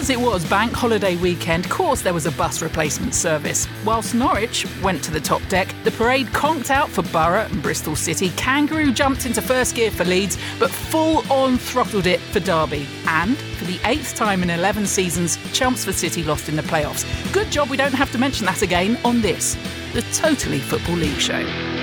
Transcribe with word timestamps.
As 0.00 0.08
it 0.08 0.18
was 0.18 0.48
bank 0.48 0.72
holiday 0.72 1.14
weekend, 1.16 1.66
of 1.66 1.70
course 1.70 2.00
there 2.00 2.14
was 2.14 2.24
a 2.24 2.32
bus 2.32 2.62
replacement 2.62 3.14
service. 3.14 3.68
Whilst 3.84 4.14
Norwich 4.14 4.66
went 4.82 5.04
to 5.04 5.10
the 5.10 5.20
top 5.20 5.46
deck, 5.50 5.74
the 5.84 5.90
parade 5.90 6.26
conked 6.28 6.70
out 6.70 6.88
for 6.88 7.02
Borough 7.02 7.44
and 7.44 7.62
Bristol 7.62 7.94
City. 7.94 8.30
Kangaroo 8.30 8.94
jumped 8.94 9.26
into 9.26 9.42
first 9.42 9.74
gear 9.74 9.90
for 9.90 10.06
Leeds, 10.06 10.38
but 10.58 10.70
full 10.70 11.30
on 11.30 11.58
throttled 11.58 12.06
it 12.06 12.18
for 12.18 12.40
Derby. 12.40 12.88
And 13.08 13.36
for 13.36 13.66
the 13.66 13.78
eighth 13.84 14.14
time 14.14 14.42
in 14.42 14.48
11 14.48 14.86
seasons, 14.86 15.36
Chelmsford 15.52 15.96
City 15.96 16.22
lost 16.22 16.48
in 16.48 16.56
the 16.56 16.62
playoffs. 16.62 17.04
Good 17.34 17.50
job 17.50 17.68
we 17.68 17.76
don't 17.76 17.92
have 17.92 18.10
to 18.12 18.18
mention 18.18 18.46
that 18.46 18.62
again 18.62 18.98
on 19.04 19.20
this, 19.20 19.54
the 19.92 20.00
Totally 20.14 20.60
Football 20.60 20.96
League 20.96 21.20
show. 21.20 21.79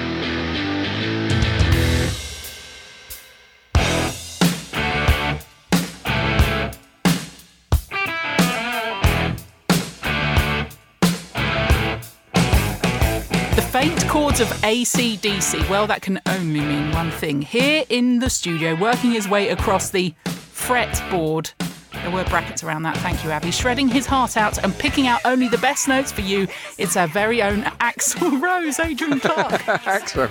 Chords 14.38 14.52
of 14.52 14.62
ACDC, 14.62 15.68
well, 15.68 15.88
that 15.88 16.04
can 16.04 16.22
only 16.28 16.60
mean 16.60 16.92
one 16.92 17.10
thing. 17.10 17.42
Here 17.42 17.84
in 17.90 18.20
the 18.20 18.30
studio, 18.30 18.76
working 18.76 19.10
his 19.10 19.28
way 19.28 19.50
across 19.50 19.90
the 19.90 20.14
fretboard, 20.26 21.54
there 21.92 22.12
were 22.12 22.24
brackets 22.26 22.64
around 22.64 22.84
that, 22.84 22.96
thank 22.98 23.24
you, 23.24 23.32
Abby, 23.32 23.50
shredding 23.50 23.88
his 23.88 24.06
heart 24.06 24.38
out 24.38 24.64
and 24.64 24.78
picking 24.78 25.08
out 25.08 25.22
only 25.26 25.48
the 25.48 25.58
best 25.58 25.88
notes 25.88 26.12
for 26.12 26.22
you, 26.22 26.48
it's 26.78 26.96
our 26.96 27.08
very 27.08 27.42
own 27.42 27.64
Axl 27.80 28.40
Rose, 28.40 28.80
Adrian 28.80 29.20
Clark. 29.22 29.62
Axl, 29.64 30.30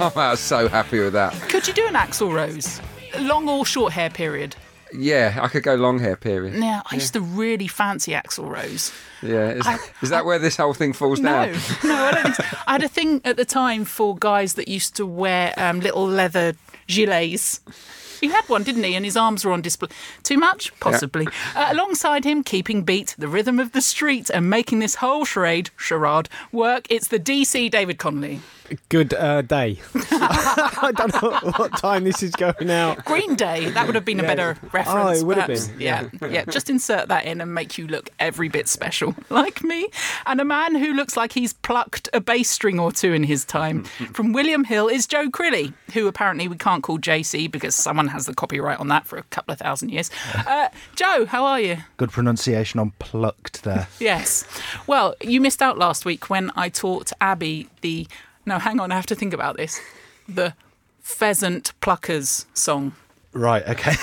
I'm 0.00 0.18
uh, 0.18 0.34
so 0.34 0.66
happy 0.66 0.98
with 0.98 1.12
that. 1.12 1.32
Could 1.48 1.68
you 1.68 1.74
do 1.74 1.86
an 1.86 1.94
Axl 1.94 2.32
Rose? 2.32 2.80
Long 3.20 3.48
or 3.48 3.64
short 3.64 3.92
hair 3.92 4.10
period? 4.10 4.56
Yeah, 4.96 5.38
I 5.42 5.48
could 5.48 5.62
go 5.62 5.74
long 5.74 5.98
hair 5.98 6.16
period. 6.16 6.54
Yeah, 6.54 6.82
I 6.90 6.94
used 6.94 7.12
to 7.14 7.20
really 7.20 7.66
fancy 7.68 8.12
Axl 8.12 8.48
Rose. 8.48 8.92
Yeah, 9.22 9.50
is, 9.50 9.66
I- 9.66 9.78
is 10.02 10.10
that 10.10 10.24
where 10.24 10.38
this 10.38 10.56
whole 10.56 10.74
thing 10.74 10.92
falls 10.92 11.20
No, 11.20 11.30
down? 11.46 11.52
no, 11.84 11.94
I 11.94 12.10
don't 12.12 12.22
think 12.22 12.34
so. 12.36 12.44
I 12.66 12.72
had 12.72 12.82
a 12.82 12.88
thing 12.88 13.20
at 13.24 13.36
the 13.36 13.44
time 13.44 13.84
for 13.84 14.16
guys 14.16 14.54
that 14.54 14.68
used 14.68 14.94
to 14.96 15.06
wear 15.06 15.52
um, 15.56 15.80
little 15.80 16.06
leather 16.06 16.54
gilets. 16.88 17.60
He 18.20 18.28
had 18.30 18.48
one, 18.48 18.62
didn't 18.62 18.84
he? 18.84 18.94
And 18.94 19.04
his 19.04 19.16
arms 19.18 19.44
were 19.44 19.52
on 19.52 19.60
display. 19.60 19.88
Too 20.22 20.38
much? 20.38 20.72
Possibly. 20.80 21.26
Uh, 21.54 21.68
alongside 21.70 22.24
him, 22.24 22.42
keeping 22.42 22.82
beat, 22.82 23.14
the 23.18 23.28
rhythm 23.28 23.58
of 23.58 23.72
the 23.72 23.82
street, 23.82 24.30
and 24.30 24.48
making 24.48 24.78
this 24.78 24.94
whole 24.96 25.26
charade, 25.26 25.68
charade 25.76 26.28
work, 26.50 26.86
it's 26.88 27.08
the 27.08 27.18
DC 27.18 27.70
David 27.70 27.98
Connolly. 27.98 28.40
Good 28.88 29.14
uh, 29.14 29.42
day. 29.42 29.80
I 29.94 30.92
don't 30.96 31.22
know 31.22 31.52
what 31.56 31.76
time 31.78 32.04
this 32.04 32.22
is 32.22 32.30
going 32.32 32.70
out. 32.70 33.04
Green 33.04 33.34
Day, 33.34 33.70
that 33.70 33.86
would 33.86 33.94
have 33.94 34.04
been 34.04 34.20
a 34.20 34.22
better 34.22 34.56
reference. 34.72 34.88
Oh, 34.88 35.08
it 35.08 35.24
would 35.24 35.36
have 35.36 35.46
perhaps. 35.46 35.68
been, 35.68 35.80
Yeah, 35.80 36.08
yeah. 36.28 36.44
Just 36.46 36.70
insert 36.70 37.08
that 37.08 37.24
in 37.24 37.40
and 37.40 37.54
make 37.54 37.76
you 37.78 37.86
look 37.86 38.10
every 38.18 38.48
bit 38.48 38.68
special, 38.68 39.14
like 39.30 39.62
me. 39.62 39.88
And 40.26 40.40
a 40.40 40.44
man 40.44 40.74
who 40.74 40.94
looks 40.94 41.16
like 41.16 41.32
he's 41.32 41.52
plucked 41.52 42.08
a 42.12 42.20
bass 42.20 42.50
string 42.50 42.78
or 42.78 42.92
two 42.92 43.12
in 43.12 43.24
his 43.24 43.44
time. 43.44 43.84
From 44.12 44.32
William 44.32 44.64
Hill 44.64 44.88
is 44.88 45.06
Joe 45.06 45.28
Crilly, 45.28 45.72
who 45.92 46.06
apparently 46.06 46.48
we 46.48 46.56
can't 46.56 46.82
call 46.82 46.98
JC 46.98 47.50
because 47.50 47.74
someone 47.74 48.08
has 48.08 48.26
the 48.26 48.34
copyright 48.34 48.80
on 48.80 48.88
that 48.88 49.06
for 49.06 49.18
a 49.18 49.22
couple 49.24 49.52
of 49.52 49.58
thousand 49.58 49.90
years. 49.90 50.10
Uh, 50.34 50.68
Joe, 50.94 51.26
how 51.26 51.44
are 51.44 51.60
you? 51.60 51.78
Good 51.96 52.10
pronunciation 52.10 52.80
on 52.80 52.92
plucked 52.98 53.64
there. 53.64 53.88
Yes. 54.00 54.44
Well, 54.86 55.14
you 55.20 55.40
missed 55.40 55.62
out 55.62 55.78
last 55.78 56.04
week 56.04 56.30
when 56.30 56.50
I 56.56 56.68
taught 56.68 57.12
Abby 57.20 57.68
the. 57.80 58.06
No, 58.46 58.58
hang 58.58 58.80
on, 58.80 58.92
I 58.92 58.94
have 58.96 59.06
to 59.06 59.14
think 59.14 59.32
about 59.32 59.56
this. 59.56 59.80
The 60.28 60.54
Pheasant 61.00 61.72
Pluckers 61.80 62.46
song. 62.54 62.92
Right, 63.32 63.66
okay. 63.68 63.94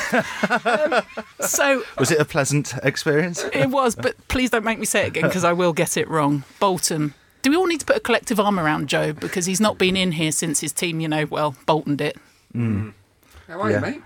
Um, 0.50 1.02
so 1.40 1.84
Was 1.98 2.12
it 2.12 2.20
a 2.20 2.26
pleasant 2.26 2.74
experience? 2.84 3.46
It 3.54 3.68
was, 3.70 3.96
but 3.96 4.16
please 4.28 4.50
don't 4.50 4.66
make 4.66 4.78
me 4.78 4.86
say 4.86 5.04
it 5.04 5.08
again 5.08 5.24
because 5.24 5.44
I 5.46 5.54
will 5.54 5.74
get 5.74 5.96
it 5.96 6.10
wrong. 6.10 6.44
Bolton. 6.60 7.14
Do 7.42 7.50
we 7.50 7.56
all 7.56 7.66
need 7.66 7.80
to 7.80 7.86
put 7.86 7.96
a 7.96 8.02
collective 8.02 8.40
arm 8.40 8.60
around 8.60 8.88
Joe 8.90 9.14
because 9.14 9.46
he's 9.46 9.62
not 9.62 9.78
been 9.78 9.96
in 9.96 10.12
here 10.14 10.32
since 10.32 10.60
his 10.60 10.72
team, 10.74 11.00
you 11.00 11.08
know, 11.08 11.26
well, 11.26 11.56
Boltoned 11.66 12.02
it. 12.02 12.18
Hmm. 12.52 12.90
How 13.48 13.62
are 13.62 13.70
Yeah. 13.72 13.78
you, 13.78 13.82
mate? 13.82 14.02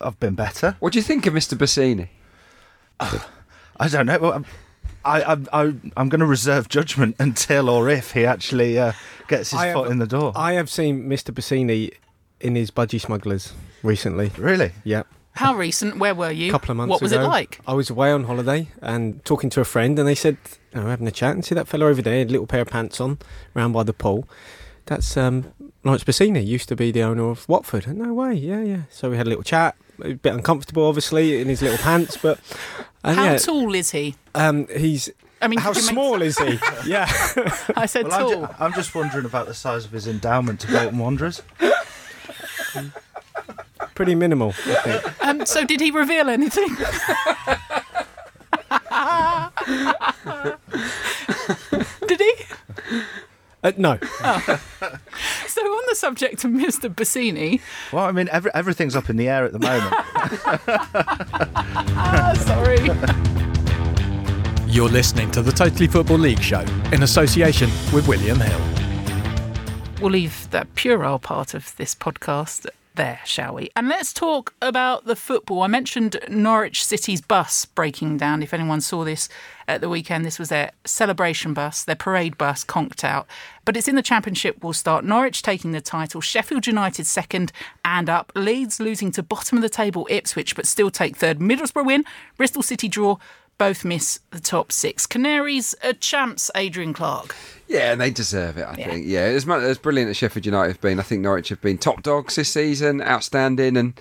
I've 0.00 0.18
been 0.20 0.34
better. 0.34 0.76
What 0.78 0.92
do 0.92 0.98
you 0.98 1.02
think 1.02 1.26
of 1.26 1.34
Mr. 1.34 1.58
Bassini? 1.58 2.08
I 3.00 3.88
don't 3.88 4.06
know. 4.06 4.44
Well, 5.04 5.22
I'm- 5.26 5.46
I, 5.52 5.58
I, 5.60 5.62
I, 5.66 5.72
I'm 5.96 6.08
going 6.08 6.20
to 6.20 6.26
reserve 6.26 6.68
judgment 6.68 7.16
until 7.18 7.68
or 7.68 7.88
if 7.88 8.12
he 8.12 8.24
actually 8.26 8.78
uh, 8.78 8.92
gets 9.28 9.50
his 9.50 9.60
I 9.60 9.66
have- 9.66 9.74
foot 9.76 9.90
in 9.90 9.98
the 9.98 10.06
door. 10.06 10.32
I 10.34 10.52
have 10.54 10.68
seen 10.70 11.08
Mr. 11.08 11.32
Bassini 11.34 11.92
in 12.40 12.54
his 12.56 12.70
Budgie 12.70 13.00
Smugglers 13.00 13.52
recently. 13.82 14.30
really? 14.38 14.72
Yeah, 14.84 15.02
How 15.32 15.54
recent? 15.54 15.98
Where 15.98 16.14
were 16.14 16.30
you? 16.30 16.48
a 16.48 16.52
couple 16.52 16.70
of 16.70 16.76
months 16.78 16.90
What 16.90 17.02
was 17.02 17.12
ago. 17.12 17.22
it 17.24 17.28
like? 17.28 17.60
I 17.66 17.74
was 17.74 17.90
away 17.90 18.12
on 18.12 18.24
holiday 18.24 18.68
and 18.80 19.24
talking 19.24 19.50
to 19.50 19.60
a 19.60 19.64
friend, 19.64 19.98
and 19.98 20.06
they 20.08 20.14
said, 20.14 20.36
you 20.74 20.80
know, 20.80 20.86
having 20.86 21.06
a 21.06 21.10
chat, 21.10 21.34
and 21.34 21.44
see 21.44 21.54
that 21.54 21.68
fellow 21.68 21.86
over 21.88 22.00
there, 22.02 22.22
a 22.22 22.24
little 22.24 22.46
pair 22.46 22.62
of 22.62 22.68
pants 22.68 23.00
on, 23.00 23.18
round 23.54 23.72
by 23.74 23.82
the 23.82 23.92
pool. 23.92 24.26
That's 24.86 25.16
um, 25.16 25.52
Laurence 25.84 26.02
Bassini, 26.04 26.44
used 26.44 26.68
to 26.70 26.76
be 26.76 26.90
the 26.90 27.02
owner 27.02 27.28
of 27.30 27.48
Watford. 27.48 27.86
No 27.94 28.12
way, 28.14 28.34
yeah, 28.34 28.62
yeah. 28.62 28.82
So 28.90 29.10
we 29.10 29.16
had 29.18 29.26
a 29.26 29.28
little 29.28 29.44
chat, 29.44 29.76
a 30.02 30.14
bit 30.14 30.32
uncomfortable, 30.34 30.84
obviously, 30.86 31.40
in 31.40 31.48
his 31.48 31.60
little 31.62 31.78
pants, 31.78 32.16
but. 32.16 32.38
And 33.02 33.16
How 33.16 33.24
yeah, 33.24 33.36
tall 33.38 33.74
is 33.74 33.90
he? 33.92 34.14
um, 34.34 34.66
he's 34.76 35.10
I 35.42 35.48
mean, 35.48 35.58
how 35.58 35.72
could 35.72 35.78
you 35.82 35.86
make- 35.86 35.92
small 35.94 36.20
is 36.22 36.38
he? 36.38 36.58
yeah, 36.86 37.06
I 37.74 37.86
said 37.86 38.08
Well, 38.08 38.12
I'm, 38.14 38.20
tall. 38.32 38.46
ju- 38.46 38.54
I'm 38.58 38.72
just 38.74 38.94
wondering 38.94 39.24
about 39.24 39.46
the 39.46 39.54
size 39.54 39.86
of 39.86 39.90
his 39.90 40.06
endowment 40.06 40.60
to 40.60 40.66
Bolton 40.70 40.98
Wanderers. 40.98 41.40
pretty 43.94 44.14
minimal. 44.14 44.50
I 44.66 44.74
think. 45.00 45.22
Um, 45.26 45.46
so, 45.46 45.64
did 45.64 45.80
he 45.80 45.90
reveal 45.90 46.28
anything? 46.28 46.68
did 52.06 52.20
he? 52.20 52.32
Uh, 53.62 53.72
no, 53.76 53.98
So, 55.46 55.60
on 55.60 55.82
the 55.88 55.94
subject 55.94 56.44
of 56.44 56.50
Mr. 56.50 56.88
Bassini, 56.94 57.60
Well, 57.92 58.04
I 58.06 58.12
mean, 58.12 58.28
every, 58.32 58.50
everything's 58.54 58.96
up 58.96 59.10
in 59.10 59.16
the 59.16 59.28
air 59.28 59.44
at 59.44 59.52
the 59.52 59.58
moment. 59.58 59.92
ah, 61.96 62.32
sorry. 62.38 62.78
You're 64.72 64.88
listening 64.88 65.30
to 65.32 65.42
the 65.42 65.52
Totally 65.52 65.88
Football 65.88 66.18
League 66.18 66.40
show 66.40 66.60
in 66.92 67.02
association 67.02 67.68
with 67.92 68.06
William 68.08 68.38
Hill. 68.40 68.60
we'll 70.00 70.12
leave 70.12 70.48
that 70.50 70.74
puerile 70.74 71.18
part 71.18 71.52
of 71.54 71.76
this 71.76 71.94
podcast 71.94 72.66
there, 72.94 73.20
shall 73.24 73.54
we? 73.54 73.70
And 73.76 73.88
let's 73.88 74.12
talk 74.12 74.54
about 74.60 75.04
the 75.04 75.16
football. 75.16 75.62
I 75.62 75.66
mentioned 75.66 76.18
Norwich 76.28 76.84
City's 76.84 77.20
bus 77.20 77.64
breaking 77.64 78.16
down. 78.16 78.42
If 78.42 78.52
anyone 78.52 78.80
saw 78.80 79.04
this 79.04 79.28
at 79.68 79.80
the 79.80 79.88
weekend, 79.88 80.24
this 80.24 80.38
was 80.38 80.48
their 80.48 80.72
celebration 80.84 81.54
bus, 81.54 81.84
their 81.84 81.94
parade 81.94 82.36
bus 82.36 82.64
conked 82.64 83.04
out. 83.04 83.26
But 83.64 83.76
it's 83.76 83.88
in 83.88 83.94
the 83.94 84.02
Championship. 84.02 84.62
We'll 84.62 84.72
start 84.72 85.04
Norwich 85.04 85.42
taking 85.42 85.72
the 85.72 85.80
title, 85.80 86.20
Sheffield 86.20 86.66
United 86.66 87.06
second 87.06 87.52
and 87.84 88.10
up, 88.10 88.32
Leeds 88.34 88.80
losing 88.80 89.12
to 89.12 89.22
bottom 89.22 89.58
of 89.58 89.62
the 89.62 89.68
table 89.68 90.06
Ipswich, 90.10 90.56
but 90.56 90.66
still 90.66 90.90
take 90.90 91.16
third. 91.16 91.38
Middlesbrough 91.38 91.86
win, 91.86 92.04
Bristol 92.36 92.62
City 92.62 92.88
draw. 92.88 93.16
Both 93.60 93.84
miss 93.84 94.20
the 94.30 94.40
top 94.40 94.72
six. 94.72 95.06
Canaries 95.06 95.74
are 95.84 95.92
champs, 95.92 96.50
Adrian 96.54 96.94
Clark. 96.94 97.36
Yeah, 97.68 97.92
and 97.92 98.00
they 98.00 98.10
deserve 98.10 98.56
it, 98.56 98.62
I 98.62 98.74
Yeah. 98.78 98.88
think. 98.88 99.06
Yeah, 99.06 99.20
as, 99.20 99.44
much, 99.44 99.62
as 99.62 99.76
brilliant 99.76 100.08
as 100.08 100.16
Sheffield 100.16 100.46
United 100.46 100.68
have 100.72 100.80
been, 100.80 100.98
I 100.98 101.02
think 101.02 101.20
Norwich 101.20 101.50
have 101.50 101.60
been 101.60 101.76
top 101.76 102.02
dogs 102.02 102.36
this 102.36 102.48
season, 102.48 103.02
outstanding. 103.02 103.76
And 103.76 104.00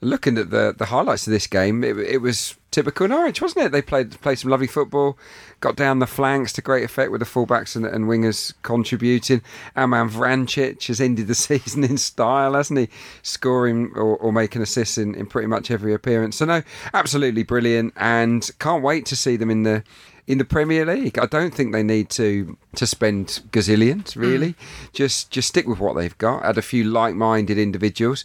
looking 0.00 0.38
at 0.38 0.50
the, 0.50 0.74
the 0.76 0.86
highlights 0.86 1.26
of 1.26 1.32
this 1.32 1.46
game, 1.46 1.82
it, 1.82 1.98
it 1.98 2.18
was 2.18 2.56
typical 2.70 3.08
Norwich, 3.08 3.40
wasn't 3.40 3.64
it? 3.64 3.72
They 3.72 3.80
played 3.80 4.20
played 4.20 4.38
some 4.38 4.50
lovely 4.50 4.66
football, 4.66 5.16
got 5.60 5.76
down 5.76 5.98
the 5.98 6.06
flanks 6.06 6.52
to 6.54 6.62
great 6.62 6.84
effect 6.84 7.10
with 7.10 7.20
the 7.20 7.26
fullbacks 7.26 7.74
and, 7.74 7.86
and 7.86 8.04
wingers 8.04 8.52
contributing. 8.62 9.42
Our 9.74 9.86
man 9.86 10.10
Vrancic 10.10 10.86
has 10.88 11.00
ended 11.00 11.26
the 11.26 11.34
season 11.48 11.84
in 11.84 11.96
style, 11.96 12.54
hasn't 12.54 12.78
he? 12.78 12.88
Scoring 13.22 13.92
or, 13.94 14.16
or 14.16 14.32
making 14.32 14.62
assists 14.62 14.98
in, 14.98 15.14
in 15.14 15.26
pretty 15.26 15.48
much 15.48 15.70
every 15.70 15.94
appearance. 15.94 16.36
So, 16.36 16.44
no, 16.44 16.62
absolutely 16.92 17.42
brilliant. 17.42 17.94
And 17.96 18.48
can't 18.58 18.82
wait 18.82 19.06
to 19.06 19.16
see 19.16 19.36
them 19.36 19.50
in 19.50 19.62
the 19.62 19.82
in 20.26 20.38
the 20.38 20.44
Premier 20.44 20.84
League. 20.84 21.18
I 21.18 21.26
don't 21.26 21.54
think 21.54 21.72
they 21.72 21.82
need 21.82 22.10
to 22.10 22.58
to 22.74 22.86
spend 22.86 23.42
gazillions 23.50 24.16
really. 24.16 24.50
Mm. 24.50 24.92
Just 24.92 25.30
just 25.30 25.48
stick 25.48 25.66
with 25.66 25.78
what 25.78 25.94
they've 25.96 26.18
got. 26.18 26.44
Add 26.44 26.58
a 26.58 26.62
few 26.62 26.84
like-minded 26.84 27.58
individuals. 27.58 28.24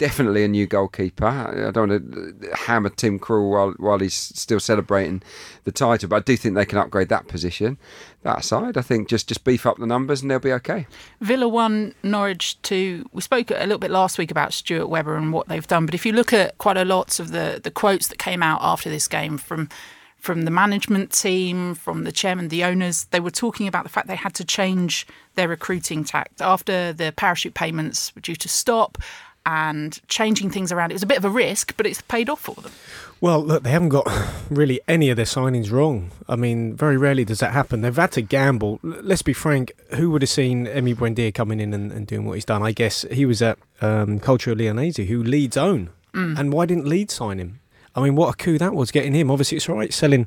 Definitely 0.00 0.44
a 0.44 0.48
new 0.48 0.66
goalkeeper. 0.66 1.26
I 1.26 1.70
don't 1.72 1.90
want 1.90 2.42
to 2.42 2.56
hammer 2.56 2.88
Tim 2.88 3.18
Krul 3.18 3.50
while 3.50 3.74
while 3.76 3.98
he's 3.98 4.14
still 4.14 4.58
celebrating 4.58 5.20
the 5.64 5.72
title, 5.72 6.08
but 6.08 6.16
I 6.16 6.20
do 6.20 6.38
think 6.38 6.54
they 6.54 6.64
can 6.64 6.78
upgrade 6.78 7.10
that 7.10 7.28
position. 7.28 7.76
That 8.22 8.42
side, 8.42 8.78
I 8.78 8.80
think 8.80 9.08
just 9.10 9.28
just 9.28 9.44
beef 9.44 9.66
up 9.66 9.76
the 9.76 9.86
numbers 9.86 10.22
and 10.22 10.30
they'll 10.30 10.38
be 10.38 10.54
okay. 10.54 10.86
Villa 11.20 11.46
won 11.46 11.94
Norwich 12.02 12.60
two. 12.62 13.04
We 13.12 13.20
spoke 13.20 13.50
a 13.50 13.60
little 13.60 13.76
bit 13.76 13.90
last 13.90 14.16
week 14.16 14.30
about 14.30 14.54
Stuart 14.54 14.86
Webber 14.86 15.16
and 15.16 15.34
what 15.34 15.48
they've 15.48 15.66
done, 15.66 15.84
but 15.84 15.94
if 15.94 16.06
you 16.06 16.12
look 16.12 16.32
at 16.32 16.56
quite 16.56 16.78
a 16.78 16.84
lot 16.86 17.20
of 17.20 17.30
the, 17.30 17.60
the 17.62 17.70
quotes 17.70 18.08
that 18.08 18.18
came 18.18 18.42
out 18.42 18.60
after 18.62 18.88
this 18.88 19.06
game 19.06 19.36
from 19.36 19.68
from 20.16 20.42
the 20.42 20.50
management 20.50 21.12
team, 21.12 21.74
from 21.74 22.04
the 22.04 22.12
chairman, 22.12 22.48
the 22.48 22.64
owners, 22.64 23.04
they 23.04 23.20
were 23.20 23.30
talking 23.30 23.66
about 23.66 23.84
the 23.84 23.88
fact 23.90 24.06
they 24.06 24.16
had 24.16 24.34
to 24.34 24.44
change 24.44 25.06
their 25.34 25.48
recruiting 25.48 26.04
tact 26.04 26.40
after 26.40 26.92
the 26.92 27.12
parachute 27.16 27.54
payments 27.54 28.14
were 28.14 28.20
due 28.20 28.36
to 28.36 28.48
stop. 28.48 28.98
And 29.46 29.98
changing 30.08 30.50
things 30.50 30.70
around. 30.70 30.90
It 30.90 30.94
was 30.94 31.02
a 31.02 31.06
bit 31.06 31.16
of 31.18 31.24
a 31.24 31.30
risk, 31.30 31.76
but 31.76 31.86
it's 31.86 32.02
paid 32.02 32.28
off 32.28 32.40
for 32.40 32.54
them. 32.56 32.72
Well, 33.20 33.42
look, 33.42 33.62
they 33.62 33.70
haven't 33.70 33.88
got 33.88 34.06
really 34.50 34.80
any 34.86 35.10
of 35.10 35.16
their 35.16 35.24
signings 35.24 35.70
wrong. 35.72 36.10
I 36.28 36.36
mean, 36.36 36.76
very 36.76 36.96
rarely 36.96 37.24
does 37.24 37.40
that 37.40 37.52
happen. 37.52 37.80
They've 37.80 37.96
had 37.96 38.12
to 38.12 38.22
gamble. 38.22 38.80
Let's 38.82 39.22
be 39.22 39.32
frank, 39.32 39.72
who 39.94 40.10
would 40.10 40.22
have 40.22 40.28
seen 40.28 40.66
Emi 40.66 40.94
Buendia 40.94 41.34
coming 41.34 41.58
in 41.58 41.72
and, 41.74 41.90
and 41.90 42.06
doing 42.06 42.26
what 42.26 42.34
he's 42.34 42.44
done? 42.44 42.62
I 42.62 42.72
guess 42.72 43.04
he 43.10 43.24
was 43.26 43.42
at 43.42 43.58
um, 43.80 44.20
Cultural 44.20 44.56
Leonesa, 44.56 45.06
who 45.06 45.22
Leeds 45.22 45.56
own. 45.56 45.90
And 46.12 46.52
why 46.52 46.66
didn't 46.66 46.86
Leeds 46.86 47.14
sign 47.14 47.38
him? 47.38 47.60
I 47.94 48.00
mean, 48.02 48.16
what 48.16 48.34
a 48.34 48.36
coup 48.36 48.58
that 48.58 48.74
was 48.74 48.90
getting 48.90 49.14
him. 49.14 49.30
Obviously, 49.30 49.56
it's 49.56 49.68
all 49.68 49.76
right 49.76 49.92
selling 49.92 50.26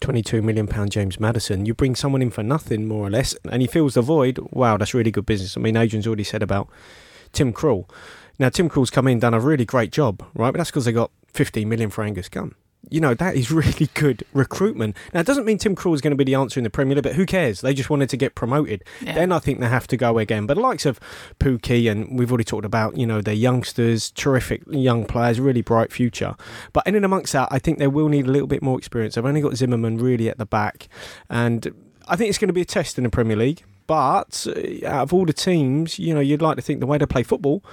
22 0.00 0.42
million 0.42 0.66
pound 0.66 0.92
James 0.92 1.18
Maddison. 1.18 1.66
You 1.66 1.74
bring 1.74 1.94
someone 1.94 2.22
in 2.22 2.30
for 2.30 2.42
nothing, 2.42 2.86
more 2.86 3.06
or 3.06 3.10
less, 3.10 3.34
and 3.50 3.62
he 3.62 3.68
fills 3.68 3.94
the 3.94 4.02
void. 4.02 4.38
Wow, 4.50 4.76
that's 4.76 4.94
really 4.94 5.10
good 5.10 5.26
business. 5.26 5.56
I 5.56 5.60
mean, 5.60 5.76
Adrian's 5.76 6.06
already 6.06 6.24
said 6.24 6.42
about 6.42 6.68
Tim 7.32 7.52
Krul. 7.52 7.88
Now, 8.38 8.48
Tim 8.48 8.68
Krul's 8.68 8.90
come 8.90 9.08
in, 9.08 9.18
done 9.18 9.34
a 9.34 9.40
really 9.40 9.64
great 9.64 9.90
job, 9.90 10.22
right? 10.34 10.50
But 10.50 10.58
that's 10.58 10.70
because 10.70 10.84
they 10.84 10.92
got 10.92 11.10
15 11.28 11.68
million 11.68 11.90
for 11.90 12.04
Angus 12.04 12.28
Gunn. 12.28 12.54
You 12.90 13.00
know, 13.00 13.12
that 13.14 13.34
is 13.34 13.50
really 13.50 13.88
good 13.94 14.24
recruitment. 14.32 14.96
Now, 15.12 15.20
it 15.20 15.26
doesn't 15.26 15.44
mean 15.44 15.58
Tim 15.58 15.74
Krul 15.74 15.94
is 15.94 16.00
going 16.00 16.12
to 16.12 16.16
be 16.16 16.24
the 16.24 16.36
answer 16.36 16.60
in 16.60 16.64
the 16.64 16.70
Premier 16.70 16.94
League, 16.94 17.02
but 17.02 17.14
who 17.14 17.26
cares? 17.26 17.60
They 17.60 17.74
just 17.74 17.90
wanted 17.90 18.08
to 18.10 18.16
get 18.16 18.36
promoted. 18.36 18.84
Yeah. 19.00 19.14
Then 19.14 19.32
I 19.32 19.40
think 19.40 19.58
they 19.58 19.68
have 19.68 19.88
to 19.88 19.96
go 19.96 20.18
again. 20.18 20.46
But 20.46 20.54
the 20.54 20.60
likes 20.60 20.86
of 20.86 21.00
Pukki, 21.40 21.90
and 21.90 22.16
we've 22.16 22.30
already 22.30 22.44
talked 22.44 22.64
about, 22.64 22.96
you 22.96 23.06
know, 23.06 23.20
their 23.20 23.34
youngsters, 23.34 24.12
terrific 24.12 24.62
young 24.68 25.04
players, 25.04 25.40
really 25.40 25.62
bright 25.62 25.92
future. 25.92 26.36
But 26.72 26.86
in 26.86 26.94
and 26.94 27.04
amongst 27.04 27.32
that, 27.32 27.48
I 27.50 27.58
think 27.58 27.78
they 27.78 27.88
will 27.88 28.08
need 28.08 28.26
a 28.26 28.30
little 28.30 28.48
bit 28.48 28.62
more 28.62 28.78
experience. 28.78 29.16
They've 29.16 29.26
only 29.26 29.40
got 29.40 29.56
Zimmermann 29.56 29.98
really 29.98 30.28
at 30.28 30.38
the 30.38 30.46
back. 30.46 30.88
And 31.28 31.74
I 32.06 32.14
think 32.14 32.28
it's 32.28 32.38
going 32.38 32.48
to 32.48 32.54
be 32.54 32.62
a 32.62 32.66
test 32.66 32.98
in 32.98 33.04
the 33.04 33.10
Premier 33.10 33.36
League. 33.36 33.64
But 33.88 34.46
uh, 34.46 34.86
out 34.86 35.02
of 35.02 35.14
all 35.14 35.24
the 35.24 35.32
teams, 35.32 35.98
you 35.98 36.14
know, 36.14 36.20
you'd 36.20 36.42
like 36.42 36.56
to 36.56 36.62
think 36.62 36.80
the 36.80 36.86
way 36.86 36.98
they 36.98 37.06
play 37.06 37.22
football, 37.22 37.64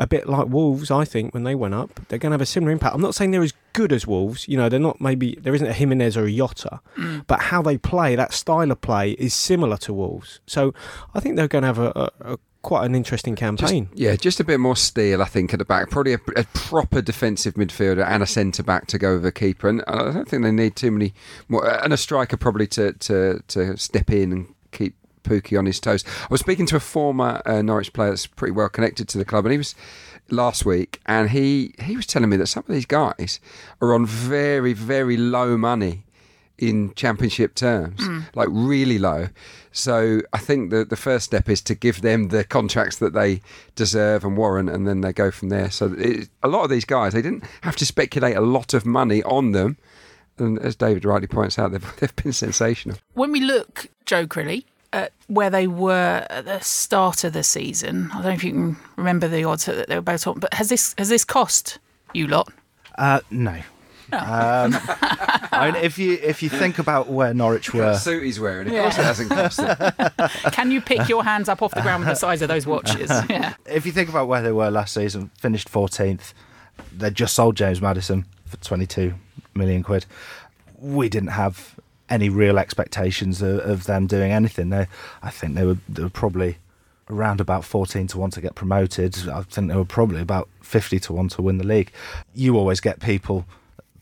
a 0.00 0.06
bit 0.06 0.26
like 0.28 0.48
Wolves, 0.48 0.90
I 0.90 1.04
think, 1.04 1.34
when 1.34 1.44
they 1.44 1.54
went 1.54 1.74
up, 1.74 2.00
they're 2.08 2.18
going 2.18 2.30
to 2.30 2.34
have 2.34 2.40
a 2.40 2.46
similar 2.46 2.72
impact. 2.72 2.94
I'm 2.94 3.02
not 3.02 3.14
saying 3.14 3.32
they're 3.32 3.42
as 3.42 3.52
good 3.74 3.92
as 3.92 4.06
Wolves. 4.06 4.48
You 4.48 4.56
know, 4.56 4.70
they're 4.70 4.80
not 4.80 4.98
maybe, 4.98 5.36
there 5.38 5.54
isn't 5.54 5.66
a 5.66 5.74
Jimenez 5.74 6.16
or 6.16 6.24
a 6.24 6.32
Jota, 6.32 6.80
mm. 6.96 7.26
but 7.26 7.40
how 7.40 7.60
they 7.60 7.76
play, 7.76 8.16
that 8.16 8.32
style 8.32 8.70
of 8.70 8.80
play 8.80 9.12
is 9.12 9.34
similar 9.34 9.76
to 9.76 9.92
Wolves. 9.92 10.40
So 10.46 10.72
I 11.14 11.20
think 11.20 11.36
they're 11.36 11.48
going 11.48 11.62
to 11.62 11.66
have 11.66 11.78
a, 11.78 11.92
a, 11.94 12.32
a 12.32 12.38
quite 12.62 12.86
an 12.86 12.94
interesting 12.94 13.34
Just, 13.34 13.40
campaign. 13.40 13.90
yeah, 13.94 14.16
just 14.16 14.40
a 14.40 14.44
bit 14.44 14.58
more 14.58 14.74
steel, 14.74 15.20
I 15.20 15.26
think, 15.26 15.52
at 15.52 15.58
the 15.58 15.66
back. 15.66 15.90
Probably 15.90 16.14
a, 16.14 16.20
a 16.34 16.44
proper 16.54 17.02
defensive 17.02 17.54
midfielder 17.54 18.06
and 18.06 18.22
a 18.22 18.26
centre 18.26 18.62
back 18.62 18.86
to 18.88 18.98
go 18.98 19.14
with 19.16 19.26
a 19.26 19.32
keeper. 19.32 19.68
And 19.68 19.84
I 19.86 20.12
don't 20.12 20.28
think 20.28 20.42
they 20.42 20.50
need 20.50 20.76
too 20.76 20.90
many 20.90 21.12
more. 21.48 21.68
And 21.84 21.92
a 21.92 21.98
striker 21.98 22.38
probably 22.38 22.66
to, 22.68 22.94
to, 22.94 23.42
to 23.48 23.76
step 23.76 24.10
in 24.10 24.32
and 24.32 24.54
keep 24.72 24.94
Pukki 25.22 25.58
on 25.58 25.66
his 25.66 25.80
toes. 25.80 26.04
I 26.22 26.28
was 26.30 26.40
speaking 26.40 26.66
to 26.66 26.76
a 26.76 26.80
former 26.80 27.42
uh, 27.44 27.62
Norwich 27.62 27.92
player 27.92 28.10
that's 28.10 28.26
pretty 28.26 28.52
well 28.52 28.68
connected 28.68 29.08
to 29.08 29.18
the 29.18 29.24
club, 29.24 29.44
and 29.44 29.52
he 29.52 29.58
was 29.58 29.74
last 30.30 30.64
week, 30.64 31.00
and 31.06 31.30
he, 31.30 31.74
he 31.80 31.96
was 31.96 32.06
telling 32.06 32.28
me 32.28 32.36
that 32.36 32.46
some 32.46 32.64
of 32.66 32.72
these 32.72 32.86
guys 32.86 33.40
are 33.80 33.94
on 33.94 34.06
very, 34.06 34.72
very 34.72 35.16
low 35.16 35.56
money 35.56 36.04
in 36.60 36.92
championship 36.94 37.54
terms, 37.54 38.00
like 38.34 38.48
really 38.50 38.98
low. 38.98 39.28
So 39.72 40.20
I 40.32 40.38
think 40.38 40.70
the 40.70 40.84
the 40.84 40.96
first 40.96 41.24
step 41.24 41.48
is 41.48 41.62
to 41.62 41.74
give 41.74 42.02
them 42.02 42.28
the 42.28 42.44
contracts 42.44 42.96
that 42.96 43.14
they 43.14 43.40
deserve 43.74 44.24
and 44.24 44.36
warrant, 44.36 44.68
and 44.68 44.86
then 44.86 45.00
they 45.00 45.12
go 45.12 45.30
from 45.30 45.48
there. 45.48 45.70
So 45.70 45.94
it, 45.96 46.28
a 46.42 46.48
lot 46.48 46.64
of 46.64 46.70
these 46.70 46.84
guys, 46.84 47.14
they 47.14 47.22
didn't 47.22 47.44
have 47.62 47.76
to 47.76 47.86
speculate 47.86 48.36
a 48.36 48.40
lot 48.42 48.74
of 48.74 48.84
money 48.84 49.22
on 49.22 49.52
them, 49.52 49.78
and 50.38 50.58
as 50.58 50.76
David 50.76 51.04
rightly 51.04 51.28
points 51.28 51.58
out, 51.58 51.72
they've 51.72 51.96
they've 52.00 52.16
been 52.16 52.32
sensational. 52.32 52.98
When 53.14 53.32
we 53.32 53.40
look, 53.40 53.86
Joe 54.04 54.26
Crilly, 54.26 54.64
at 54.92 55.12
where 55.28 55.50
they 55.50 55.66
were 55.66 56.26
at 56.30 56.44
the 56.44 56.60
start 56.60 57.24
of 57.24 57.32
the 57.32 57.42
season, 57.42 58.10
I 58.12 58.14
don't 58.16 58.24
know 58.24 58.30
if 58.30 58.44
you 58.44 58.52
can 58.52 58.76
remember 58.96 59.28
the 59.28 59.44
odds 59.44 59.64
that 59.66 59.88
they 59.88 59.94
were 59.94 60.00
both 60.00 60.26
on, 60.26 60.38
but 60.38 60.52
has 60.54 60.68
this 60.68 60.94
has 60.98 61.08
this 61.08 61.24
cost 61.24 61.78
you 62.12 62.26
lot? 62.26 62.52
Uh, 62.98 63.20
no. 63.30 63.60
Um, 64.12 64.76
I 65.52 65.70
mean, 65.72 65.84
if 65.84 65.96
you 65.96 66.14
if 66.20 66.42
you 66.42 66.48
think 66.48 66.80
about 66.80 67.08
where 67.08 67.32
Norwich 67.32 67.72
were, 67.72 67.94
suit 67.96 68.24
he's 68.24 68.40
wearing, 68.40 68.66
of 68.66 68.74
course 68.74 68.98
it 68.98 69.04
hasn't 69.04 69.30
cost 69.30 69.60
him. 69.60 70.30
Can 70.52 70.72
you 70.72 70.80
pick 70.80 71.08
your 71.08 71.22
hands 71.22 71.48
up 71.48 71.62
off 71.62 71.72
the 71.72 71.82
ground 71.82 72.00
with 72.00 72.08
the 72.08 72.16
size 72.16 72.42
of 72.42 72.48
those 72.48 72.66
watches? 72.66 73.10
Yeah. 73.30 73.54
if 73.66 73.86
you 73.86 73.92
think 73.92 74.08
about 74.08 74.26
where 74.26 74.42
they 74.42 74.50
were 74.50 74.70
last 74.70 74.94
season, 74.94 75.30
finished 75.38 75.70
14th. 75.70 76.32
They 76.96 77.10
just 77.10 77.34
sold 77.34 77.56
James 77.56 77.80
Maddison 77.80 78.24
for 78.46 78.56
22 78.56 79.14
million 79.54 79.84
quid. 79.84 80.06
We 80.78 81.08
didn't 81.08 81.28
have 81.30 81.78
any 82.10 82.28
real 82.28 82.58
expectations 82.58 83.40
of, 83.40 83.60
of 83.60 83.84
them 83.84 84.06
doing 84.06 84.32
anything. 84.32 84.70
They, 84.70 84.86
I 85.22 85.30
think 85.30 85.54
they 85.54 85.64
were, 85.64 85.78
they 85.88 86.02
were 86.02 86.10
probably 86.10 86.58
around 87.08 87.40
about 87.40 87.64
14 87.64 88.06
to 88.08 88.18
1 88.18 88.30
to 88.30 88.40
get 88.40 88.54
promoted. 88.54 89.28
I 89.28 89.42
think 89.42 89.68
they 89.68 89.76
were 89.76 89.84
probably 89.84 90.20
about 90.20 90.48
50 90.62 90.98
to 91.00 91.12
1 91.12 91.28
to 91.30 91.42
win 91.42 91.58
the 91.58 91.66
league. 91.66 91.90
You 92.34 92.56
always 92.56 92.80
get 92.80 93.00
people 93.00 93.46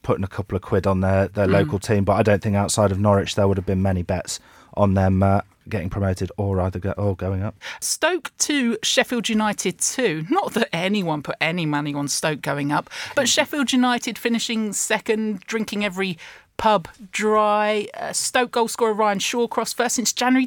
putting 0.03 0.25
a 0.25 0.29
couple 0.29 0.57
of 0.57 0.63
quid 0.63 0.87
on 0.87 1.01
their, 1.01 1.29
their 1.29 1.47
local 1.47 1.79
team, 1.79 2.05
but 2.05 2.15
I 2.15 2.23
don't 2.23 2.43
think 2.43 2.57
outside 2.57 2.93
of 2.93 2.99
Norwich 2.99 3.35
there 3.35 3.47
would 3.47 3.59
have 3.59 3.67
been 3.67 3.83
many 3.83 4.03
bets 4.03 4.41
on 4.75 4.95
them 4.95 5.23
uh, 5.23 5.41
getting 5.69 5.91
promoted 5.91 6.31
or 6.37 6.61
either 6.61 6.79
go, 6.79 6.93
or 6.93 7.15
going 7.17 7.43
up. 7.43 7.57
Stoke 7.81 8.33
2, 8.39 8.79
Sheffield 8.83 9.29
United 9.29 9.79
2. 9.79 10.27
Not 10.31 10.55
that 10.55 10.69
anyone 10.73 11.23
put 11.23 11.37
any 11.41 11.67
money 11.67 11.95
on 11.95 12.09
Stoke 12.09 12.41
going 12.41 12.73
up, 12.73 12.89
but 13.15 13.29
Sheffield 13.29 13.73
United 13.73 14.17
finishing 14.17 14.73
second, 14.73 15.41
drinking 15.41 15.85
every 15.85 16.19
pub 16.59 16.89
dry. 17.11 17.89
Uh, 17.95 18.13
Stoke 18.13 18.51
goal 18.51 18.69
scorer 18.69 18.93
Ryan 18.93 19.19
Shawcross 19.19 19.75
first 19.75 19.95
since 19.97 20.13
January 20.13 20.47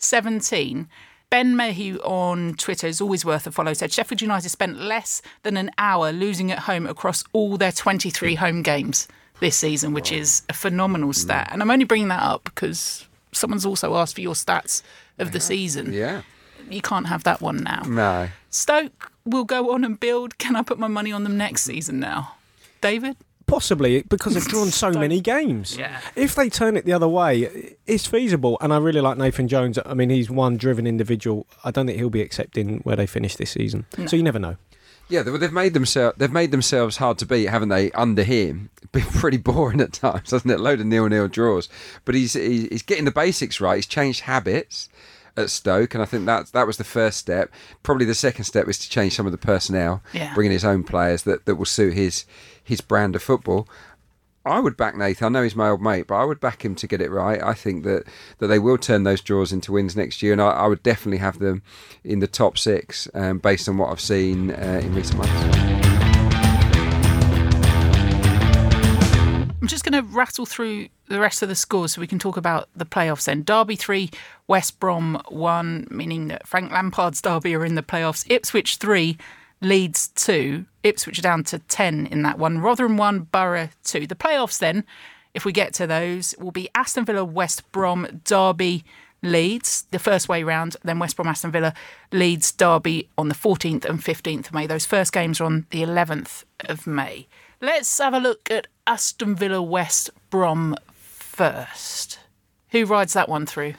2017. 0.00 0.88
Ben 1.28 1.56
Mayhew 1.56 1.98
on 2.04 2.54
Twitter 2.54 2.86
is 2.86 3.00
always 3.00 3.24
worth 3.24 3.46
a 3.46 3.50
follow. 3.52 3.72
Said 3.74 3.92
Sheffield 3.92 4.22
United 4.22 4.48
spent 4.48 4.80
less 4.80 5.20
than 5.42 5.56
an 5.56 5.70
hour 5.76 6.12
losing 6.12 6.50
at 6.52 6.60
home 6.60 6.86
across 6.86 7.24
all 7.32 7.56
their 7.56 7.72
23 7.72 8.36
home 8.36 8.62
games 8.62 9.08
this 9.40 9.56
season, 9.56 9.92
which 9.92 10.12
is 10.12 10.42
a 10.48 10.52
phenomenal 10.54 11.12
stat. 11.12 11.48
And 11.50 11.60
I'm 11.60 11.70
only 11.70 11.84
bringing 11.84 12.08
that 12.08 12.22
up 12.22 12.44
because 12.44 13.06
someone's 13.32 13.66
also 13.66 13.96
asked 13.96 14.14
for 14.14 14.20
your 14.22 14.34
stats 14.34 14.82
of 15.18 15.32
the 15.32 15.40
season 15.40 15.92
Yeah, 15.92 16.22
you 16.70 16.80
can't 16.80 17.06
have 17.08 17.24
that 17.24 17.40
one 17.42 17.58
now. 17.58 17.82
no. 17.86 18.28
Stoke 18.50 19.12
will 19.26 19.44
go 19.44 19.72
on 19.72 19.84
and 19.84 19.98
build. 20.00 20.38
Can 20.38 20.56
I 20.56 20.62
put 20.62 20.78
my 20.78 20.88
money 20.88 21.10
on 21.12 21.24
them 21.24 21.36
next 21.36 21.62
season 21.62 21.98
now? 22.00 22.36
David? 22.80 23.16
Possibly 23.46 24.02
because 24.02 24.34
they've 24.34 24.44
drawn 24.48 24.70
so 24.70 24.90
many 24.90 25.20
games. 25.20 25.76
Yeah. 25.76 26.00
If 26.16 26.34
they 26.34 26.48
turn 26.48 26.76
it 26.76 26.84
the 26.84 26.92
other 26.92 27.06
way, 27.08 27.76
it's 27.86 28.06
feasible. 28.06 28.58
And 28.60 28.72
I 28.72 28.78
really 28.78 29.00
like 29.00 29.18
Nathan 29.18 29.46
Jones. 29.46 29.78
I 29.86 29.94
mean, 29.94 30.10
he's 30.10 30.28
one 30.28 30.56
driven 30.56 30.86
individual. 30.86 31.46
I 31.64 31.70
don't 31.70 31.86
think 31.86 31.96
he'll 31.98 32.10
be 32.10 32.22
accepting 32.22 32.78
where 32.78 32.96
they 32.96 33.06
finish 33.06 33.36
this 33.36 33.50
season. 33.50 33.86
So 34.06 34.16
you 34.16 34.22
never 34.24 34.40
know. 34.40 34.56
Yeah, 35.08 35.22
they- 35.22 35.36
they've 35.36 35.52
made 35.52 35.72
themselves 35.74 36.16
they've 36.18 36.32
made 36.32 36.50
themselves 36.50 36.96
hard 36.96 37.18
to 37.18 37.26
beat, 37.26 37.44
haven't 37.48 37.68
they? 37.68 37.92
Under 37.92 38.24
him, 38.24 38.70
been 38.92 39.04
pretty 39.04 39.36
boring 39.36 39.80
at 39.80 39.92
times, 39.92 40.32
hasn't 40.32 40.50
it? 40.50 40.58
Load 40.58 40.80
of 40.80 40.86
nil 40.86 41.06
nil 41.08 41.28
draws, 41.28 41.68
but 42.04 42.16
he's 42.16 42.32
he's 42.32 42.66
he's 42.68 42.82
getting 42.82 43.04
the 43.04 43.12
basics 43.12 43.60
right. 43.60 43.76
He's 43.76 43.86
changed 43.86 44.22
habits 44.22 44.88
at 45.36 45.50
Stoke, 45.50 45.94
and 45.94 46.02
I 46.02 46.06
think 46.06 46.26
that 46.26 46.46
that 46.52 46.66
was 46.66 46.76
the 46.76 46.84
first 46.84 47.18
step. 47.18 47.50
Probably 47.82 48.04
the 48.06 48.14
second 48.14 48.44
step 48.44 48.68
is 48.68 48.78
to 48.78 48.88
change 48.88 49.14
some 49.14 49.26
of 49.26 49.32
the 49.32 49.38
personnel, 49.38 50.02
Yeah. 50.12 50.32
bringing 50.34 50.52
his 50.52 50.64
own 50.64 50.82
players 50.84 51.22
that, 51.24 51.44
that 51.46 51.56
will 51.56 51.64
suit 51.66 51.94
his 51.94 52.24
his 52.62 52.80
brand 52.80 53.14
of 53.14 53.22
football. 53.22 53.68
I 54.44 54.60
would 54.60 54.76
back 54.76 54.96
Nathan. 54.96 55.26
I 55.26 55.28
know 55.30 55.42
he's 55.42 55.56
my 55.56 55.68
old 55.70 55.82
mate, 55.82 56.06
but 56.06 56.14
I 56.14 56.24
would 56.24 56.38
back 56.38 56.64
him 56.64 56.76
to 56.76 56.86
get 56.86 57.00
it 57.00 57.10
right. 57.10 57.42
I 57.42 57.52
think 57.52 57.82
that, 57.82 58.04
that 58.38 58.46
they 58.46 58.60
will 58.60 58.78
turn 58.78 59.02
those 59.02 59.20
draws 59.20 59.52
into 59.52 59.72
wins 59.72 59.96
next 59.96 60.22
year, 60.22 60.32
and 60.32 60.40
I, 60.40 60.50
I 60.50 60.66
would 60.68 60.84
definitely 60.84 61.18
have 61.18 61.40
them 61.40 61.62
in 62.04 62.20
the 62.20 62.28
top 62.28 62.56
six 62.56 63.08
um, 63.12 63.38
based 63.38 63.68
on 63.68 63.76
what 63.76 63.90
I've 63.90 64.00
seen 64.00 64.52
uh, 64.52 64.80
in 64.84 64.94
recent 64.94 65.18
months. 65.18 65.65
I'm 69.60 69.68
just 69.68 69.84
going 69.84 70.04
to 70.04 70.14
rattle 70.14 70.44
through 70.44 70.88
the 71.08 71.18
rest 71.18 71.42
of 71.42 71.48
the 71.48 71.54
scores 71.54 71.92
so 71.92 72.00
we 72.00 72.06
can 72.06 72.18
talk 72.18 72.36
about 72.36 72.68
the 72.76 72.84
playoffs 72.84 73.24
then. 73.24 73.42
Derby 73.42 73.74
3, 73.74 74.10
West 74.46 74.78
Brom 74.78 75.22
1, 75.28 75.88
meaning 75.90 76.28
that 76.28 76.46
Frank 76.46 76.70
Lampard's 76.70 77.22
Derby 77.22 77.54
are 77.54 77.64
in 77.64 77.74
the 77.74 77.82
playoffs. 77.82 78.30
Ipswich 78.30 78.76
3, 78.76 79.16
Leeds 79.62 80.08
2. 80.08 80.66
Ipswich 80.82 81.18
are 81.18 81.22
down 81.22 81.42
to 81.44 81.58
10 81.58 82.06
in 82.06 82.22
that 82.22 82.38
one. 82.38 82.58
Rotherham 82.58 82.98
1, 82.98 83.20
Borough 83.32 83.70
2. 83.84 84.06
The 84.06 84.14
playoffs 84.14 84.58
then, 84.58 84.84
if 85.32 85.46
we 85.46 85.52
get 85.52 85.72
to 85.74 85.86
those, 85.86 86.34
will 86.38 86.52
be 86.52 86.68
Aston 86.74 87.06
Villa, 87.06 87.24
West 87.24 87.70
Brom, 87.72 88.20
Derby, 88.24 88.84
Leeds, 89.22 89.86
the 89.90 89.98
first 89.98 90.28
way 90.28 90.42
round, 90.42 90.76
then 90.84 90.98
West 90.98 91.16
Brom, 91.16 91.28
Aston 91.28 91.50
Villa, 91.50 91.72
Leeds, 92.12 92.52
Derby 92.52 93.08
on 93.16 93.28
the 93.28 93.34
14th 93.34 93.86
and 93.86 94.00
15th 94.00 94.48
of 94.48 94.54
May. 94.54 94.66
Those 94.66 94.84
first 94.84 95.14
games 95.14 95.40
are 95.40 95.44
on 95.44 95.66
the 95.70 95.82
11th 95.82 96.44
of 96.66 96.86
May. 96.86 97.26
Let's 97.60 97.98
have 97.98 98.12
a 98.12 98.18
look 98.18 98.50
at 98.50 98.66
Aston 98.86 99.34
Villa, 99.34 99.62
West 99.62 100.10
Brom 100.30 100.76
first. 100.92 102.18
Who 102.70 102.84
rides 102.84 103.14
that 103.14 103.28
one 103.28 103.46
through? 103.46 103.74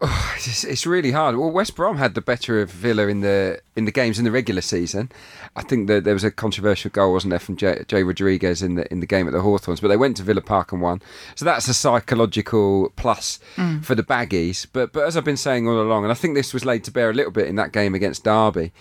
Oh, 0.00 0.34
it's, 0.36 0.64
it's 0.64 0.86
really 0.86 1.12
hard. 1.12 1.36
Well, 1.36 1.50
West 1.50 1.74
Brom 1.76 1.96
had 1.96 2.14
the 2.14 2.20
better 2.20 2.60
of 2.60 2.70
Villa 2.70 3.08
in 3.08 3.20
the 3.20 3.60
in 3.76 3.84
the 3.84 3.92
games 3.92 4.18
in 4.18 4.24
the 4.24 4.30
regular 4.30 4.60
season. 4.60 5.10
I 5.54 5.62
think 5.62 5.86
that 5.88 6.04
there 6.04 6.14
was 6.14 6.24
a 6.24 6.30
controversial 6.30 6.90
goal, 6.90 7.12
wasn't 7.12 7.30
there, 7.30 7.38
from 7.38 7.56
Jay, 7.56 7.84
Jay 7.88 8.02
Rodriguez 8.02 8.62
in 8.62 8.74
the 8.74 8.90
in 8.92 9.00
the 9.00 9.06
game 9.06 9.26
at 9.26 9.32
the 9.32 9.42
Hawthorns, 9.42 9.80
but 9.80 9.88
they 9.88 9.96
went 9.96 10.16
to 10.18 10.22
Villa 10.22 10.40
Park 10.40 10.72
and 10.72 10.80
won. 10.80 11.02
So 11.34 11.44
that's 11.44 11.68
a 11.68 11.74
psychological 11.74 12.92
plus 12.96 13.38
mm. 13.56 13.84
for 13.84 13.94
the 13.94 14.02
baggies. 14.02 14.66
But 14.70 14.92
but 14.92 15.04
as 15.06 15.16
I've 15.16 15.24
been 15.24 15.36
saying 15.36 15.68
all 15.68 15.80
along, 15.80 16.04
and 16.04 16.12
I 16.12 16.14
think 16.14 16.34
this 16.34 16.54
was 16.54 16.64
laid 16.64 16.84
to 16.84 16.90
bear 16.90 17.10
a 17.10 17.14
little 17.14 17.32
bit 17.32 17.46
in 17.46 17.56
that 17.56 17.72
game 17.72 17.94
against 17.94 18.24
Derby. 18.24 18.72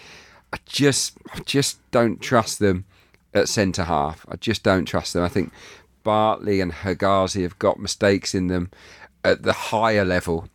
I 0.53 0.57
just, 0.65 1.17
I 1.33 1.39
just 1.39 1.79
don't 1.91 2.19
trust 2.19 2.59
them 2.59 2.83
at 3.33 3.49
centre 3.49 3.83
half. 3.83 4.25
I 4.29 4.35
just 4.35 4.63
don't 4.63 4.85
trust 4.85 5.13
them. 5.13 5.23
I 5.23 5.29
think 5.29 5.51
Bartley 6.03 6.61
and 6.61 6.71
Hegazi 6.71 7.43
have 7.43 7.59
got 7.59 7.79
mistakes 7.79 8.33
in 8.35 8.47
them 8.47 8.71
at 9.23 9.43
the 9.43 9.53
higher 9.53 10.05
level. 10.05 10.47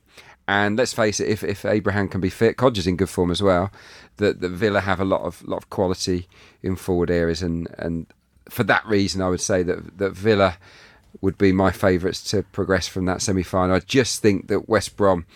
And 0.49 0.79
let's 0.79 0.93
face 0.93 1.19
it, 1.19 1.29
if, 1.29 1.43
if 1.43 1.65
Abraham 1.65 2.09
can 2.09 2.21
be 2.21 2.31
fit, 2.31 2.57
Kodjia's 2.57 2.87
in 2.87 2.97
good 2.97 3.09
form 3.09 3.31
as 3.31 3.43
well. 3.43 3.71
That 4.19 4.41
that 4.41 4.51
Villa 4.51 4.81
have 4.81 5.01
a 5.01 5.05
lot 5.05 5.23
of 5.23 5.43
lot 5.43 5.59
of 5.59 5.71
quality 5.71 6.29
in 6.63 6.77
forward 6.77 7.11
areas, 7.11 7.43
and, 7.43 7.69
and 7.77 8.07
for 8.49 8.65
that 8.65 8.87
reason, 8.87 9.21
I 9.21 9.29
would 9.29 9.43
say 9.43 9.63
that 9.65 9.99
that 9.99 10.13
Villa 10.13 10.57
would 11.21 11.37
be 11.37 11.53
my 11.53 11.71
favourites 11.71 12.23
to 12.31 12.43
progress 12.45 12.89
from 12.89 13.05
that 13.07 13.21
semi 13.21 13.43
final. 13.43 13.77
I 13.77 13.81
just 13.81 14.23
think 14.23 14.49
that 14.49 14.69
West 14.69 14.97
Brom 14.97 15.27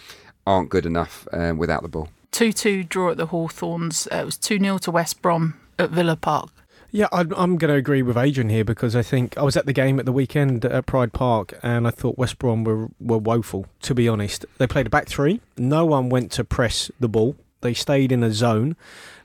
aren't 0.47 0.71
good 0.71 0.87
enough 0.87 1.29
um, 1.33 1.59
without 1.59 1.83
the 1.83 1.89
ball. 1.89 2.09
2 2.31 2.53
2 2.53 2.85
draw 2.85 3.11
at 3.11 3.17
the 3.17 3.27
Hawthorns. 3.27 4.09
Uh, 4.11 4.19
it 4.19 4.25
was 4.25 4.39
2 4.39 4.59
0 4.59 4.79
to 4.79 4.91
West 4.91 5.21
Brom 5.21 5.61
at 5.79 5.91
Villa 5.91 6.17
Park. 6.17 6.51
Yeah, 6.93 7.07
I'm, 7.13 7.33
I'm 7.37 7.57
going 7.57 7.71
to 7.71 7.77
agree 7.77 8.03
with 8.03 8.17
Adrian 8.17 8.49
here 8.49 8.65
because 8.65 8.97
I 8.97 9.03
think 9.03 9.39
I 9.39 9.43
was 9.43 9.57
at 9.57 9.67
the 9.67 9.73
game 9.73 10.01
at 10.01 10.07
the 10.07 10.13
weekend 10.13 10.65
at 10.65 10.87
Pride 10.87 11.13
Park 11.13 11.59
and 11.63 11.87
I 11.87 11.91
thought 11.91 12.19
West 12.19 12.39
Brom 12.39 12.65
were, 12.65 12.89
were 13.01 13.19
woeful, 13.19 13.67
to 13.83 13.95
be 13.95 14.09
honest. 14.09 14.45
They 14.59 14.67
played 14.67 14.87
a 14.87 14.91
back 14.91 15.09
three. 15.09 15.41
No 15.57 15.87
one 15.87 16.09
went 16.09 16.33
to 16.33 16.45
press 16.45 16.91
the 16.99 17.09
ball. 17.09 17.37
They 17.61 17.75
stayed 17.75 18.11
in 18.11 18.23
a 18.23 18.33
zone. 18.33 18.77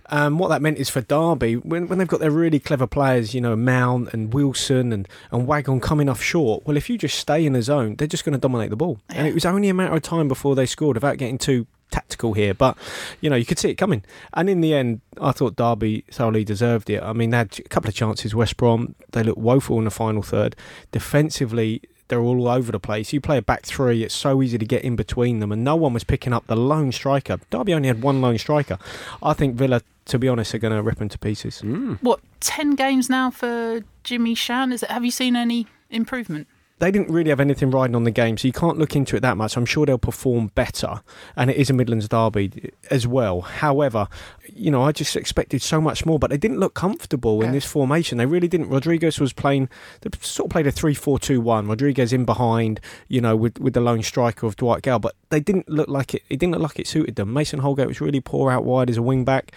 Um, 0.10 0.38
what 0.38 0.50
that 0.50 0.62
meant 0.62 0.78
is 0.78 0.90
for 0.90 1.02
Derby, 1.02 1.56
when, 1.56 1.88
when 1.88 1.98
they've 1.98 2.08
got 2.08 2.20
their 2.20 2.30
really 2.30 2.60
clever 2.60 2.86
players, 2.86 3.34
you 3.34 3.42
know, 3.42 3.56
Mount 3.56 4.14
and 4.14 4.32
Wilson 4.32 4.94
and, 4.94 5.08
and 5.32 5.48
Waghorn 5.48 5.80
coming 5.82 6.10
off 6.10 6.22
short, 6.22 6.66
well, 6.68 6.78
if 6.78 6.90
you 6.90 6.98
just 7.00 7.18
stay 7.18 7.44
in 7.44 7.54
the 7.54 7.64
zone, 7.64 7.96
they're 7.96 8.08
just 8.08 8.24
going 8.24 8.34
to 8.34 8.40
dominate 8.40 8.70
the 8.70 8.76
ball. 8.76 9.00
And 9.10 9.28
it 9.28 9.34
was 9.34 9.46
only 9.46 9.70
a 9.70 9.74
matter 9.74 9.96
of 9.96 10.04
time 10.04 10.28
before 10.28 10.54
they 10.54 10.68
scored 10.68 10.98
without 10.98 11.18
getting 11.18 11.40
too 11.40 11.66
tactical 11.96 12.34
here, 12.34 12.54
but 12.54 12.78
you 13.22 13.30
know 13.30 13.36
you 13.36 13.46
could 13.46 13.60
see 13.60 13.70
it 13.70 13.76
coming. 13.76 14.04
And 14.34 14.50
in 14.50 14.62
the 14.62 14.74
end, 14.74 15.02
I 15.20 15.32
thought 15.32 15.56
Derby 15.56 16.04
thoroughly 16.12 16.44
deserved 16.44 16.90
it. 16.90 17.02
I 17.02 17.14
mean, 17.14 17.30
they 17.30 17.38
had 17.38 17.60
a 17.60 17.70
couple 17.70 17.90
of 17.90 17.96
chances. 17.96 18.36
West 18.36 18.58
Brom 18.58 18.96
they 19.12 19.24
looked 19.24 19.40
woeful 19.40 19.78
in 19.78 19.86
the 19.86 19.92
final 19.92 20.22
third. 20.22 20.56
Defensively, 20.92 21.82
they're 22.08 22.20
all 22.20 22.48
over 22.48 22.72
the 22.72 22.80
place. 22.80 23.14
You 23.14 23.22
play 23.22 23.38
a 23.38 23.42
back 23.42 23.66
three, 23.66 24.04
it's 24.04 24.14
so 24.14 24.42
easy 24.42 24.58
to 24.58 24.66
get 24.66 24.84
in 24.84 24.96
between 24.96 25.40
them, 25.40 25.52
and 25.52 25.64
no 25.64 25.76
one 25.76 25.94
was 25.94 26.04
picking 26.04 26.34
up 26.34 26.48
the 26.48 26.56
lone 26.56 26.92
striker. 26.92 27.40
Derby 27.50 27.74
only 27.74 27.88
had 27.88 28.02
one 28.02 28.22
lone 28.22 28.38
striker. 28.38 28.78
I 29.24 29.34
think 29.34 29.56
Villa, 29.56 29.82
to 30.06 30.20
be 30.20 30.28
honest, 30.28 30.54
are 30.54 30.60
going 30.60 30.76
to 30.76 30.84
rip 30.84 31.00
them 31.00 31.10
to 31.10 31.18
pieces. 31.18 31.62
Mm. 31.64 31.98
What, 32.02 32.20
10 32.42 32.76
games 32.76 33.10
now 33.10 33.32
for 33.32 33.82
Jimmy 34.04 34.36
Shan? 34.36 34.72
Is 34.72 34.84
it, 34.84 34.92
have 34.92 35.06
you 35.06 35.12
seen 35.12 35.36
any 35.36 35.68
improvement? 35.90 36.48
They 36.80 36.92
didn't 36.92 37.10
really 37.10 37.30
have 37.30 37.40
anything 37.40 37.72
riding 37.72 37.96
on 37.96 38.04
the 38.04 38.12
game, 38.12 38.38
so 38.38 38.48
you 38.48 38.52
can't 38.52 38.78
look 38.78 38.98
into 38.98 39.16
it 39.16 39.22
that 39.22 39.38
much. 39.38 39.56
I'm 39.56 39.66
sure 39.66 39.86
they'll 39.86 39.98
perform 39.98 40.48
better, 40.56 41.02
and 41.38 41.50
it 41.50 41.56
is 41.56 41.70
a 41.70 41.74
Midlands 41.74 42.10
derby 42.10 42.72
as 42.92 43.08
well. 43.08 43.40
However, 43.42 44.10
you 44.54 44.72
know, 44.72 44.84
I 44.84 44.92
just 44.92 45.16
expected 45.16 45.62
so 45.62 45.80
much 45.80 46.06
more, 46.06 46.20
but 46.20 46.32
they 46.32 46.38
didn't 46.38 46.60
look 46.60 46.74
comfortable 46.74 47.42
in 47.42 47.54
this 47.54 47.64
formation. 47.66 48.18
They 48.18 48.26
really 48.26 48.50
didn't. 48.50 48.68
Rodriguez 48.68 49.22
was 49.22 49.32
playing, 49.32 49.70
they 50.02 50.10
sort 50.20 50.48
of 50.48 50.52
played 50.52 50.68
a 50.68 50.72
3 50.72 50.94
4 50.94 51.18
2 51.18 51.40
1. 51.40 51.68
Rodriguez 51.68 52.12
in 52.12 52.26
behind, 52.26 52.82
you 53.08 53.22
know, 53.22 53.38
with, 53.38 53.58
with 53.58 53.74
the 53.74 53.80
lone 53.82 54.04
striker 54.04 54.46
of 54.46 54.58
Dwight 54.58 54.82
Gayle, 54.82 55.00
but 55.00 55.16
they 55.30 55.40
didn't 55.40 55.70
look 55.70 55.88
like 55.88 56.14
it. 56.14 56.24
It 56.30 56.40
didn't 56.40 56.54
look 56.54 56.62
like 56.62 56.80
it 56.80 56.88
suited 56.88 57.16
them. 57.16 57.32
Mason 57.32 57.60
Holgate 57.60 57.88
was 57.88 58.02
really 58.02 58.20
poor 58.20 58.52
out 58.52 58.66
wide 58.66 58.90
as 58.90 58.98
a 58.98 59.02
wing 59.02 59.24
back. 59.24 59.54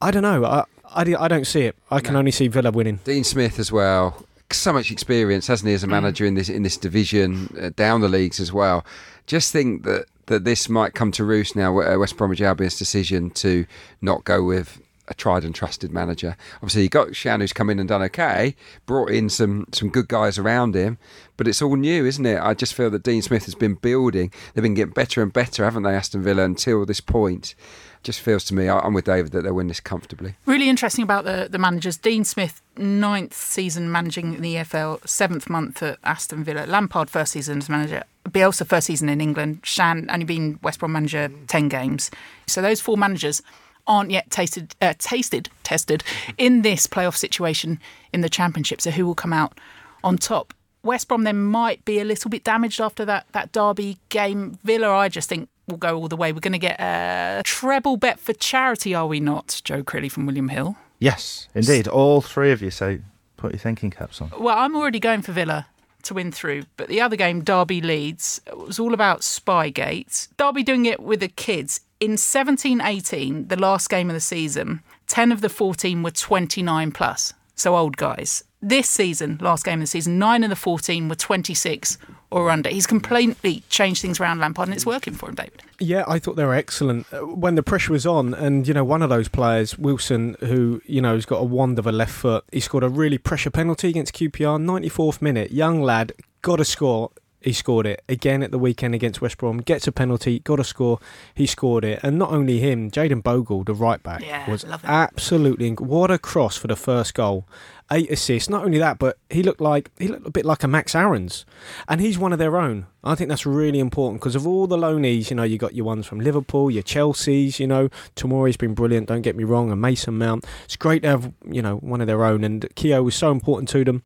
I 0.00 0.10
don't 0.10 0.22
know. 0.22 0.44
I, 0.44 0.64
I, 0.92 1.02
I 1.16 1.28
don't 1.28 1.46
see 1.46 1.62
it. 1.62 1.76
I 1.92 2.00
can 2.00 2.14
No. 2.14 2.18
only 2.18 2.32
see 2.32 2.48
Villa 2.48 2.72
winning. 2.72 2.98
Dean 3.04 3.22
Smith 3.22 3.60
as 3.60 3.70
well. 3.70 4.26
So 4.52 4.72
much 4.72 4.90
experience, 4.90 5.46
hasn't 5.46 5.68
he, 5.68 5.74
as 5.74 5.84
a 5.84 5.86
manager 5.86 6.24
in 6.24 6.34
this 6.34 6.48
in 6.48 6.62
this 6.62 6.76
division, 6.76 7.54
uh, 7.60 7.70
down 7.76 8.00
the 8.00 8.08
leagues 8.08 8.40
as 8.40 8.52
well. 8.52 8.84
Just 9.26 9.52
think 9.52 9.84
that 9.84 10.06
that 10.26 10.44
this 10.44 10.68
might 10.68 10.94
come 10.94 11.12
to 11.12 11.24
roost 11.24 11.56
now. 11.56 11.78
uh, 11.80 11.98
West 11.98 12.16
Bromwich 12.16 12.40
Albion's 12.40 12.78
decision 12.78 13.30
to 13.30 13.66
not 14.00 14.24
go 14.24 14.42
with 14.42 14.80
a 15.10 15.14
tried 15.14 15.44
and 15.44 15.54
trusted 15.54 15.90
manager. 15.92 16.36
Obviously, 16.56 16.82
you 16.82 16.88
got 16.88 17.16
Shan 17.16 17.40
who's 17.40 17.52
come 17.52 17.68
in 17.68 17.80
and 17.80 17.88
done 17.88 18.02
okay, 18.02 18.54
brought 18.86 19.10
in 19.10 19.28
some 19.28 19.66
some 19.72 19.88
good 19.88 20.08
guys 20.08 20.38
around 20.38 20.74
him, 20.74 20.98
but 21.36 21.48
it's 21.48 21.60
all 21.60 21.76
new, 21.76 22.06
isn't 22.06 22.24
it? 22.24 22.40
I 22.40 22.54
just 22.54 22.74
feel 22.74 22.90
that 22.90 23.02
Dean 23.02 23.20
Smith 23.20 23.44
has 23.44 23.56
been 23.56 23.74
building. 23.74 24.32
They've 24.54 24.62
been 24.62 24.74
getting 24.74 24.94
better 24.94 25.20
and 25.20 25.32
better, 25.32 25.64
haven't 25.64 25.82
they, 25.82 25.94
Aston 25.94 26.22
Villa, 26.22 26.44
until 26.44 26.86
this 26.86 27.00
point. 27.00 27.54
Just 28.02 28.20
feels 28.20 28.44
to 28.44 28.54
me, 28.54 28.68
I'm 28.68 28.94
with 28.94 29.04
David 29.04 29.32
that 29.32 29.42
they'll 29.42 29.52
win 29.52 29.68
this 29.68 29.80
comfortably. 29.80 30.34
Really 30.46 30.70
interesting 30.70 31.02
about 31.02 31.24
the, 31.24 31.48
the 31.50 31.58
managers. 31.58 31.98
Dean 31.98 32.24
Smith, 32.24 32.62
ninth 32.76 33.34
season 33.34 33.92
managing 33.92 34.40
the 34.40 34.54
EFL, 34.56 35.06
seventh 35.06 35.50
month 35.50 35.82
at 35.82 35.98
Aston 36.02 36.42
Villa. 36.42 36.64
Lampard, 36.66 37.10
first 37.10 37.32
season 37.32 37.58
as 37.58 37.68
manager. 37.68 38.04
Bielsa, 38.24 38.66
first 38.66 38.86
season 38.86 39.08
in 39.08 39.20
England. 39.20 39.60
Shan, 39.64 40.08
only 40.10 40.24
been 40.24 40.58
West 40.62 40.78
Brom 40.80 40.92
manager 40.92 41.30
10 41.48 41.68
games. 41.68 42.10
So 42.46 42.62
those 42.62 42.80
four 42.80 42.96
managers 42.96 43.42
aren't 43.86 44.10
yet 44.10 44.30
tasted, 44.30 44.74
uh, 44.80 44.94
tasted, 44.98 45.50
tested 45.62 46.02
in 46.38 46.62
this 46.62 46.86
playoff 46.86 47.16
situation 47.16 47.78
in 48.12 48.20
the 48.20 48.28
Championship. 48.28 48.80
So 48.80 48.90
who 48.90 49.04
will 49.06 49.14
come 49.14 49.32
out 49.32 49.58
on 50.02 50.16
top? 50.16 50.54
West 50.82 51.08
Brom 51.08 51.24
then 51.24 51.42
might 51.42 51.84
be 51.84 52.00
a 52.00 52.04
little 52.04 52.30
bit 52.30 52.44
damaged 52.44 52.80
after 52.80 53.04
that, 53.04 53.26
that 53.32 53.52
Derby 53.52 53.98
game. 54.08 54.58
Villa, 54.64 54.90
I 54.90 55.08
just 55.08 55.28
think 55.28 55.48
will 55.70 55.78
go 55.78 55.96
all 55.96 56.08
the 56.08 56.16
way. 56.16 56.32
We're 56.32 56.40
going 56.40 56.52
to 56.52 56.58
get 56.58 56.80
a 56.80 57.42
treble 57.44 57.96
bet 57.96 58.18
for 58.18 58.32
charity, 58.32 58.94
are 58.94 59.06
we 59.06 59.20
not? 59.20 59.60
Joe 59.64 59.82
Crilly 59.82 60.10
from 60.10 60.26
William 60.26 60.48
Hill. 60.48 60.76
Yes, 60.98 61.48
indeed. 61.54 61.88
All 61.88 62.20
three 62.20 62.52
of 62.52 62.60
you. 62.60 62.70
So 62.70 62.98
put 63.36 63.52
your 63.52 63.58
thinking 63.58 63.90
caps 63.90 64.20
on. 64.20 64.30
Well, 64.38 64.56
I'm 64.56 64.76
already 64.76 65.00
going 65.00 65.22
for 65.22 65.32
Villa 65.32 65.66
to 66.04 66.14
win 66.14 66.32
through, 66.32 66.64
but 66.76 66.88
the 66.88 67.00
other 67.00 67.16
game, 67.16 67.42
Derby 67.42 67.80
Leeds, 67.80 68.40
it 68.46 68.56
was 68.56 68.78
all 68.78 68.94
about 68.94 69.20
Spygate. 69.20 70.28
Derby 70.36 70.62
doing 70.62 70.86
it 70.86 71.00
with 71.00 71.20
the 71.20 71.28
kids. 71.28 71.80
In 71.98 72.16
17 72.16 72.80
18, 72.80 73.48
the 73.48 73.56
last 73.56 73.90
game 73.90 74.08
of 74.08 74.14
the 74.14 74.20
season, 74.20 74.80
10 75.08 75.32
of 75.32 75.42
the 75.42 75.50
14 75.50 76.02
were 76.02 76.10
29 76.10 76.92
plus, 76.92 77.34
so 77.54 77.76
old 77.76 77.98
guys. 77.98 78.44
This 78.62 78.88
season, 78.88 79.38
last 79.40 79.64
game 79.64 79.80
of 79.80 79.82
the 79.82 79.86
season, 79.86 80.18
9 80.18 80.44
of 80.44 80.50
the 80.50 80.56
14 80.56 81.08
were 81.08 81.14
26 81.14 81.98
or 82.30 82.50
under. 82.50 82.68
He's 82.68 82.86
completely 82.86 83.62
changed 83.70 84.02
things 84.02 84.20
around 84.20 84.38
Lampard 84.38 84.68
and 84.68 84.74
it's 84.76 84.86
working 84.86 85.14
for 85.14 85.28
him, 85.28 85.34
David. 85.34 85.62
Yeah, 85.78 86.04
I 86.06 86.18
thought 86.18 86.36
they 86.36 86.44
were 86.44 86.54
excellent 86.54 87.06
Uh, 87.12 87.18
when 87.26 87.54
the 87.54 87.62
pressure 87.62 87.92
was 87.92 88.06
on. 88.06 88.34
And 88.34 88.68
you 88.68 88.74
know, 88.74 88.84
one 88.84 89.02
of 89.02 89.10
those 89.10 89.28
players, 89.28 89.78
Wilson, 89.78 90.36
who 90.40 90.80
you 90.86 91.00
know 91.00 91.14
has 91.14 91.26
got 91.26 91.38
a 91.40 91.44
wand 91.44 91.78
of 91.78 91.86
a 91.86 91.92
left 91.92 92.12
foot, 92.12 92.44
he 92.52 92.60
scored 92.60 92.84
a 92.84 92.88
really 92.88 93.18
pressure 93.18 93.50
penalty 93.50 93.88
against 93.88 94.14
QPR, 94.14 94.58
94th 94.60 95.20
minute. 95.20 95.50
Young 95.52 95.82
lad, 95.82 96.12
got 96.42 96.56
to 96.56 96.64
score. 96.64 97.10
He 97.42 97.54
scored 97.54 97.86
it 97.86 98.04
again 98.06 98.42
at 98.42 98.50
the 98.50 98.58
weekend 98.58 98.94
against 98.94 99.22
West 99.22 99.38
Brom. 99.38 99.58
Gets 99.62 99.86
a 99.86 99.92
penalty, 99.92 100.40
got 100.40 100.56
to 100.56 100.64
score. 100.64 100.98
He 101.34 101.46
scored 101.46 101.86
it, 101.86 101.98
and 102.02 102.18
not 102.18 102.30
only 102.32 102.58
him, 102.60 102.90
Jayden 102.90 103.22
Bogle, 103.22 103.64
the 103.64 103.72
right 103.72 104.02
back, 104.02 104.20
Yeah, 104.20 104.48
was 104.50 104.62
absolutely 104.84 105.70
inc- 105.70 105.80
what 105.80 106.10
a 106.10 106.18
cross 106.18 106.58
for 106.58 106.66
the 106.66 106.76
first 106.76 107.14
goal. 107.14 107.46
Eight 107.92 108.10
assists. 108.10 108.48
Not 108.48 108.64
only 108.64 108.78
that, 108.78 108.98
but 108.98 109.18
he 109.30 109.42
looked 109.42 109.60
like 109.60 109.90
he 109.98 110.06
looked 110.06 110.26
a 110.26 110.30
bit 110.30 110.44
like 110.44 110.62
a 110.62 110.68
Max 110.68 110.94
Aarons, 110.94 111.44
and 111.88 112.00
he's 112.00 112.18
one 112.18 112.32
of 112.32 112.38
their 112.38 112.56
own. 112.56 112.86
I 113.02 113.16
think 113.16 113.28
that's 113.28 113.46
really 113.46 113.80
important 113.80 114.20
because 114.20 114.36
of 114.36 114.46
all 114.46 114.68
the 114.68 114.76
loanees. 114.76 115.28
You 115.30 115.36
know, 115.36 115.42
you 115.42 115.58
got 115.58 115.74
your 115.74 115.86
ones 115.86 116.06
from 116.06 116.20
Liverpool, 116.20 116.70
your 116.70 116.84
Chelsea's. 116.84 117.58
You 117.58 117.66
know, 117.66 117.88
Tomori's 118.14 118.56
been 118.56 118.74
brilliant. 118.74 119.08
Don't 119.08 119.22
get 119.22 119.34
me 119.34 119.42
wrong, 119.42 119.72
and 119.72 119.80
Mason 119.80 120.18
Mount. 120.18 120.46
It's 120.64 120.76
great 120.76 121.02
to 121.02 121.08
have 121.08 121.32
you 121.44 121.62
know 121.62 121.76
one 121.78 122.00
of 122.00 122.06
their 122.06 122.24
own, 122.24 122.44
and 122.44 122.68
Keogh 122.76 123.02
was 123.02 123.16
so 123.16 123.32
important 123.32 123.68
to 123.70 123.84
them. 123.84 124.04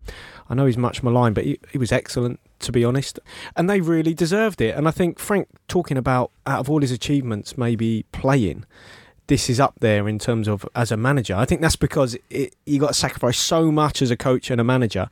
I 0.48 0.54
know 0.54 0.66
he's 0.66 0.78
much 0.78 1.02
maligned, 1.02 1.34
but 1.34 1.44
he, 1.44 1.58
he 1.70 1.78
was 1.78 1.92
excellent 1.92 2.40
to 2.60 2.72
be 2.72 2.84
honest, 2.84 3.18
and 3.56 3.68
they 3.68 3.80
really 3.80 4.14
deserved 4.14 4.60
it. 4.60 4.74
And 4.74 4.88
I 4.88 4.90
think 4.90 5.18
Frank 5.18 5.48
talking 5.68 5.96
about 5.96 6.30
out 6.46 6.60
of 6.60 6.70
all 6.70 6.80
his 6.80 6.90
achievements, 6.90 7.58
maybe 7.58 8.04
playing 8.12 8.64
this 9.26 9.48
is 9.48 9.58
up 9.58 9.74
there 9.80 10.08
in 10.08 10.18
terms 10.18 10.48
of 10.48 10.66
as 10.74 10.92
a 10.92 10.96
manager. 10.96 11.34
I 11.34 11.44
think 11.44 11.60
that's 11.60 11.76
because 11.76 12.16
it, 12.30 12.54
you 12.66 12.78
got 12.78 12.88
to 12.88 12.94
sacrifice 12.94 13.38
so 13.38 13.72
much 13.72 14.02
as 14.02 14.10
a 14.10 14.16
coach 14.16 14.50
and 14.50 14.60
a 14.60 14.64
manager. 14.64 15.08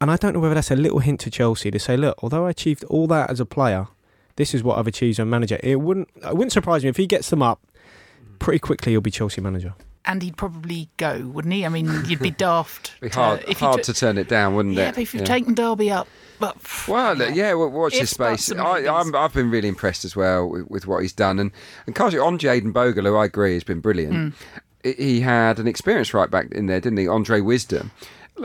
And 0.00 0.10
I 0.10 0.16
don't 0.16 0.34
know 0.34 0.40
whether 0.40 0.54
that's 0.54 0.70
a 0.70 0.76
little 0.76 0.98
hint 0.98 1.20
to 1.20 1.30
Chelsea 1.30 1.70
to 1.70 1.78
say, 1.78 1.96
look, 1.96 2.22
although 2.22 2.46
I 2.46 2.50
achieved 2.50 2.84
all 2.84 3.06
that 3.08 3.30
as 3.30 3.40
a 3.40 3.46
player, 3.46 3.88
this 4.36 4.54
is 4.54 4.62
what 4.62 4.78
I've 4.78 4.86
achieved 4.86 5.14
as 5.14 5.20
a 5.20 5.26
manager. 5.26 5.58
It 5.62 5.76
wouldn't 5.76 6.08
it 6.16 6.34
wouldn't 6.34 6.52
surprise 6.52 6.82
me 6.82 6.90
if 6.90 6.96
he 6.96 7.06
gets 7.06 7.30
them 7.30 7.42
up 7.42 7.60
pretty 8.38 8.58
quickly. 8.58 8.92
He'll 8.92 9.00
be 9.00 9.10
Chelsea 9.10 9.40
manager. 9.40 9.74
And 10.08 10.22
he'd 10.22 10.36
probably 10.36 10.88
go, 10.98 11.26
wouldn't 11.26 11.52
he? 11.52 11.66
I 11.66 11.68
mean, 11.68 11.90
you'd 12.06 12.20
be 12.20 12.30
daft. 12.30 12.94
Be 13.00 13.08
to- 13.10 13.14
hard, 13.16 13.44
if 13.48 13.58
hard 13.58 13.82
to 13.84 13.92
turn 13.92 14.18
it 14.18 14.28
down, 14.28 14.54
wouldn't 14.54 14.76
Yeah, 14.76 14.90
it? 14.90 14.94
but 14.94 15.02
if 15.02 15.12
you've 15.14 15.22
Yeah. 15.22 15.26
taken 15.26 15.54
Derby 15.54 15.90
up, 15.90 16.06
but 16.38 16.56
Well, 16.86 17.16
yeah, 17.32 17.54
well, 17.54 17.70
watch 17.70 17.94
this 17.94 18.10
space. 18.10 18.52
I, 18.52 18.86
I'm, 18.86 19.14
I've 19.16 19.32
been 19.34 19.50
really 19.50 19.68
impressed 19.68 20.04
as 20.04 20.14
well 20.14 20.48
with, 20.48 20.70
with 20.70 20.86
what 20.86 21.02
he's 21.02 21.12
done, 21.12 21.38
and 21.40 21.50
and 21.86 21.94
Carter 21.96 22.22
on 22.22 22.38
Jayden 22.38 22.72
Bogle, 22.72 23.04
who 23.04 23.16
I 23.16 23.24
agree 23.24 23.54
has 23.54 23.64
been 23.64 23.80
brilliant. 23.80 24.14
Hmm. 24.14 24.28
He- 24.84 24.92
He 24.92 25.20
had 25.20 25.58
an 25.58 25.66
experienced 25.66 26.14
right 26.14 26.30
back 26.30 26.52
in 26.52 26.66
there, 26.66 26.80
didn't 26.80 26.98
he? 26.98 27.08
Andre 27.08 27.40
Wisdom. 27.40 27.90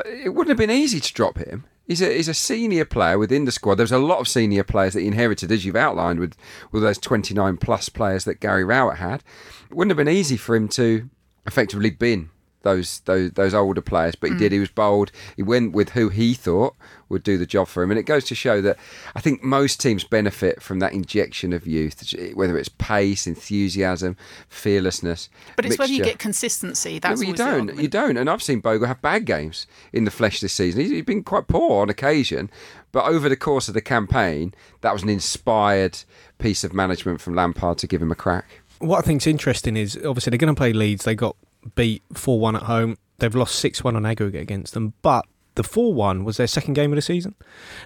It 0.05 0.33
wouldn't 0.33 0.49
have 0.49 0.57
been 0.57 0.75
easy 0.75 0.99
to 0.99 1.13
drop 1.13 1.37
him. 1.37 1.65
He's 1.85 2.01
a 2.01 2.11
he's 2.15 2.29
a 2.29 2.33
senior 2.33 2.85
player 2.85 3.19
within 3.19 3.43
the 3.45 3.51
squad. 3.51 3.75
There's 3.75 3.91
a 3.91 3.97
lot 3.99 4.19
of 4.19 4.27
senior 4.27 4.63
players 4.63 4.93
that 4.93 5.01
he 5.01 5.07
inherited, 5.07 5.51
as 5.51 5.65
you've 5.65 5.75
outlined, 5.75 6.19
with 6.19 6.35
with 6.71 6.81
those 6.81 6.97
29 6.97 7.57
plus 7.57 7.89
players 7.89 8.23
that 8.23 8.39
Gary 8.39 8.63
Rowett 8.63 8.97
had. 8.97 9.21
It 9.69 9.75
wouldn't 9.75 9.91
have 9.91 9.97
been 10.03 10.13
easy 10.15 10.37
for 10.37 10.55
him 10.55 10.67
to 10.69 11.09
effectively 11.45 11.89
bin 11.89 12.29
those 12.63 12.99
those 13.01 13.31
those 13.31 13.53
older 13.53 13.81
players, 13.81 14.15
but 14.15 14.31
he 14.31 14.37
did. 14.37 14.51
Mm. 14.51 14.53
He 14.53 14.59
was 14.59 14.69
bold. 14.69 15.11
He 15.35 15.43
went 15.43 15.73
with 15.73 15.89
who 15.89 16.09
he 16.09 16.33
thought 16.33 16.75
would 17.09 17.23
do 17.23 17.37
the 17.37 17.45
job 17.45 17.67
for 17.67 17.83
him, 17.83 17.91
and 17.91 17.99
it 17.99 18.03
goes 18.03 18.23
to 18.25 18.35
show 18.35 18.61
that 18.61 18.77
I 19.15 19.21
think 19.21 19.43
most 19.43 19.81
teams 19.81 20.03
benefit 20.03 20.61
from 20.61 20.79
that 20.79 20.93
injection 20.93 21.53
of 21.53 21.67
youth, 21.67 22.13
whether 22.35 22.57
it's 22.57 22.69
pace, 22.69 23.27
enthusiasm, 23.27 24.15
fearlessness. 24.47 25.29
But 25.55 25.65
it's 25.65 25.77
whether 25.77 25.91
you 25.91 26.03
get 26.03 26.19
consistency. 26.19 26.99
That's 26.99 27.19
but 27.19 27.27
you 27.27 27.33
don't. 27.33 27.77
You 27.77 27.87
don't. 27.87 28.17
And 28.17 28.29
I've 28.29 28.43
seen 28.43 28.59
Bogle 28.59 28.87
have 28.87 29.01
bad 29.01 29.25
games 29.25 29.67
in 29.91 30.05
the 30.05 30.11
flesh 30.11 30.39
this 30.39 30.53
season. 30.53 30.81
He's 30.81 31.05
been 31.05 31.23
quite 31.23 31.47
poor 31.47 31.81
on 31.81 31.89
occasion, 31.89 32.49
but 32.91 33.05
over 33.05 33.27
the 33.27 33.35
course 33.35 33.67
of 33.67 33.73
the 33.73 33.81
campaign, 33.81 34.53
that 34.81 34.93
was 34.93 35.03
an 35.03 35.09
inspired 35.09 35.99
piece 36.37 36.63
of 36.63 36.73
management 36.73 37.21
from 37.21 37.35
Lampard 37.35 37.77
to 37.79 37.87
give 37.87 38.01
him 38.01 38.11
a 38.11 38.15
crack. 38.15 38.60
What 38.81 38.99
I 38.99 39.01
think's 39.01 39.27
interesting 39.27 39.77
is 39.77 39.95
obviously 39.97 40.31
they're 40.31 40.37
going 40.37 40.53
to 40.53 40.59
play 40.59 40.73
Leeds. 40.73 41.05
They 41.05 41.15
got 41.15 41.35
beat 41.75 42.03
4 42.13 42.39
1 42.39 42.55
at 42.55 42.63
home. 42.63 42.97
They've 43.19 43.33
lost 43.33 43.55
6 43.55 43.83
1 43.83 43.95
on 43.95 44.05
aggregate 44.05 44.41
against 44.41 44.73
them. 44.73 44.93
But 45.01 45.25
the 45.55 45.63
4 45.63 45.93
1 45.93 46.23
was 46.23 46.37
their 46.37 46.47
second 46.47 46.73
game 46.73 46.91
of 46.91 46.95
the 46.95 47.01
season. 47.01 47.35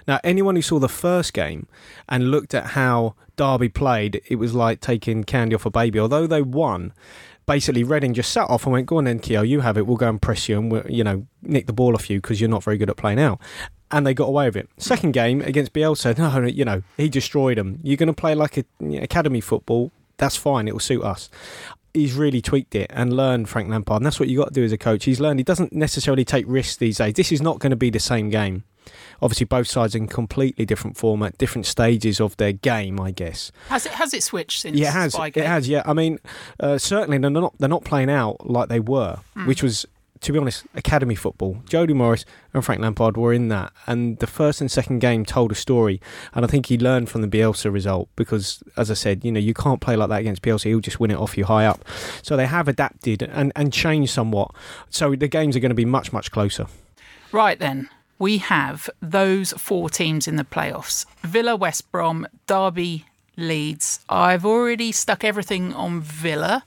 Now, 0.06 0.20
anyone 0.24 0.56
who 0.56 0.62
saw 0.62 0.78
the 0.78 0.88
first 0.88 1.32
game 1.32 1.66
and 2.08 2.30
looked 2.30 2.54
at 2.54 2.68
how 2.68 3.14
Derby 3.36 3.68
played, 3.68 4.22
it 4.28 4.36
was 4.36 4.54
like 4.54 4.80
taking 4.80 5.24
candy 5.24 5.54
off 5.54 5.66
a 5.66 5.70
baby. 5.70 5.98
Although 5.98 6.26
they 6.26 6.42
won, 6.42 6.92
basically 7.46 7.84
Reading 7.84 8.14
just 8.14 8.32
sat 8.32 8.48
off 8.48 8.64
and 8.64 8.72
went, 8.72 8.86
"Go 8.86 8.98
on, 8.98 9.04
then, 9.04 9.18
Keogh, 9.18 9.42
you 9.42 9.60
have 9.60 9.76
it. 9.76 9.86
We'll 9.86 9.96
go 9.96 10.08
and 10.08 10.20
press 10.20 10.48
you 10.48 10.58
and 10.58 10.70
we'll, 10.70 10.90
you 10.90 11.04
know 11.04 11.26
nick 11.42 11.66
the 11.66 11.72
ball 11.72 11.94
off 11.94 12.10
you 12.10 12.20
because 12.20 12.40
you're 12.40 12.50
not 12.50 12.64
very 12.64 12.78
good 12.78 12.90
at 12.90 12.96
playing 12.96 13.20
out." 13.20 13.40
And 13.90 14.04
they 14.04 14.14
got 14.14 14.26
away 14.26 14.46
with 14.46 14.56
it. 14.56 14.68
Second 14.78 15.12
game 15.12 15.40
against 15.42 15.72
Bielsa, 15.72 16.16
no, 16.42 16.46
you 16.46 16.64
know 16.64 16.82
he 16.96 17.08
destroyed 17.08 17.58
them. 17.58 17.78
You're 17.82 17.96
going 17.96 18.08
to 18.08 18.12
play 18.12 18.34
like 18.34 18.56
a 18.58 18.64
academy 19.00 19.40
football. 19.40 19.92
That's 20.18 20.36
fine. 20.36 20.68
It 20.68 20.72
will 20.72 20.80
suit 20.80 21.02
us. 21.02 21.28
He's 21.94 22.12
really 22.12 22.42
tweaked 22.42 22.74
it 22.74 22.90
and 22.92 23.12
learned 23.14 23.48
Frank 23.48 23.70
Lampard, 23.70 24.00
and 24.00 24.06
that's 24.06 24.20
what 24.20 24.28
you 24.28 24.36
got 24.38 24.48
to 24.48 24.54
do 24.54 24.64
as 24.64 24.72
a 24.72 24.78
coach. 24.78 25.04
He's 25.04 25.18
learned 25.18 25.40
he 25.40 25.44
doesn't 25.44 25.72
necessarily 25.72 26.24
take 26.24 26.44
risks 26.46 26.76
these 26.76 26.98
days. 26.98 27.14
This 27.14 27.32
is 27.32 27.40
not 27.40 27.58
going 27.58 27.70
to 27.70 27.76
be 27.76 27.88
the 27.88 27.98
same 28.00 28.28
game. 28.28 28.64
Obviously, 29.22 29.46
both 29.46 29.66
sides 29.66 29.94
in 29.94 30.06
completely 30.06 30.66
different 30.66 30.96
format, 30.96 31.38
different 31.38 31.66
stages 31.66 32.20
of 32.20 32.36
their 32.36 32.52
game, 32.52 33.00
I 33.00 33.10
guess. 33.12 33.50
Has 33.68 33.86
it 33.86 33.92
has 33.92 34.12
it 34.12 34.22
switched 34.22 34.60
since? 34.60 34.76
Yeah, 34.76 34.90
it 34.90 34.92
has. 34.92 35.14
It 35.14 35.36
has. 35.38 35.68
Yeah, 35.68 35.82
I 35.86 35.94
mean, 35.94 36.18
uh, 36.60 36.76
certainly 36.78 37.16
they're 37.18 37.30
not 37.30 37.54
they're 37.58 37.68
not 37.68 37.84
playing 37.84 38.10
out 38.10 38.48
like 38.48 38.68
they 38.68 38.78
were, 38.80 39.18
which 39.46 39.62
was, 39.62 39.86
to 40.26 40.32
be 40.32 40.40
honest, 40.40 40.66
academy 40.74 41.14
football. 41.14 41.62
Jody 41.68 41.92
Morris 41.92 42.24
and 42.52 42.64
Frank 42.64 42.80
Lampard 42.80 43.16
were 43.16 43.32
in 43.32 43.46
that, 43.46 43.72
and 43.86 44.18
the 44.18 44.26
first 44.26 44.60
and 44.60 44.68
second 44.68 44.98
game 44.98 45.24
told 45.24 45.52
a 45.52 45.54
story. 45.54 46.00
And 46.34 46.44
I 46.44 46.48
think 46.48 46.66
he 46.66 46.76
learned 46.76 47.08
from 47.08 47.22
the 47.22 47.28
Bielsa 47.28 47.72
result 47.72 48.08
because, 48.16 48.60
as 48.76 48.90
I 48.90 48.94
said, 48.94 49.24
you 49.24 49.30
know, 49.30 49.38
you 49.38 49.54
can't 49.54 49.80
play 49.80 49.94
like 49.94 50.08
that 50.08 50.20
against 50.20 50.42
Bielsa. 50.42 50.64
He'll 50.64 50.80
just 50.80 50.98
win 50.98 51.12
it 51.12 51.16
off 51.16 51.38
you 51.38 51.44
high 51.44 51.64
up. 51.64 51.84
So 52.22 52.36
they 52.36 52.46
have 52.46 52.66
adapted 52.66 53.22
and 53.22 53.52
and 53.54 53.72
changed 53.72 54.12
somewhat. 54.12 54.50
So 54.90 55.14
the 55.14 55.28
games 55.28 55.54
are 55.54 55.60
going 55.60 55.70
to 55.70 55.76
be 55.76 55.84
much 55.84 56.12
much 56.12 56.32
closer. 56.32 56.66
Right 57.30 57.60
then, 57.60 57.88
we 58.18 58.38
have 58.38 58.90
those 59.00 59.52
four 59.52 59.88
teams 59.88 60.26
in 60.26 60.34
the 60.34 60.44
playoffs 60.44 61.06
Villa, 61.22 61.54
West 61.54 61.92
Brom, 61.92 62.26
Derby, 62.48 63.04
Leeds. 63.36 64.00
I've 64.08 64.44
already 64.44 64.90
stuck 64.90 65.22
everything 65.22 65.72
on 65.72 66.00
Villa. 66.00 66.64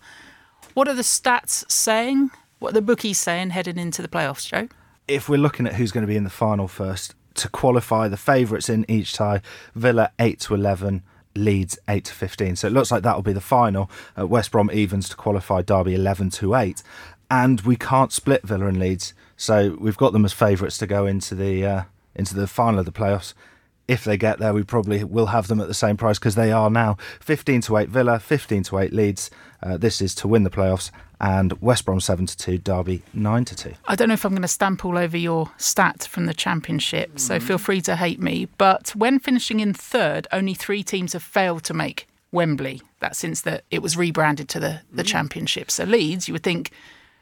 What 0.76 0.88
are 0.88 0.96
the 0.96 1.02
stats 1.02 1.70
saying? 1.70 2.32
What 2.60 2.74
the 2.74 2.82
bookies 2.82 3.18
saying 3.18 3.52
heading 3.52 3.78
into 3.78 4.02
the 4.02 4.08
playoffs, 4.08 4.48
Joe? 4.48 4.68
if 5.10 5.28
we're 5.28 5.38
looking 5.38 5.66
at 5.68 5.76
who's 5.76 5.92
going 5.92 6.04
to 6.04 6.08
be 6.08 6.16
in 6.16 6.24
the 6.24 6.30
final 6.30 6.68
first, 6.68 7.16
to 7.36 7.50
qualify 7.50 8.08
the 8.08 8.18
favourites 8.18 8.70
in 8.70 8.86
each 8.88 9.14
tie, 9.14 9.42
Villa 9.76 10.12
8 10.20 10.40
to 10.42 10.54
11, 10.54 11.04
Leeds 11.36 11.80
8 11.88 12.06
to 12.06 12.14
15. 12.14 12.56
So 12.58 12.68
it 12.68 12.74
looks 12.74 12.92
like 12.92 13.04
that 13.04 13.16
will 13.16 13.24
be 13.24 13.34
the 13.34 13.42
final. 13.42 13.90
Uh, 14.18 14.28
West 14.28 14.52
Brom 14.52 14.70
evens 14.72 15.10
to 15.10 15.16
qualify, 15.16 15.62
Derby 15.62 15.96
11 15.96 16.30
to 16.32 16.56
8. 16.56 16.84
And 17.32 17.62
we 17.62 17.76
can't 17.76 18.12
split 18.12 18.44
Villa 18.44 18.68
and 18.68 18.80
Leeds. 18.80 19.14
So 19.38 19.78
we've 19.80 19.98
got 19.98 20.14
them 20.14 20.26
as 20.26 20.34
favourites 20.34 20.78
to 20.80 20.88
go 20.88 21.06
into 21.06 21.36
the 21.36 21.66
uh, 21.66 21.84
into 22.16 22.36
the 22.36 22.48
final 22.48 22.80
of 22.80 22.86
the 22.86 22.92
playoffs. 22.92 23.34
If 23.88 24.04
they 24.04 24.18
get 24.18 24.40
there, 24.40 24.54
we 24.54 24.64
probably 24.64 25.04
will 25.04 25.28
have 25.28 25.48
them 25.48 25.62
at 25.62 25.68
the 25.68 25.74
same 25.74 25.96
price 25.98 26.20
because 26.20 26.36
they 26.36 26.52
are 26.52 26.70
now 26.70 26.98
15 27.22 27.62
to 27.62 27.78
8 27.78 27.90
Villa, 27.90 28.20
15 28.20 28.64
to 28.64 28.80
8 28.80 28.92
Leeds. 28.92 29.32
Uh, 29.62 29.78
this 29.78 30.02
is 30.02 30.16
to 30.16 30.28
win 30.28 30.44
the 30.44 30.50
playoffs. 30.50 30.92
And 31.22 31.62
West 31.62 31.86
Brom 31.86 32.00
7 32.00 32.26
to 32.28 32.38
2, 32.38 32.58
Derby 32.60 33.02
9 33.14 33.46
to 33.46 33.56
2. 33.56 33.74
I 33.88 33.96
don't 33.96 34.08
know 34.08 34.14
if 34.14 34.24
I'm 34.24 34.32
going 34.32 34.42
to 34.42 34.48
stamp 34.48 34.86
all 34.86 34.98
over 34.98 35.18
your 35.18 35.52
stat 35.58 36.08
from 36.10 36.28
the 36.28 36.34
championship, 36.34 37.20
so 37.20 37.42
feel 37.42 37.58
free 37.58 37.82
to 37.82 37.98
hate 37.98 38.22
me. 38.22 38.48
But 38.58 38.96
when 38.96 39.20
finishing 39.20 39.60
in 39.60 39.74
third, 39.74 40.28
only 40.32 40.54
three 40.54 40.82
teams 40.82 41.12
have 41.12 41.24
failed 41.24 41.66
to 41.66 41.74
make 41.74 42.08
Wembley. 42.32 42.82
That 43.02 43.18
since 43.18 43.42
the, 43.42 43.62
it 43.70 43.82
was 43.82 43.98
rebranded 43.98 44.48
to 44.50 44.62
the, 44.62 44.82
the 44.94 45.04
championship. 45.04 45.70
So 45.72 45.84
Leeds, 45.84 46.30
you 46.30 46.34
would 46.34 46.44
think, 46.44 46.72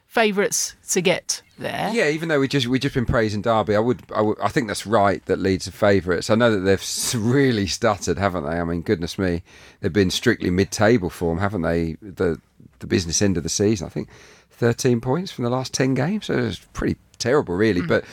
favourites 0.08 0.76
to 0.90 1.02
get 1.02 1.44
there. 1.60 1.92
Yeah, 1.94 2.10
even 2.10 2.30
though 2.30 2.40
we 2.40 2.48
just 2.48 2.68
we 2.68 2.80
just 2.80 2.96
been 2.96 3.06
praising 3.06 3.42
Derby, 3.42 3.76
I 3.76 3.80
would 3.80 4.04
I, 4.16 4.22
would, 4.22 4.40
I 4.40 4.48
think 4.48 4.68
that's 4.68 4.88
right 4.88 5.24
that 5.26 5.40
Leeds 5.40 5.68
are 5.68 5.72
favourites. 5.72 6.30
I 6.30 6.36
know 6.36 6.52
that 6.52 6.60
they've 6.60 7.14
really 7.22 7.68
stuttered, 7.68 8.18
haven't 8.18 8.46
they? 8.46 8.60
I 8.60 8.64
mean, 8.64 8.82
goodness 8.82 9.20
me, 9.20 9.44
they've 9.82 9.94
been 9.94 10.10
strictly 10.10 10.50
mid-table 10.50 11.10
form, 11.10 11.38
haven't 11.40 11.62
they? 11.62 11.98
The 12.02 12.42
the 12.80 12.88
business 12.88 13.22
end 13.22 13.38
of 13.38 13.44
the 13.44 13.50
season, 13.50 13.88
I 13.88 13.90
think, 13.90 14.10
thirteen 14.50 15.02
points 15.02 15.32
from 15.32 15.44
the 15.44 15.50
last 15.50 15.74
ten 15.74 15.94
games. 15.94 16.26
So 16.26 16.38
it's 16.38 16.60
pretty 16.74 16.98
terrible, 17.20 17.56
really. 17.56 17.82
Hmm. 17.82 17.88
But 17.88 18.06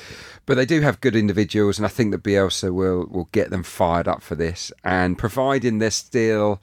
but 0.46 0.57
they 0.57 0.66
do 0.66 0.80
have 0.80 1.00
good 1.00 1.16
individuals, 1.16 1.78
and 1.78 1.87
I 1.87 1.90
think 1.90 2.11
that 2.11 2.22
Bielsa 2.22 2.72
will 2.72 3.07
will 3.07 3.28
get 3.33 3.50
them 3.50 3.62
fired 3.62 4.09
up 4.09 4.22
for 4.22 4.35
this. 4.35 4.72
And 4.83 5.16
providing 5.16 5.78
they're 5.78 5.90
still 5.90 6.61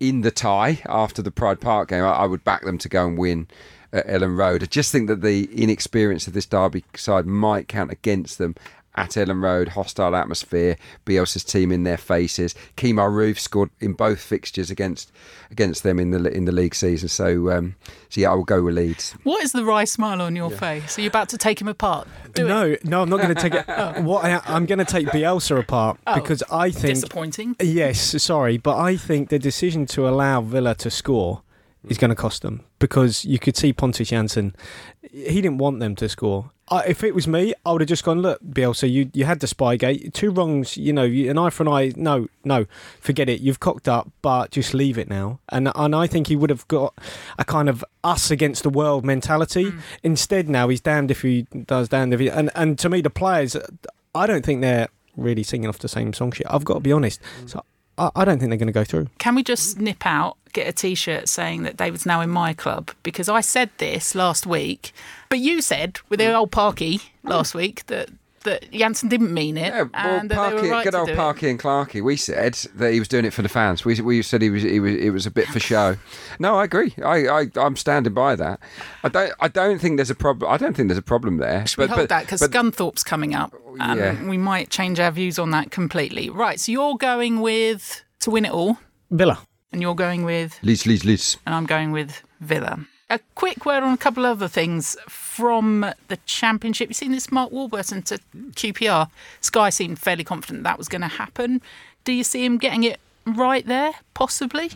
in 0.00 0.22
the 0.22 0.32
tie 0.32 0.82
after 0.86 1.22
the 1.22 1.30
Pride 1.30 1.60
Park 1.60 1.90
game, 1.90 2.02
I, 2.02 2.10
I 2.10 2.26
would 2.26 2.42
back 2.42 2.64
them 2.64 2.78
to 2.78 2.88
go 2.88 3.06
and 3.06 3.16
win 3.16 3.46
at 3.92 4.06
Elland 4.06 4.36
Road. 4.36 4.62
I 4.62 4.66
just 4.66 4.92
think 4.92 5.08
that 5.08 5.22
the 5.22 5.44
inexperience 5.54 6.26
of 6.26 6.32
this 6.32 6.46
Derby 6.46 6.84
side 6.94 7.26
might 7.26 7.68
count 7.68 7.90
against 7.92 8.38
them 8.38 8.54
at 8.94 9.10
Elland 9.10 9.42
Road. 9.42 9.68
Hostile 9.68 10.14
atmosphere, 10.14 10.76
Bielsa's 11.06 11.44
team 11.44 11.72
in 11.72 11.84
their 11.84 11.96
faces. 11.96 12.54
Kemar 12.76 13.10
Roofe 13.10 13.38
scored 13.38 13.70
in 13.80 13.92
both 13.94 14.20
fixtures 14.20 14.70
against 14.70 15.10
against 15.50 15.82
them 15.82 15.98
in 15.98 16.10
the 16.10 16.30
in 16.30 16.44
the 16.44 16.52
league 16.52 16.74
season. 16.74 17.08
So 17.08 17.50
um, 17.50 17.74
so 18.08 18.20
yeah, 18.20 18.30
I 18.30 18.34
will 18.34 18.44
go 18.44 18.62
with 18.62 18.74
Leeds. 18.74 19.14
What 19.22 19.42
is 19.42 19.52
the 19.52 19.64
wry 19.64 19.84
smile 19.84 20.20
on 20.20 20.36
your 20.36 20.50
face? 20.50 20.98
Are 20.98 21.02
you 21.02 21.08
about 21.08 21.28
to 21.30 21.38
take 21.38 21.60
him 21.60 21.68
apart? 21.68 22.06
Do 22.34 22.44
it. 22.44 22.48
no, 22.48 22.76
no, 22.84 23.02
I'm 23.02 23.08
not 23.08 23.20
going 23.20 23.34
to 23.34 23.40
take 23.40 23.54
it. 23.54 23.66
what 24.02 24.24
I, 24.24 24.40
I'm 24.46 24.66
going 24.66 24.78
to 24.78 24.84
take 24.84 25.08
Bielsa 25.08 25.58
apart 25.58 25.98
Oh, 26.06 26.14
because 26.14 26.42
I 26.50 26.70
think 26.70 26.94
Disappointing. 26.94 27.56
Yes, 27.60 28.22
sorry, 28.22 28.56
but 28.58 28.76
I 28.78 28.96
think 28.96 29.28
the 29.28 29.38
decision 29.38 29.86
to 29.86 30.08
allow 30.08 30.40
Villa 30.40 30.74
to 30.76 30.90
score 30.90 31.42
is 31.88 31.98
going 31.98 32.10
to 32.10 32.14
cost 32.14 32.42
them 32.42 32.64
because 32.78 33.24
you 33.24 33.38
could 33.38 33.56
see 33.56 33.72
Pontus 33.72 34.10
Jansson. 34.10 34.54
He 35.00 35.40
didn't 35.40 35.58
want 35.58 35.80
them 35.80 35.96
to 35.96 36.08
score. 36.08 36.50
I, 36.68 36.84
if 36.84 37.02
it 37.04 37.14
was 37.14 37.26
me, 37.26 37.54
I 37.66 37.72
would 37.72 37.80
have 37.80 37.88
just 37.88 38.04
gone. 38.04 38.22
Look, 38.22 38.40
Bielsa, 38.42 38.90
you 38.90 39.10
you 39.12 39.24
had 39.24 39.40
the 39.40 39.46
Spygate, 39.46 40.12
two 40.14 40.30
wrongs. 40.30 40.76
You 40.76 40.92
know, 40.92 41.02
you, 41.02 41.30
an 41.30 41.38
eye 41.38 41.50
for 41.50 41.64
an 41.64 41.68
eye. 41.68 41.92
No, 41.96 42.28
no, 42.44 42.66
forget 43.00 43.28
it. 43.28 43.40
You've 43.40 43.60
cocked 43.60 43.88
up, 43.88 44.10
but 44.22 44.52
just 44.52 44.72
leave 44.72 44.96
it 44.96 45.08
now. 45.08 45.40
And 45.50 45.70
and 45.74 45.94
I 45.94 46.06
think 46.06 46.28
he 46.28 46.36
would 46.36 46.50
have 46.50 46.66
got 46.68 46.96
a 47.38 47.44
kind 47.44 47.68
of 47.68 47.84
us 48.04 48.30
against 48.30 48.62
the 48.62 48.70
world 48.70 49.04
mentality. 49.04 49.70
Hmm. 49.70 49.78
Instead, 50.02 50.48
now 50.48 50.68
he's 50.68 50.80
damned 50.80 51.10
if 51.10 51.22
he 51.22 51.42
does, 51.66 51.88
damned 51.88 52.14
if 52.14 52.20
he. 52.20 52.30
And 52.30 52.50
and 52.54 52.78
to 52.78 52.88
me, 52.88 53.00
the 53.00 53.10
players, 53.10 53.56
I 54.14 54.26
don't 54.26 54.44
think 54.44 54.60
they're 54.60 54.88
really 55.16 55.42
singing 55.42 55.68
off 55.68 55.78
the 55.78 55.88
same 55.88 56.12
song 56.12 56.32
sheet. 56.32 56.46
I've 56.48 56.64
got 56.64 56.74
to 56.74 56.80
be 56.80 56.92
honest. 56.92 57.20
Hmm. 57.40 57.46
So 57.48 57.64
I, 57.98 58.10
I 58.16 58.24
don't 58.24 58.38
think 58.38 58.50
they're 58.50 58.58
going 58.58 58.66
to 58.66 58.72
go 58.72 58.84
through. 58.84 59.08
Can 59.18 59.34
we 59.34 59.42
just 59.42 59.78
nip 59.78 60.06
out, 60.06 60.36
get 60.52 60.68
a 60.68 60.72
t 60.72 60.94
shirt 60.94 61.28
saying 61.28 61.62
that 61.62 61.76
David's 61.76 62.06
now 62.06 62.20
in 62.20 62.30
my 62.30 62.52
club? 62.52 62.90
Because 63.02 63.28
I 63.28 63.40
said 63.40 63.70
this 63.78 64.14
last 64.14 64.46
week, 64.46 64.92
but 65.28 65.38
you 65.38 65.60
said 65.60 66.00
with 66.08 66.18
the 66.18 66.26
mm. 66.26 66.34
old 66.34 66.50
Parky 66.50 66.98
mm. 66.98 67.02
last 67.24 67.54
week 67.54 67.86
that, 67.86 68.10
that 68.44 68.70
Jansson 68.72 69.08
didn't 69.08 69.32
mean 69.32 69.56
it. 69.56 69.72
Yeah, 69.72 69.82
well, 69.82 69.90
and 70.20 70.30
that 70.30 70.34
they 70.34 70.56
Parky, 70.56 70.62
were 70.62 70.72
right 70.72 70.84
good 70.84 70.94
old. 70.94 71.14
Parky 71.14 71.48
and 71.48 71.58
Clarky. 71.60 72.02
We 72.02 72.16
said 72.16 72.54
that 72.74 72.92
he 72.92 72.98
was 72.98 73.08
doing 73.08 73.24
it 73.24 73.32
for 73.32 73.42
the 73.42 73.48
fans. 73.48 73.84
We, 73.84 74.00
we 74.00 74.22
said 74.22 74.42
he 74.42 74.50
was, 74.50 74.62
he 74.62 74.80
was 74.80 74.94
it 74.94 75.10
was 75.10 75.26
a 75.26 75.30
bit 75.30 75.46
for 75.46 75.60
show. 75.60 75.96
No, 76.38 76.56
I 76.56 76.64
agree. 76.64 76.94
I, 77.04 77.28
I 77.28 77.50
I'm 77.56 77.76
standing 77.76 78.14
by 78.14 78.36
that. 78.36 78.60
I 79.04 79.08
don't 79.08 79.32
I 79.40 79.48
don't 79.48 79.80
think 79.80 79.96
there's 79.96 80.10
a 80.10 80.14
problem. 80.14 80.50
I 80.50 80.56
don't 80.56 80.76
think 80.76 80.88
there's 80.88 80.98
a 80.98 81.02
problem 81.02 81.38
there. 81.38 81.66
Should 81.66 81.78
we 81.78 81.86
hold 81.86 82.08
that? 82.08 82.22
Because 82.22 82.42
Scunthorpe's 82.42 83.04
coming 83.04 83.34
up. 83.34 83.54
Oh, 83.54 83.76
and 83.80 83.98
Yeah. 83.98 84.28
we 84.28 84.38
might 84.38 84.70
change 84.70 85.00
our 85.00 85.10
views 85.10 85.38
on 85.38 85.50
that 85.52 85.70
completely. 85.70 86.28
Right, 86.28 86.60
so 86.60 86.72
you're 86.72 86.96
going 86.96 87.40
with 87.40 88.02
to 88.20 88.30
win 88.30 88.44
it 88.44 88.52
all, 88.52 88.78
Villa. 89.10 89.38
And 89.72 89.80
you're 89.82 89.94
going 89.94 90.24
with 90.24 90.58
Leeds, 90.62 90.86
Leeds, 90.86 91.04
Leeds. 91.04 91.36
and 91.46 91.54
I'm 91.54 91.66
going 91.66 91.92
with 91.92 92.22
Villa. 92.40 92.86
A 93.10 93.20
quick 93.34 93.66
word 93.66 93.82
on 93.82 93.92
a 93.92 93.96
couple 93.98 94.24
of 94.24 94.38
other 94.38 94.48
things 94.48 94.96
from 95.08 95.84
the 96.08 96.16
championship. 96.24 96.88
You've 96.88 96.96
seen 96.96 97.12
this 97.12 97.30
Mark 97.30 97.52
Warburton 97.52 98.02
to 98.02 98.18
QPR. 98.52 99.08
Sky 99.40 99.68
seemed 99.70 99.98
fairly 99.98 100.24
confident 100.24 100.64
that 100.64 100.78
was 100.78 100.88
going 100.88 101.02
to 101.02 101.08
happen. 101.08 101.60
Do 102.04 102.12
you 102.12 102.24
see 102.24 102.44
him 102.44 102.56
getting 102.56 102.84
it 102.84 103.00
right 103.26 103.66
there, 103.66 103.92
possibly? 104.14 104.70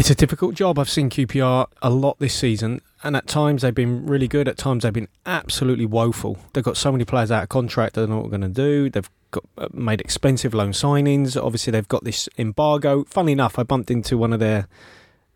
It's 0.00 0.08
a 0.08 0.14
difficult 0.14 0.54
job. 0.54 0.78
I've 0.78 0.88
seen 0.88 1.10
QPR 1.10 1.66
a 1.82 1.90
lot 1.90 2.18
this 2.20 2.32
season, 2.32 2.80
and 3.02 3.14
at 3.14 3.26
times 3.26 3.60
they've 3.60 3.74
been 3.74 4.06
really 4.06 4.28
good. 4.28 4.48
At 4.48 4.56
times 4.56 4.82
they've 4.82 4.94
been 4.94 5.08
absolutely 5.26 5.84
woeful. 5.84 6.38
They've 6.54 6.64
got 6.64 6.78
so 6.78 6.90
many 6.90 7.04
players 7.04 7.30
out 7.30 7.42
of 7.42 7.50
contract. 7.50 7.96
They 7.96 8.00
don't 8.00 8.08
know 8.08 8.16
what 8.16 8.30
they're 8.30 8.38
going 8.38 8.54
to 8.54 8.62
do. 8.62 8.88
They've 8.88 9.10
got 9.30 9.44
uh, 9.58 9.68
made 9.74 10.00
expensive 10.00 10.54
loan 10.54 10.72
signings. 10.72 11.36
Obviously, 11.36 11.70
they've 11.72 11.86
got 11.86 12.04
this 12.04 12.30
embargo. 12.38 13.04
Funnily 13.10 13.32
enough, 13.32 13.58
I 13.58 13.62
bumped 13.62 13.90
into 13.90 14.16
one 14.16 14.32
of 14.32 14.40
their 14.40 14.68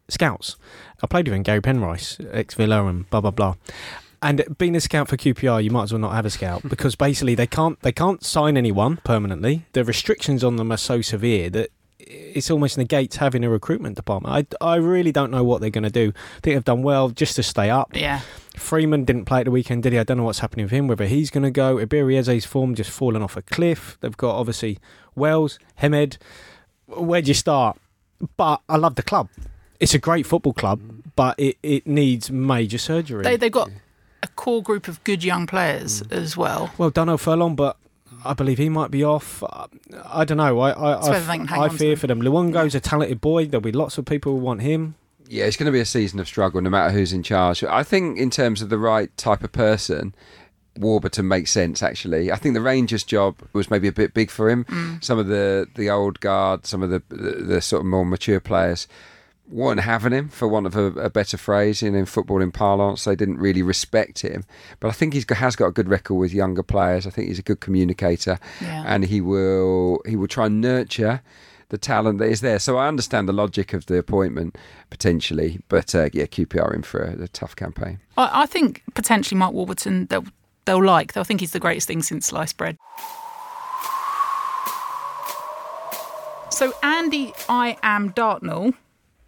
scouts. 0.09 0.57
I 1.03 1.09
played 1.09 1.29
with 1.29 1.35
him, 1.35 1.43
Gary 1.43 1.61
Penrice, 1.61 2.19
ex 2.33 2.55
Villa, 2.55 2.87
and 2.87 3.11
blah 3.11 3.21
blah 3.21 3.33
blah. 3.33 3.57
And 4.23 4.57
being 4.57 4.75
a 4.75 4.81
scout 4.81 5.09
for 5.09 5.19
QPR, 5.19 5.63
you 5.63 5.71
might 5.71 5.83
as 5.83 5.93
well 5.93 6.01
not 6.01 6.15
have 6.15 6.25
a 6.25 6.31
scout 6.31 6.67
because 6.67 6.97
basically 6.97 7.35
they 7.35 7.47
can't 7.47 7.79
they 7.83 7.93
can't 7.93 8.25
sign 8.25 8.57
anyone 8.57 8.97
permanently. 9.05 9.67
The 9.75 9.85
restrictions 9.85 10.43
on 10.43 10.57
them 10.57 10.73
are 10.73 10.79
so 10.79 11.03
severe 11.03 11.51
that 11.51 11.69
it's 12.07 12.51
almost 12.51 12.77
negates 12.79 13.17
having 13.17 13.45
a 13.45 13.51
recruitment 13.51 13.97
department. 13.97 14.49
I, 14.61 14.73
I 14.73 14.77
really 14.77 15.13
don't 15.13 15.31
know 15.31 15.45
what 15.45 15.61
they're 15.61 15.71
going 15.71 15.85
to 15.85 15.91
do. 15.91 16.13
I 16.15 16.41
think 16.41 16.55
they've 16.57 16.65
done 16.65 16.83
well 16.83 17.09
just 17.11 17.37
to 17.37 17.43
stay 17.43 17.71
up. 17.71 17.95
Yeah. 17.97 18.21
Freeman 18.57 19.05
didn't 19.05 19.25
play 19.25 19.41
at 19.41 19.45
the 19.47 19.51
weekend, 19.51 19.83
did 19.83 19.93
he? 19.93 19.99
I 19.99 20.05
don't 20.05 20.17
know 20.17 20.25
what's 20.25 20.39
happening 20.39 20.65
with 20.67 20.73
him, 20.73 20.87
whether 20.87 21.07
he's 21.07 21.31
going 21.31 21.43
to 21.45 21.51
go. 21.51 21.77
Ibirieze's 21.77 22.45
form 22.45 22.75
just 22.75 22.91
fallen 22.91 23.23
off 23.23 23.37
a 23.37 23.43
cliff. 23.43 23.99
They've 24.01 24.17
got 24.17 24.37
obviously 24.37 24.79
Wells, 25.15 25.59
Hemed. 25.77 26.19
Where 26.87 27.21
do 27.23 27.29
you 27.29 27.35
start? 27.35 27.79
But 28.37 28.61
I 28.69 28.77
love 28.77 28.95
the 28.95 29.03
club. 29.03 29.29
It's 29.81 29.93
a 29.95 29.99
great 29.99 30.25
football 30.27 30.53
club, 30.53 30.81
but 31.17 31.39
it, 31.39 31.57
it 31.63 31.87
needs 31.87 32.31
major 32.31 32.79
surgery. 32.79 33.25
They, 33.25 33.37
they've 33.37 33.51
got 33.53 33.71
a 34.23 34.29
core 34.29 34.63
group 34.63 34.87
of 34.89 35.03
good 35.05 35.23
young 35.25 35.47
players 35.47 36.03
Mm. 36.03 36.13
as 36.13 36.37
well. 36.37 36.71
well, 36.79 36.91
Darnell 36.91 37.19
Furlong, 37.19 37.57
but 37.57 37.77
I 38.25 38.35
believe 38.35 38.59
he 38.59 38.69
might 38.69 38.91
be 38.91 39.05
off. 39.05 39.43
Uh, 39.43 39.67
I 40.07 40.25
don't 40.25 40.39
know. 40.39 40.59
I 40.61 40.71
I, 40.71 41.01
I, 41.01 41.19
they 41.21 41.55
I 41.55 41.69
fear 41.69 41.97
for 41.97 42.07
them. 42.07 42.21
Luongo's 42.21 42.75
a 42.75 42.81
talented 42.81 43.21
boy. 43.21 43.47
There'll 43.47 43.63
be 43.63 43.73
lots 43.73 43.99
of 43.99 44.05
people 44.05 44.33
who 44.33 44.39
want 44.39 44.63
him. 44.63 44.95
Yeah, 45.29 45.45
it's 45.45 45.57
going 45.57 45.67
to 45.67 45.73
be 45.73 45.81
a 45.81 45.87
season 45.87 46.21
of 46.21 46.27
struggle 46.27 46.61
no 46.61 46.71
matter 46.71 46.93
who's 46.93 47.13
in 47.13 47.23
charge. 47.23 47.65
I 47.65 47.83
think, 47.83 48.19
in 48.19 48.31
terms 48.31 48.61
of 48.61 48.69
the 48.69 48.79
right 48.79 49.15
type 49.17 49.43
of 49.43 49.53
person, 49.53 50.15
Warburton 50.77 51.27
makes 51.27 51.51
sense. 51.51 51.83
Actually, 51.83 52.31
I 52.31 52.37
think 52.37 52.55
the 52.55 52.61
Rangers 52.61 53.05
job 53.05 53.37
was 53.53 53.71
maybe 53.71 53.89
a 53.89 53.93
bit 53.93 54.15
big 54.15 54.31
for 54.31 54.51
him. 54.51 54.65
Mm. 54.65 55.03
Some 55.03 55.19
of 55.19 55.29
the 55.29 55.67
the 55.75 55.91
old 55.91 56.21
guard, 56.21 56.67
some 56.67 56.83
of 56.83 56.91
the, 56.91 57.03
the 57.09 57.43
the 57.43 57.61
sort 57.61 57.81
of 57.81 57.87
more 57.87 58.05
mature 58.05 58.41
players 58.41 58.87
weren't 59.49 59.81
having 59.81 60.13
him, 60.13 60.29
for 60.31 60.49
want 60.49 60.67
of 60.67 60.75
a, 60.77 60.87
a 61.01 61.11
better 61.11 61.37
phrase, 61.37 61.83
in, 61.83 62.07
football 62.07 62.41
in 62.41 62.51
footballing 62.51 62.55
parlance. 62.55 63.05
They 63.05 63.15
didn't 63.17 63.39
really 63.39 63.63
respect 63.63 64.21
him. 64.21 64.45
But 64.81 64.89
I 64.89 64.93
think 64.93 65.13
he's 65.13 65.25
got, 65.25 65.39
has 65.39 65.55
got 65.57 65.67
a 65.67 65.73
good 65.73 65.89
record 65.89 66.15
with 66.15 66.33
younger 66.33 66.63
players. 66.63 67.07
I 67.07 67.11
think 67.11 67.29
he's 67.29 67.39
a 67.39 67.43
good 67.43 67.61
communicator, 67.61 68.39
Yeah. 68.61 68.85
and 68.87 69.05
he 69.05 69.21
will 69.21 70.01
he 70.07 70.17
will 70.17 70.29
try 70.29 70.47
and 70.47 70.61
nurture 70.61 71.21
the 71.71 71.79
talent 71.79 72.19
that 72.19 72.29
is 72.29 72.41
there. 72.41 72.59
So 72.59 72.77
I 72.77 72.89
understand 72.89 73.29
the 73.29 73.33
logic 73.33 73.73
of 73.73 73.87
the 73.87 73.99
appointment 73.99 74.57
potentially, 74.91 75.61
but 75.69 75.95
uh, 75.95 76.09
yeah, 76.13 76.25
QPR 76.25 76.75
in 76.75 76.83
for 76.83 77.03
a, 77.03 77.23
a 77.25 77.29
tough 77.29 77.57
campaign. 77.57 78.01
I, 78.17 78.43
I 78.43 78.47
think 78.47 78.83
potentially 78.95 79.39
Mark 79.39 79.53
Warburton 79.55 80.07
they'll 80.07 80.25
they'll 80.65 80.85
like. 80.85 81.13
They'll 81.13 81.25
think 81.25 81.41
he's 81.41 81.53
the 81.53 81.61
greatest 81.61 81.87
thing 81.89 82.03
since 82.03 82.27
sliced 82.27 82.57
bread. 82.57 82.77
So 86.51 86.73
Andy, 86.83 87.33
I 87.49 87.77
am 87.83 88.11
Dartnell 88.11 88.75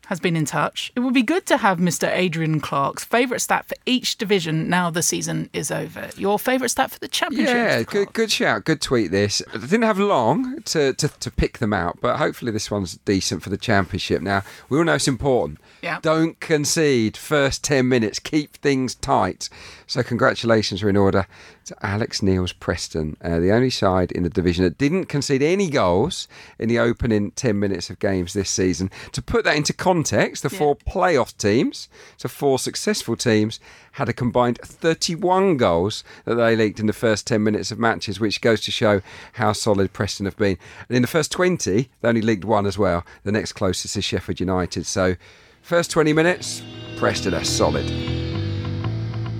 has 0.06 0.20
been 0.20 0.36
in 0.36 0.44
touch. 0.44 0.92
It 0.94 1.00
would 1.00 1.14
be 1.14 1.22
good 1.22 1.46
to 1.46 1.56
have 1.56 1.78
Mr. 1.78 2.08
Adrian 2.10 2.60
Clark's 2.60 3.04
favourite 3.04 3.40
stat 3.40 3.66
for 3.66 3.74
each 3.86 4.16
division 4.16 4.68
now 4.68 4.88
the 4.88 5.02
season 5.02 5.50
is 5.52 5.70
over. 5.70 6.10
Your 6.16 6.38
favourite 6.38 6.70
stat 6.70 6.92
for 6.92 6.98
the 7.00 7.08
championship? 7.08 7.54
Yeah, 7.54 7.82
good 7.82 8.12
good 8.12 8.30
shout, 8.30 8.64
good 8.64 8.80
tweet. 8.80 9.10
This 9.10 9.42
I 9.52 9.58
didn't 9.58 9.82
have 9.82 9.98
long 9.98 10.62
to, 10.62 10.92
to 10.94 11.08
to 11.08 11.30
pick 11.30 11.58
them 11.58 11.72
out, 11.72 11.98
but 12.00 12.16
hopefully 12.16 12.52
this 12.52 12.70
one's 12.70 12.96
decent 12.98 13.42
for 13.42 13.50
the 13.50 13.56
championship. 13.56 14.22
Now 14.22 14.42
we 14.68 14.78
all 14.78 14.84
know 14.84 14.94
it's 14.94 15.08
important. 15.08 15.58
Yeah. 15.82 15.98
Don't 16.00 16.38
concede 16.40 17.16
first 17.16 17.64
ten 17.64 17.88
minutes. 17.88 18.18
Keep 18.18 18.56
things 18.56 18.94
tight. 18.94 19.48
So 19.88 20.02
congratulations 20.02 20.82
are 20.82 20.88
in 20.88 20.96
order 20.96 21.26
to 21.66 21.76
Alex 21.80 22.20
Neil's 22.20 22.52
Preston, 22.52 23.16
uh, 23.22 23.38
the 23.38 23.52
only 23.52 23.70
side 23.70 24.10
in 24.10 24.24
the 24.24 24.28
division 24.28 24.64
that 24.64 24.78
didn't 24.78 25.04
concede 25.06 25.42
any 25.42 25.70
goals 25.70 26.26
in 26.58 26.68
the 26.68 26.78
opening 26.80 27.30
ten 27.32 27.60
minutes 27.60 27.88
of 27.88 28.00
games 28.00 28.32
this 28.32 28.50
season. 28.50 28.90
To 29.12 29.22
put 29.22 29.44
that 29.44 29.56
into 29.56 29.72
context, 29.72 30.42
the 30.42 30.48
Yeah. 30.50 30.58
four 30.58 30.76
playoff 30.76 31.36
teams, 31.36 31.88
so 32.16 32.28
four 32.28 32.58
successful 32.58 33.14
teams, 33.16 33.60
had 33.92 34.08
a 34.08 34.12
combined 34.12 34.58
31 34.64 35.56
goals 35.56 36.02
that 36.24 36.34
they 36.34 36.56
leaked 36.56 36.80
in 36.80 36.86
the 36.86 36.92
first 36.92 37.26
10 37.26 37.42
minutes 37.44 37.70
of 37.70 37.78
matches, 37.78 38.18
which 38.18 38.40
goes 38.40 38.60
to 38.62 38.70
show 38.72 39.00
how 39.34 39.52
solid 39.52 39.92
Preston 39.92 40.26
have 40.26 40.36
been. 40.36 40.58
And 40.88 40.96
in 40.96 41.02
the 41.02 41.08
first 41.08 41.30
20, 41.30 41.88
they 42.00 42.08
only 42.08 42.22
leaked 42.22 42.44
one 42.44 42.66
as 42.66 42.76
well. 42.76 43.04
The 43.22 43.32
next 43.32 43.52
closest 43.52 43.96
is 43.96 44.04
Sheffield 44.04 44.40
United. 44.40 44.84
So, 44.84 45.14
first 45.62 45.90
20 45.92 46.12
minutes, 46.12 46.60
Preston 46.96 47.34
are 47.34 47.44
solid. 47.44 48.35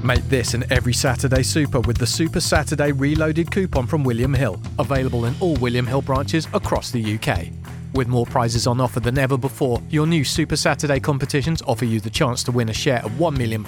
Make 0.06 0.28
this 0.28 0.54
an 0.54 0.62
every 0.70 0.92
Saturday 0.92 1.42
super 1.42 1.80
with 1.80 1.98
the 1.98 2.06
Super 2.06 2.38
Saturday 2.38 2.92
Reloaded 2.92 3.50
coupon 3.50 3.88
from 3.88 4.04
William 4.04 4.32
Hill, 4.32 4.62
available 4.78 5.24
in 5.24 5.34
all 5.40 5.56
William 5.56 5.84
Hill 5.84 6.00
branches 6.00 6.46
across 6.54 6.92
the 6.92 7.18
UK. 7.18 7.48
With 7.92 8.06
more 8.06 8.24
prizes 8.24 8.68
on 8.68 8.80
offer 8.80 9.00
than 9.00 9.18
ever 9.18 9.36
before, 9.36 9.82
your 9.90 10.06
new 10.06 10.22
Super 10.22 10.54
Saturday 10.54 11.00
competitions 11.00 11.60
offer 11.62 11.86
you 11.86 11.98
the 11.98 12.08
chance 12.08 12.44
to 12.44 12.52
win 12.52 12.68
a 12.68 12.72
share 12.72 13.04
of 13.04 13.10
£1 13.14 13.36
million 13.36 13.66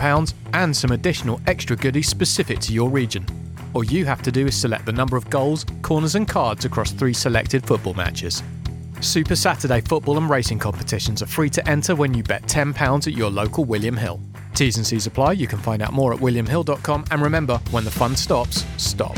and 0.52 0.76
some 0.76 0.92
additional 0.92 1.40
extra 1.48 1.74
goodies 1.74 2.06
specific 2.06 2.60
to 2.60 2.72
your 2.72 2.88
region. 2.88 3.26
All 3.74 3.82
you 3.82 4.04
have 4.04 4.22
to 4.22 4.30
do 4.30 4.46
is 4.46 4.56
select 4.56 4.86
the 4.86 4.92
number 4.92 5.16
of 5.16 5.28
goals, 5.30 5.66
corners, 5.82 6.14
and 6.14 6.28
cards 6.28 6.64
across 6.64 6.92
three 6.92 7.14
selected 7.14 7.66
football 7.66 7.94
matches. 7.94 8.44
Super 9.00 9.34
Saturday 9.34 9.80
football 9.80 10.18
and 10.18 10.30
racing 10.30 10.60
competitions 10.60 11.20
are 11.20 11.26
free 11.26 11.50
to 11.50 11.68
enter 11.68 11.96
when 11.96 12.14
you 12.14 12.22
bet 12.22 12.44
£10 12.44 13.08
at 13.08 13.12
your 13.12 13.28
local 13.28 13.64
William 13.64 13.96
Hill. 13.96 14.20
T's 14.58 14.76
and 14.76 14.84
C's 14.84 15.06
apply. 15.06 15.32
You 15.32 15.46
can 15.46 15.60
find 15.60 15.80
out 15.82 15.92
more 15.92 16.12
at 16.12 16.18
williamhill.com. 16.18 17.04
And 17.12 17.22
remember, 17.22 17.58
when 17.70 17.84
the 17.84 17.92
fun 17.92 18.16
stops, 18.16 18.64
stop. 18.76 19.16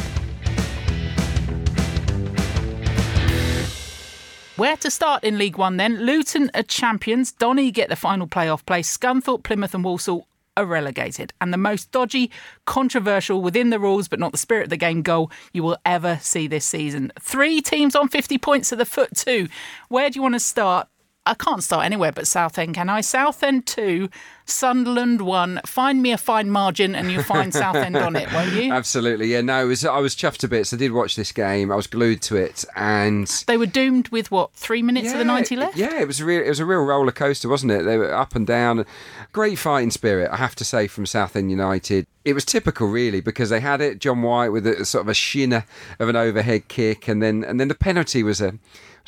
Where 4.57 4.76
to 4.76 4.90
start 4.90 5.24
in 5.24 5.38
League 5.38 5.57
One 5.57 5.79
then? 5.79 6.05
Luton 6.05 6.50
are 6.53 6.62
champions. 6.62 7.33
Donny 7.33 7.70
get 7.70 7.88
the 7.88 7.96
final 7.96 8.26
playoff 8.26 8.66
place. 8.66 8.94
Scunthorpe, 8.94 9.42
Plymouth, 9.42 9.74
and 9.74 9.83
Walsall 9.83 10.26
are 10.59 10.66
relegated. 10.66 11.33
And 11.40 11.50
the 11.50 11.57
most 11.57 11.90
dodgy, 11.90 12.31
controversial, 12.66 13.40
within 13.40 13.70
the 13.70 13.81
rules 13.81 14.09
but 14.09 14.18
not 14.18 14.33
the 14.33 14.38
spirit 14.38 14.64
of 14.64 14.68
the 14.68 14.76
game 14.76 15.00
goal 15.00 15.31
you 15.55 15.62
will 15.62 15.79
ever 15.87 16.18
see 16.20 16.46
this 16.46 16.66
season. 16.66 17.11
Three 17.18 17.62
teams 17.62 17.96
on 17.96 18.09
50 18.09 18.37
points 18.37 18.70
at 18.72 18.79
the 18.79 18.85
foot, 18.85 19.16
too. 19.16 19.48
Where 19.88 20.11
do 20.11 20.18
you 20.18 20.22
want 20.22 20.35
to 20.35 20.40
start? 20.40 20.88
I 21.26 21.35
can't 21.35 21.62
start 21.62 21.85
anywhere 21.85 22.12
but 22.12 22.26
Southend, 22.26 22.74
can 22.74 22.88
I? 22.88 23.02
Southend 23.02 23.66
2, 23.66 24.09
Sunderland 24.46 25.20
1. 25.20 25.61
Find 25.66 26.00
me 26.00 26.12
a 26.12 26.18
fine 26.18 26.50
margin 26.50 26.94
and 26.94 27.12
you'll 27.12 27.22
find 27.22 27.52
Southend 27.52 27.94
on 27.96 28.16
it, 28.16 28.33
won't 28.33 28.52
you? 28.52 28.72
Absolutely, 28.72 29.26
yeah. 29.26 29.42
No, 29.42 29.62
it 29.62 29.68
was, 29.68 29.85
I 29.85 29.98
was 29.98 30.16
chuffed 30.16 30.38
to 30.38 30.48
bits. 30.48 30.72
I 30.72 30.78
did 30.78 30.92
watch 30.92 31.16
this 31.16 31.30
game. 31.30 31.70
I 31.70 31.76
was 31.76 31.87
glued 31.87 32.22
to 32.22 32.37
it, 32.37 32.64
and 32.74 33.26
They 33.46 33.59
were 33.59 33.66
doomed 33.66 34.09
with 34.09 34.30
what, 34.30 34.54
three 34.54 34.83
minutes 34.83 35.12
of 35.12 35.18
the 35.18 35.24
90 35.24 35.56
left? 35.56 35.76
Yeah, 35.76 36.00
it 36.00 36.06
was 36.06 36.20
a 36.20 36.24
real, 36.24 36.42
it 36.42 36.48
was 36.48 36.61
a 36.61 36.64
real 36.64 36.80
roller 36.85 37.12
coaster, 37.12 37.50
wasn't 37.50 37.72
it? 37.72 37.83
They 37.83 37.98
were 37.98 38.14
up 38.14 38.35
and 38.35 38.46
down. 38.46 38.87
Great 39.33 39.59
fighting 39.59 39.90
spirit, 39.90 40.30
I 40.33 40.37
have 40.37 40.54
to 40.56 40.64
say, 40.64 40.87
from 40.87 41.04
Southend 41.04 41.50
United. 41.50 42.06
It 42.24 42.33
was 42.33 42.46
typical, 42.46 42.88
really, 42.88 43.20
because 43.20 43.50
they 43.50 43.61
had 43.61 43.80
it. 43.80 43.98
John 43.98 44.22
White 44.22 44.48
with 44.48 44.66
a 44.66 44.85
sort 44.87 45.02
of 45.02 45.09
a 45.09 45.14
shinner 45.14 45.64
of 45.98 46.09
an 46.09 46.16
overhead 46.16 46.68
kick, 46.68 47.09
and 47.09 47.22
then 47.22 47.44
and 47.44 47.59
then 47.61 47.68
the 47.68 47.74
penalty 47.74 48.22
was 48.22 48.40
a 48.40 48.59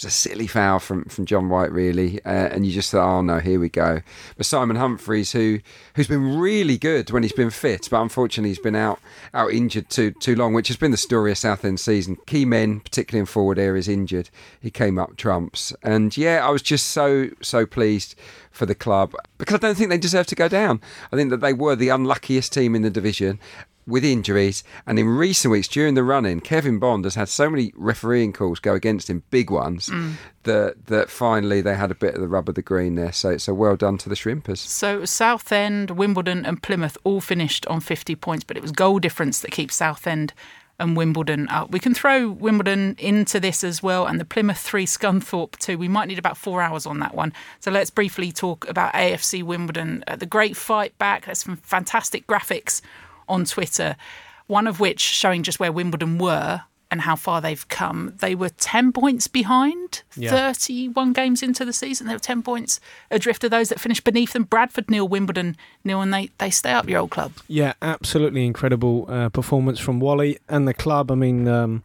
was 0.03 0.13
a 0.13 0.15
silly 0.15 0.47
foul 0.47 0.79
from, 0.79 1.05
from 1.05 1.27
John 1.27 1.49
White, 1.49 1.73
really. 1.73 2.23
Uh, 2.25 2.49
and 2.51 2.67
you 2.67 2.73
just 2.73 2.91
thought, 2.91 3.19
oh 3.19 3.23
no, 3.23 3.39
here 3.39 3.61
we 3.61 3.69
go. 3.69 4.01
But 4.37 4.47
Simon 4.47 4.77
Humphrys, 4.77 5.33
who 5.33 5.61
who's 5.95 6.09
been 6.09 6.39
really 6.39 6.79
good 6.79 7.11
when 7.11 7.23
he's 7.23 7.33
been 7.33 7.51
fit, 7.51 7.89
but 7.91 8.01
unfortunately 8.01 8.51
he's 8.51 8.59
been 8.59 8.75
out 8.75 9.01
out 9.35 9.53
injured 9.53 9.91
too 9.91 10.13
too 10.13 10.35
long, 10.35 10.55
which 10.55 10.69
has 10.69 10.77
been 10.77 10.91
the 10.91 10.97
story 10.97 11.31
of 11.31 11.39
Southend 11.39 11.81
season. 11.81 12.17
Key 12.27 12.45
men, 12.45 12.81
particularly 12.81 13.21
in 13.21 13.27
forward 13.27 13.59
areas, 13.59 13.89
injured. 13.89 14.31
He 14.61 14.71
came 14.71 14.99
up 14.99 15.17
trumps, 15.17 15.73
and 15.83 16.17
yeah, 16.17 16.47
I 16.47 16.51
was 16.51 16.63
just 16.63 16.87
so 16.91 17.31
so 17.41 17.67
pleased 17.67 18.15
for 18.51 18.67
the 18.67 18.75
club 18.75 19.15
because 19.39 19.55
I 19.55 19.59
don't 19.59 19.77
think 19.77 19.91
they 19.91 19.99
deserve 19.99 20.27
to 20.27 20.35
go 20.35 20.49
down. 20.49 20.81
I 21.13 21.17
think 21.17 21.31
that 21.31 21.41
they 21.41 21.53
were 21.53 21.77
the 21.77 21.89
unluckiest 21.89 22.53
team 22.53 22.75
in 22.75 22.83
the 22.83 22.91
division 22.91 23.39
with 23.87 24.05
injuries. 24.05 24.63
And 24.87 24.99
in 24.99 25.07
recent 25.09 25.53
weeks, 25.53 25.69
during 25.69 25.95
the 25.95 26.05
run 26.05 26.25
in, 26.25 26.41
Kevin 26.41 26.79
Bond 26.79 27.05
has 27.05 27.15
had 27.15 27.29
so 27.29 27.51
many 27.51 27.73
refereeing 27.77 28.33
calls 28.33 28.61
go 28.61 28.75
against 28.75 29.11
him, 29.11 29.23
big 29.31 29.51
ones, 29.51 29.91
that 30.45 30.87
that 30.87 31.11
finally 31.11 31.61
they 31.61 31.75
had 31.75 31.91
a 31.91 31.95
bit 31.95 32.15
of 32.15 32.21
the 32.21 32.29
rub 32.29 32.49
of 32.49 32.55
the 32.55 32.63
green 32.63 32.95
there. 32.95 33.13
So 33.13 33.37
so 33.37 33.55
well 33.55 33.77
done 33.77 33.99
to 33.99 34.09
the 34.09 34.15
Shrimpers. 34.15 34.59
So 34.59 35.05
Southend, 35.05 35.93
Wimbledon, 35.93 36.45
and 36.45 36.63
Plymouth 36.63 36.97
all 37.05 37.21
finished 37.21 37.67
on 37.67 37.81
50 37.81 38.15
points, 38.17 38.45
but 38.45 38.57
it 38.57 38.63
was 38.63 38.73
goal 38.73 38.99
difference 38.99 39.41
that 39.41 39.51
keeps 39.51 39.77
Southend 39.77 40.33
and 40.79 40.97
Wimbledon 40.97 41.49
up. 41.49 41.71
We 41.71 41.79
can 41.79 41.95
throw 41.95 42.29
Wimbledon 42.29 42.97
into 42.99 43.39
this 43.39 43.63
as 43.63 43.83
well, 43.83 44.07
and 44.07 44.19
the 44.19 44.25
Plymouth 44.25 44.59
3 44.59 44.85
Scunthorpe 44.87 45.57
2. 45.59 45.79
We 45.79 45.89
might 45.89 46.09
need 46.09 46.19
about 46.19 46.37
four 46.37 46.61
hours 46.61 46.87
on 46.87 46.99
that 46.99 47.15
one. 47.15 47.33
So 47.61 47.71
let's 47.71 47.91
briefly 47.91 48.33
talk 48.33 48.69
about 48.69 48.93
AFC 48.95 49.43
Wimbledon. 49.43 50.03
Uh, 50.07 50.17
the 50.17 50.27
great 50.27 50.57
fight 50.57 50.97
back. 50.99 51.27
There's 51.27 51.39
some 51.39 51.57
fantastic 51.59 52.27
graphics 52.27 52.81
on 53.29 53.45
Twitter, 53.45 53.97
one 54.47 54.67
of 54.67 54.81
which 54.81 55.01
showing 55.01 55.43
just 55.43 55.61
where 55.61 55.73
Wimbledon 55.73 56.19
were 56.19 56.63
and 56.91 57.01
how 57.01 57.17
far 57.17 57.41
they've 57.41 57.67
come. 57.69 58.13
They 58.19 58.35
were 58.35 58.51
10 58.51 58.93
points 58.93 59.27
behind, 59.27 60.03
Yeah. 60.15 60.31
31 60.53 61.15
games 61.15 61.43
into 61.43 61.65
the 61.65 61.73
season. 61.73 62.07
They 62.07 62.13
were 62.13 62.19
10 62.19 62.43
points 62.43 62.81
adrift 63.11 63.43
of 63.45 63.51
those 63.51 63.71
that 63.71 63.81
finished 63.81 64.05
beneath 64.05 64.35
them. 64.35 64.43
Bradford 64.45 64.91
nil, 64.91 65.09
Wimbledon 65.09 65.57
nil, 65.85 66.03
and 66.03 66.13
they, 66.13 66.29
they 66.37 66.51
stay 66.51 66.73
up 66.73 66.87
your 66.91 67.01
old 67.01 67.11
club. 67.11 67.33
Yeah, 67.49 67.73
absolutely 67.81 68.45
incredible 68.45 69.07
uh, 69.09 69.31
performance 69.31 69.79
from 69.79 70.01
Wally 70.01 70.39
and 70.51 70.69
the 70.69 70.75
club. 70.75 71.11
I 71.11 71.15
mean, 71.15 71.49
um, 71.49 71.83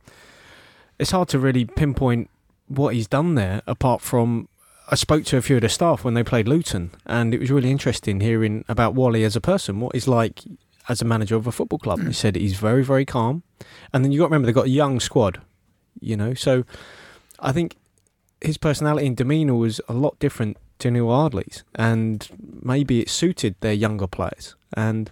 it's 1.00 1.12
hard 1.12 1.30
to 1.30 1.40
really 1.40 1.64
pinpoint 1.64 2.30
what 2.68 2.94
he's 2.94 3.08
done 3.08 3.36
there, 3.36 3.62
apart 3.66 4.02
from 4.02 4.50
I 4.90 4.96
spoke 4.96 5.24
to 5.26 5.38
a 5.38 5.42
few 5.42 5.56
of 5.56 5.62
the 5.62 5.70
staff 5.70 6.04
when 6.04 6.16
they 6.16 6.24
played 6.24 6.50
Luton, 6.50 6.92
and 7.06 7.34
it 7.34 7.40
was 7.40 7.50
really 7.50 7.72
interesting 7.72 8.20
hearing 8.20 8.66
about 8.68 8.94
Wally 8.94 9.24
as 9.24 9.38
a 9.38 9.42
person, 9.42 9.80
what 9.80 9.94
he's 9.96 10.08
like 10.08 10.42
as 10.90 11.02
a 11.02 11.06
manager 11.06 11.36
of 11.36 11.48
a 11.48 11.52
football 11.52 11.80
club. 11.80 12.00
Hmm. 12.00 12.08
He 12.08 12.14
said 12.14 12.36
he's 12.36 12.58
very, 12.58 12.84
very 12.84 13.06
calm. 13.06 13.44
And 13.94 14.04
then 14.04 14.12
you 14.12 14.20
got 14.20 14.26
to 14.26 14.30
remember 14.30 14.46
they've 14.46 14.56
got 14.56 14.66
a 14.66 14.70
young 14.70 15.00
squad, 15.00 15.42
you 16.00 16.16
know. 16.16 16.34
So 16.34 16.64
I 17.40 17.52
think 17.52 17.76
his 18.42 18.58
personality 18.58 19.08
and 19.08 19.18
demeanour 19.18 19.56
was 19.56 19.82
a 19.88 19.94
lot 19.94 20.20
different 20.20 20.58
to 20.80 20.92
Neal 20.92 21.10
Ardley's, 21.10 21.64
and 21.74 22.30
maybe 22.62 23.02
it 23.02 23.10
suited 23.10 23.56
their 23.62 23.74
younger 23.74 24.08
players. 24.08 24.56
And 24.76 25.12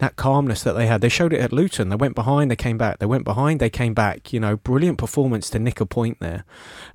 that 0.00 0.16
calmness 0.16 0.62
that 0.62 0.72
they 0.72 0.86
had, 0.86 1.00
they 1.00 1.08
showed 1.08 1.32
it 1.32 1.40
at 1.40 1.52
Luton. 1.52 1.88
They 1.90 1.96
went 1.96 2.14
behind, 2.14 2.50
they 2.50 2.56
came 2.56 2.76
back. 2.76 2.98
They 2.98 3.06
went 3.06 3.24
behind, 3.24 3.60
they 3.60 3.70
came 3.70 3.94
back. 3.94 4.32
You 4.32 4.40
know, 4.40 4.56
brilliant 4.56 4.98
performance 4.98 5.48
to 5.50 5.58
nick 5.58 5.80
a 5.80 5.86
point 5.86 6.18
there. 6.20 6.44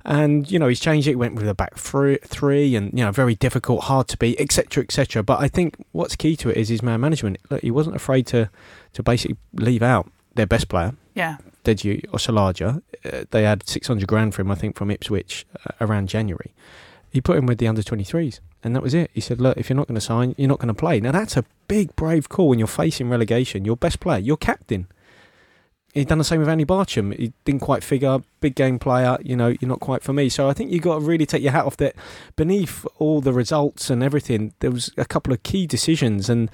And 0.04 0.50
you 0.50 0.58
know, 0.58 0.68
he's 0.68 0.80
changed 0.80 1.06
it. 1.08 1.12
He 1.12 1.16
went 1.16 1.34
with 1.34 1.48
a 1.48 1.54
back 1.54 1.76
three, 1.76 2.18
three, 2.24 2.76
and 2.76 2.92
you 2.96 3.04
know, 3.04 3.12
very 3.12 3.34
difficult, 3.34 3.84
hard 3.84 4.08
to 4.08 4.16
beat, 4.16 4.40
etc., 4.40 4.84
etc. 4.84 5.22
But 5.22 5.40
I 5.40 5.48
think 5.48 5.76
what's 5.92 6.16
key 6.16 6.36
to 6.36 6.50
it 6.50 6.56
is 6.56 6.68
his 6.68 6.82
man 6.82 7.00
management. 7.00 7.38
Look, 7.50 7.62
he 7.62 7.70
wasn't 7.70 7.96
afraid 7.96 8.26
to 8.28 8.50
to 8.92 9.02
basically 9.02 9.36
leave 9.54 9.82
out 9.82 10.10
their 10.34 10.46
best 10.46 10.68
player, 10.68 10.92
Yeah. 11.14 11.38
Deji 11.64 12.02
Oshilaja. 12.10 12.82
Uh, 13.04 13.24
they 13.30 13.42
had 13.42 13.66
600 13.66 14.06
grand 14.06 14.34
for 14.34 14.42
him, 14.42 14.50
I 14.50 14.54
think, 14.54 14.76
from 14.76 14.90
Ipswich 14.90 15.46
uh, 15.64 15.72
around 15.80 16.08
January. 16.08 16.52
He 17.10 17.20
put 17.20 17.38
him 17.38 17.46
with 17.46 17.58
the 17.58 17.68
under 17.68 17.82
23s, 17.82 18.40
and 18.62 18.74
that 18.74 18.82
was 18.82 18.94
it. 18.94 19.10
He 19.14 19.20
said, 19.20 19.40
Look, 19.40 19.56
if 19.56 19.68
you're 19.68 19.76
not 19.76 19.88
going 19.88 19.96
to 19.96 20.00
sign, 20.00 20.34
you're 20.36 20.48
not 20.48 20.58
going 20.58 20.68
to 20.68 20.74
play. 20.74 21.00
Now, 21.00 21.12
that's 21.12 21.36
a 21.36 21.44
big, 21.68 21.94
brave 21.96 22.28
call 22.28 22.48
when 22.48 22.58
you're 22.58 22.68
facing 22.68 23.08
relegation. 23.08 23.64
Your 23.64 23.76
best 23.76 24.00
player, 24.00 24.18
your 24.18 24.36
captain. 24.36 24.86
He'd 25.94 26.08
done 26.08 26.18
the 26.18 26.24
same 26.24 26.40
with 26.40 26.48
Andy 26.50 26.66
Barcham. 26.66 27.16
He 27.18 27.32
didn't 27.46 27.62
quite 27.62 27.82
figure, 27.82 28.18
big 28.40 28.54
game 28.54 28.78
player, 28.78 29.16
you 29.22 29.34
know, 29.34 29.54
you're 29.58 29.68
not 29.68 29.80
quite 29.80 30.02
for 30.02 30.12
me. 30.12 30.28
So 30.28 30.46
I 30.46 30.52
think 30.52 30.70
you've 30.70 30.82
got 30.82 30.96
to 30.96 31.00
really 31.00 31.24
take 31.24 31.42
your 31.42 31.52
hat 31.52 31.64
off 31.64 31.78
that 31.78 31.96
beneath 32.36 32.86
all 32.98 33.22
the 33.22 33.32
results 33.32 33.88
and 33.88 34.02
everything, 34.02 34.52
there 34.60 34.70
was 34.70 34.90
a 34.98 35.06
couple 35.06 35.32
of 35.32 35.42
key 35.42 35.66
decisions. 35.66 36.28
And 36.28 36.50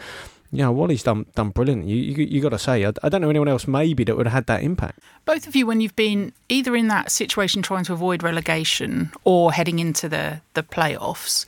you 0.52 0.58
know, 0.58 0.70
Wally's 0.70 1.02
done 1.02 1.24
done 1.34 1.48
brilliant. 1.48 1.86
You 1.86 1.96
you, 1.96 2.24
you 2.24 2.40
got 2.42 2.50
to 2.50 2.58
say, 2.58 2.84
I, 2.84 2.92
I 3.02 3.08
don't 3.08 3.22
know 3.22 3.30
anyone 3.30 3.48
else 3.48 3.66
maybe 3.66 4.04
that 4.04 4.16
would 4.16 4.26
have 4.26 4.34
had 4.34 4.46
that 4.46 4.62
impact. 4.62 4.98
Both 5.24 5.46
of 5.46 5.56
you, 5.56 5.66
when 5.66 5.80
you've 5.80 5.96
been 5.96 6.32
either 6.50 6.76
in 6.76 6.88
that 6.88 7.10
situation 7.10 7.62
trying 7.62 7.84
to 7.84 7.94
avoid 7.94 8.22
relegation 8.22 9.12
or 9.24 9.52
heading 9.52 9.78
into 9.78 10.10
the, 10.10 10.42
the 10.52 10.62
playoffs, 10.62 11.46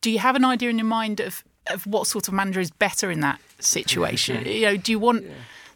do 0.00 0.10
you 0.10 0.18
have 0.18 0.34
an 0.34 0.44
idea 0.44 0.68
in 0.68 0.78
your 0.78 0.86
mind 0.86 1.20
of, 1.20 1.44
of 1.68 1.86
what 1.86 2.08
sort 2.08 2.26
of 2.26 2.34
manager 2.34 2.60
is 2.60 2.72
better 2.72 3.10
in 3.10 3.20
that 3.20 3.40
situation? 3.60 4.44
You 4.46 4.62
know, 4.62 4.76
do 4.76 4.90
you 4.90 4.98
want 4.98 5.24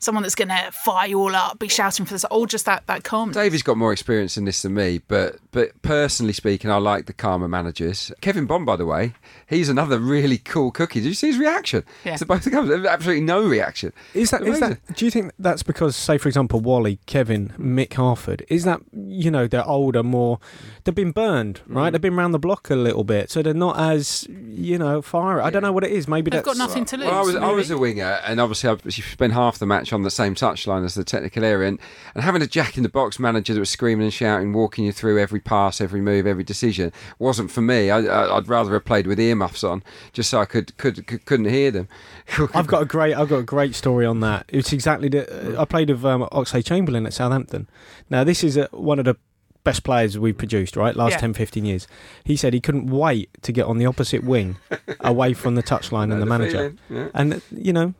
someone 0.04 0.22
that's 0.22 0.34
going 0.34 0.48
to 0.48 0.70
fire 0.84 1.08
you 1.08 1.18
all 1.18 1.34
up, 1.34 1.58
be 1.58 1.68
shouting 1.68 2.06
for 2.06 2.14
this, 2.14 2.24
or 2.30 2.46
just 2.46 2.66
that, 2.66 2.86
that 2.86 3.04
calmness? 3.04 3.36
Davey's 3.36 3.62
got 3.62 3.76
more 3.76 3.92
experience 3.92 4.36
in 4.36 4.44
this 4.44 4.62
than 4.62 4.74
me, 4.74 5.00
but 5.08 5.36
but 5.50 5.70
personally 5.82 6.32
speaking, 6.32 6.70
I 6.70 6.76
like 6.76 7.06
the 7.06 7.12
calmer 7.12 7.48
managers. 7.48 8.12
Kevin 8.20 8.46
Bond, 8.46 8.66
by 8.66 8.76
the 8.76 8.86
way, 8.86 9.14
he's 9.48 9.68
another 9.68 9.98
really 9.98 10.38
cool 10.38 10.70
cookie. 10.70 11.00
Did 11.00 11.08
you 11.08 11.14
see 11.14 11.28
his 11.28 11.38
reaction 11.38 11.84
Yeah. 12.04 12.16
to 12.16 12.26
both 12.26 12.44
the 12.44 12.50
games? 12.50 12.70
Absolutely 12.70 13.24
no 13.24 13.42
reaction. 13.42 13.92
Is 14.14 14.30
that 14.30 14.42
is 14.42 14.60
that? 14.60 14.78
Do 14.94 15.04
you 15.04 15.10
think 15.10 15.32
that's 15.38 15.62
because, 15.62 15.96
say, 15.96 16.18
for 16.18 16.28
example, 16.28 16.60
Wally, 16.60 16.98
Kevin, 17.06 17.52
Mick 17.58 17.94
Harford? 17.94 18.44
Is 18.48 18.64
that 18.64 18.80
you 18.92 19.30
know 19.30 19.46
they're 19.46 19.66
older, 19.66 20.02
more 20.02 20.38
they've 20.84 20.94
been 20.94 21.12
burned, 21.12 21.60
right? 21.66 21.84
Mm-hmm. 21.86 21.92
They've 21.92 22.00
been 22.00 22.16
round 22.16 22.34
the 22.34 22.38
block 22.38 22.70
a 22.70 22.74
little 22.76 23.04
bit, 23.04 23.30
so 23.30 23.42
they're 23.42 23.54
not 23.54 23.78
as 23.78 24.26
you 24.28 24.78
know 24.78 25.02
fire. 25.02 25.40
I 25.40 25.50
don't 25.50 25.62
know 25.62 25.72
what 25.72 25.84
it 25.84 25.92
is. 25.92 26.08
Maybe 26.08 26.30
They've 26.30 26.42
that's 26.44 26.58
got 26.58 26.68
nothing 26.68 26.84
to 26.86 26.96
lose. 26.96 27.06
Well, 27.06 27.18
I 27.18 27.22
was 27.22 27.36
I 27.36 27.50
was 27.52 27.70
a 27.70 27.78
winger, 27.78 28.20
and 28.26 28.40
obviously 28.40 28.70
I 28.70 28.90
spent 28.90 29.32
half 29.32 29.58
the 29.58 29.66
match 29.66 29.92
on 29.94 30.02
the 30.02 30.10
same 30.10 30.34
touchline 30.34 30.84
as 30.84 30.94
the 30.94 31.04
technical 31.04 31.44
area, 31.44 31.68
and, 31.68 31.78
and 32.14 32.22
having 32.24 32.42
a 32.42 32.46
jack 32.46 32.76
in 32.76 32.82
the 32.82 32.88
box 32.90 33.18
manager 33.18 33.54
that 33.54 33.60
was 33.60 33.70
screaming 33.70 34.04
and 34.04 34.12
shouting, 34.12 34.52
walking 34.52 34.84
you 34.84 34.92
through 34.92 35.18
every 35.18 35.40
pass, 35.40 35.80
every 35.80 36.00
move, 36.02 36.26
every 36.26 36.44
decision 36.44 36.92
wasn't 37.18 37.50
for 37.50 37.62
me. 37.62 37.90
I, 37.90 38.00
I, 38.00 38.36
I'd 38.36 38.48
rather 38.48 38.72
have 38.74 38.84
played 38.84 39.06
with 39.06 39.18
earmuffs 39.18 39.64
on, 39.64 39.82
just 40.12 40.28
so 40.28 40.40
I 40.40 40.44
could 40.44 40.76
could, 40.76 41.06
could 41.06 41.24
couldn't 41.24 41.46
hear 41.46 41.70
them. 41.70 41.88
I've 42.54 42.66
got 42.66 42.82
a 42.82 42.86
great, 42.86 43.14
I've 43.14 43.28
got 43.28 43.38
a 43.38 43.42
great 43.44 43.74
story 43.74 44.04
on 44.04 44.20
that. 44.20 44.44
It's 44.48 44.72
exactly 44.72 45.08
the. 45.08 45.56
I 45.58 45.64
played 45.64 45.88
with 45.88 46.04
um, 46.04 46.22
Oxlade 46.32 46.66
Chamberlain 46.66 47.06
at 47.06 47.14
Southampton. 47.14 47.68
Now 48.10 48.24
this 48.24 48.44
is 48.44 48.58
uh 48.58 48.68
one 48.72 48.98
of 48.98 49.04
the 49.04 49.16
best 49.62 49.82
players 49.82 50.18
we've 50.18 50.36
produced, 50.36 50.76
right? 50.76 50.94
Last 50.94 51.12
Yeah. 51.12 51.18
10, 51.20 51.32
15 51.34 51.64
years. 51.64 51.88
He 52.22 52.36
said 52.36 52.52
he 52.52 52.60
couldn't 52.60 52.86
wait 52.88 53.30
to 53.40 53.50
get 53.50 53.64
on 53.64 53.78
the 53.78 53.86
opposite 53.86 54.22
wing, 54.22 54.58
away 55.00 55.32
from 55.32 55.54
the 55.54 55.62
touchline 55.62 56.12
and 56.12 56.20
the 56.20 56.26
manager. 56.26 56.74
yeah. 56.90 57.08
And 57.14 57.40
you 57.50 57.72
know, 57.72 57.94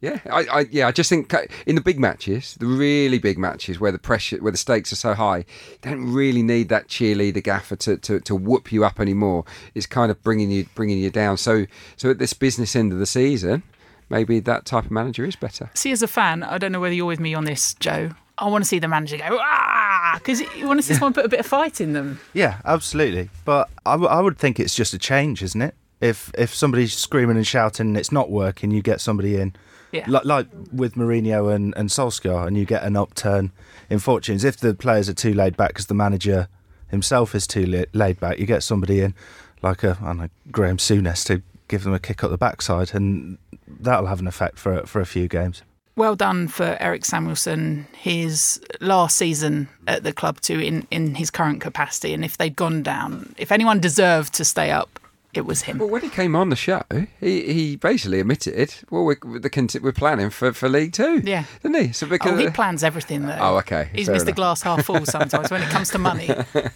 Yeah, 0.00 0.20
I, 0.30 0.44
I 0.52 0.66
yeah, 0.70 0.86
I 0.88 0.92
just 0.92 1.08
think 1.08 1.32
uh, 1.32 1.42
in 1.66 1.74
the 1.74 1.80
big 1.80 1.98
matches, 1.98 2.54
the 2.60 2.66
really 2.66 3.18
big 3.18 3.38
matches 3.38 3.80
where 3.80 3.90
the 3.92 3.98
pressure, 3.98 4.36
where 4.38 4.52
the 4.52 4.58
stakes 4.58 4.92
are 4.92 4.96
so 4.96 5.14
high, 5.14 5.38
you 5.38 5.78
don't 5.80 6.12
really 6.12 6.42
need 6.42 6.68
that 6.68 6.88
cheerleader 6.88 7.42
gaffer 7.42 7.76
to, 7.76 7.96
to, 7.96 8.20
to 8.20 8.34
whoop 8.36 8.70
you 8.70 8.84
up 8.84 9.00
anymore. 9.00 9.44
It's 9.74 9.86
kind 9.86 10.10
of 10.10 10.22
bringing 10.22 10.50
you 10.50 10.66
bringing 10.74 10.98
you 10.98 11.10
down. 11.10 11.38
So 11.38 11.66
so 11.96 12.10
at 12.10 12.18
this 12.18 12.34
business 12.34 12.76
end 12.76 12.92
of 12.92 12.98
the 12.98 13.06
season, 13.06 13.62
maybe 14.10 14.38
that 14.40 14.66
type 14.66 14.84
of 14.84 14.90
manager 14.90 15.24
is 15.24 15.34
better. 15.34 15.70
See, 15.74 15.92
as 15.92 16.02
a 16.02 16.08
fan, 16.08 16.42
I 16.42 16.58
don't 16.58 16.72
know 16.72 16.80
whether 16.80 16.94
you're 16.94 17.06
with 17.06 17.20
me 17.20 17.34
on 17.34 17.44
this, 17.44 17.74
Joe. 17.74 18.10
I 18.38 18.48
want 18.48 18.64
to 18.64 18.68
see 18.68 18.78
the 18.78 18.88
manager 18.88 19.16
go, 19.16 19.38
ah, 19.40 20.16
because 20.18 20.40
you 20.40 20.66
want 20.66 20.78
to 20.78 20.82
see 20.82 20.92
someone 20.92 21.14
put 21.14 21.24
a 21.24 21.28
bit 21.28 21.40
of 21.40 21.46
fight 21.46 21.80
in 21.80 21.94
them. 21.94 22.20
Yeah, 22.34 22.60
absolutely. 22.66 23.30
But 23.46 23.70
I, 23.86 23.92
w- 23.92 24.10
I 24.10 24.20
would 24.20 24.36
think 24.36 24.60
it's 24.60 24.74
just 24.74 24.92
a 24.92 24.98
change, 24.98 25.42
isn't 25.42 25.62
it? 25.62 25.74
If 26.02 26.30
if 26.36 26.54
somebody's 26.54 26.94
screaming 26.94 27.38
and 27.38 27.46
shouting 27.46 27.86
and 27.86 27.96
it's 27.96 28.12
not 28.12 28.30
working, 28.30 28.70
you 28.70 28.82
get 28.82 29.00
somebody 29.00 29.36
in. 29.40 29.56
Yeah. 29.96 30.04
Like, 30.08 30.24
like 30.24 30.46
with 30.72 30.94
Mourinho 30.94 31.54
and, 31.54 31.74
and 31.76 31.88
Solskjaer, 31.88 32.46
and 32.46 32.56
you 32.56 32.64
get 32.64 32.82
an 32.82 32.96
upturn 32.96 33.52
in 33.90 33.98
fortunes. 33.98 34.44
If 34.44 34.56
the 34.58 34.74
players 34.74 35.08
are 35.08 35.14
too 35.14 35.32
laid 35.32 35.56
back 35.56 35.70
because 35.70 35.86
the 35.86 35.94
manager 35.94 36.48
himself 36.88 37.34
is 37.34 37.46
too 37.46 37.66
la- 37.66 37.84
laid 37.92 38.20
back, 38.20 38.38
you 38.38 38.46
get 38.46 38.62
somebody 38.62 39.00
in, 39.00 39.14
like 39.62 39.82
a, 39.82 39.98
I 40.00 40.06
don't 40.06 40.18
know, 40.18 40.28
Graham 40.50 40.76
Souness 40.76 41.24
to 41.26 41.42
give 41.68 41.84
them 41.84 41.94
a 41.94 41.98
kick 41.98 42.22
up 42.22 42.30
the 42.30 42.38
backside, 42.38 42.94
and 42.94 43.38
that'll 43.66 44.06
have 44.06 44.20
an 44.20 44.26
effect 44.26 44.58
for, 44.58 44.86
for 44.86 45.00
a 45.00 45.06
few 45.06 45.28
games. 45.28 45.62
Well 45.96 46.14
done 46.14 46.48
for 46.48 46.76
Erik 46.78 47.06
Samuelson, 47.06 47.86
his 47.96 48.60
last 48.82 49.16
season 49.16 49.68
at 49.86 50.02
the 50.02 50.12
club 50.12 50.40
too, 50.42 50.60
in, 50.60 50.86
in 50.90 51.14
his 51.14 51.30
current 51.30 51.62
capacity. 51.62 52.12
And 52.12 52.22
if 52.22 52.36
they'd 52.36 52.54
gone 52.54 52.82
down, 52.82 53.34
if 53.38 53.50
anyone 53.50 53.80
deserved 53.80 54.34
to 54.34 54.44
stay 54.44 54.70
up, 54.70 55.00
it 55.36 55.46
was 55.46 55.62
him. 55.62 55.78
Well, 55.78 55.88
when 55.88 56.02
he 56.02 56.08
came 56.08 56.34
on 56.36 56.48
the 56.50 56.56
show, 56.56 56.82
he, 57.20 57.52
he 57.52 57.76
basically 57.76 58.20
admitted, 58.20 58.74
well, 58.90 59.04
we're, 59.04 59.16
the, 59.16 59.80
we're 59.82 59.92
planning 59.92 60.30
for, 60.30 60.52
for 60.52 60.68
League 60.68 60.92
Two, 60.92 61.20
Yeah. 61.24 61.44
didn't 61.62 61.84
he? 61.86 61.92
So 61.92 62.06
because 62.06 62.32
Oh, 62.32 62.36
he 62.36 62.50
plans 62.50 62.82
everything 62.84 63.22
though. 63.26 63.38
Oh, 63.40 63.56
okay. 63.58 63.88
He's 63.94 64.08
Mr. 64.08 64.34
Glass 64.34 64.62
half 64.62 64.84
full 64.84 65.04
sometimes 65.06 65.50
when 65.50 65.62
it 65.62 65.68
comes 65.70 65.90
to 65.90 65.98
money, 65.98 66.28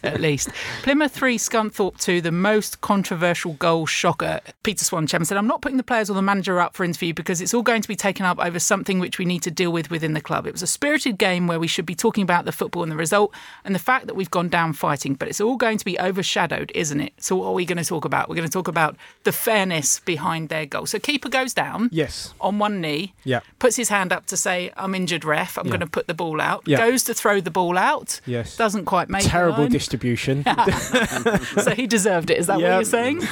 at 0.03 0.21
least. 0.21 0.51
Plymouth 0.83 1.13
3, 1.13 1.39
Scunthorpe 1.39 1.99
2, 1.99 2.21
the 2.21 2.33
most 2.33 2.81
controversial 2.81 3.55
goal 3.55 3.87
shocker. 3.87 4.41
Peter 4.63 4.85
Swann, 4.85 5.07
chairman, 5.07 5.27
said, 5.27 5.37
I'm 5.39 5.47
not 5.47 5.63
putting 5.63 5.77
the 5.77 5.83
players 5.83 6.11
or 6.11 6.15
the 6.15 6.23
manager 6.23 6.61
up 6.61 6.75
for 6.75 6.85
interview 6.85 7.15
because 7.15 7.41
it's 7.41 7.55
all 7.55 7.63
going 7.63 7.83
to 7.83 7.89
be 7.89 7.97
taken 7.97 8.25
up 8.27 8.39
over 8.39 8.59
something 8.59 8.99
which 8.99 9.19
we 9.19 9.25
need 9.25 9.43
to 9.43 9.51
deal 9.51 9.73
with 9.73 9.91
within 9.91 10.13
the 10.15 10.21
club. 10.21 10.47
It 10.47 10.53
was 10.53 10.63
a 10.63 10.67
spirited 10.67 11.19
game 11.19 11.47
where 11.47 11.61
we 11.61 11.67
should 11.67 11.87
be 11.87 11.95
talking 11.95 12.23
about 12.23 12.45
the 12.45 12.53
football 12.53 12.83
and 12.83 12.93
the 12.93 12.97
result 12.97 13.35
and 13.65 13.75
the 13.75 13.79
fact 13.81 14.07
that 14.07 14.15
we've 14.15 14.31
gone 14.31 14.49
down 14.49 14.73
fighting, 14.73 15.15
but 15.15 15.29
it's 15.29 15.41
all 15.41 15.57
going 15.57 15.79
to 15.79 15.85
be 15.85 15.99
overshadowed, 15.99 16.71
isn't 16.75 17.01
it? 17.01 17.13
So 17.19 17.37
what 17.37 17.47
are 17.47 17.53
we 17.53 17.65
going 17.65 17.79
to 17.79 17.85
talk 17.85 18.05
about? 18.05 18.29
We're 18.29 18.37
going 18.37 18.49
to 18.49 18.50
talk 18.51 18.69
about 18.69 18.97
the 19.25 19.33
fairness 19.33 20.01
behind 20.01 20.49
their 20.49 20.67
goal. 20.67 20.87
So 20.87 20.99
keeper 20.99 21.29
goes 21.29 21.55
down 21.55 21.89
yes, 21.93 22.35
on 22.41 22.59
one 22.59 22.81
knee, 22.81 23.15
Yeah. 23.25 23.41
puts 23.59 23.77
his 23.77 23.89
hand 23.89 24.13
up 24.13 24.27
to 24.27 24.37
say, 24.37 24.71
I'm 24.77 24.95
injured, 24.95 25.25
ref, 25.25 25.57
I'm 25.59 25.67
Yeah. 25.67 25.71
going 25.71 25.81
to 25.81 25.87
put 25.87 26.07
the 26.07 26.15
ball 26.15 26.41
out, 26.41 26.63
Yeah. 26.67 26.79
goes 26.79 27.03
to 27.05 27.15
throw 27.15 27.41
the 27.41 27.51
ball 27.51 27.79
out, 27.79 28.21
yes. 28.27 28.57
doesn't 28.57 28.85
quite 28.85 29.09
make 29.09 29.25
it. 29.25 29.29
Terrible 29.29 29.65
the 29.65 29.69
distribution. 29.71 30.45
so 31.63 31.75
he 31.75 31.87
deserved 31.87 32.31
it. 32.31 32.39
Is 32.39 32.47
that 32.49 32.59
Yeah. 32.61 32.69
what 32.69 32.75
you're 32.77 32.85
saying? 32.85 33.23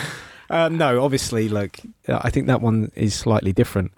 Uh, 0.50 0.68
no, 0.68 1.02
obviously, 1.04 1.48
look, 1.48 1.76
uh, 2.08 2.18
I 2.22 2.30
think 2.30 2.46
that 2.46 2.60
one 2.62 2.90
is 2.94 3.14
slightly 3.14 3.52
different. 3.52 3.92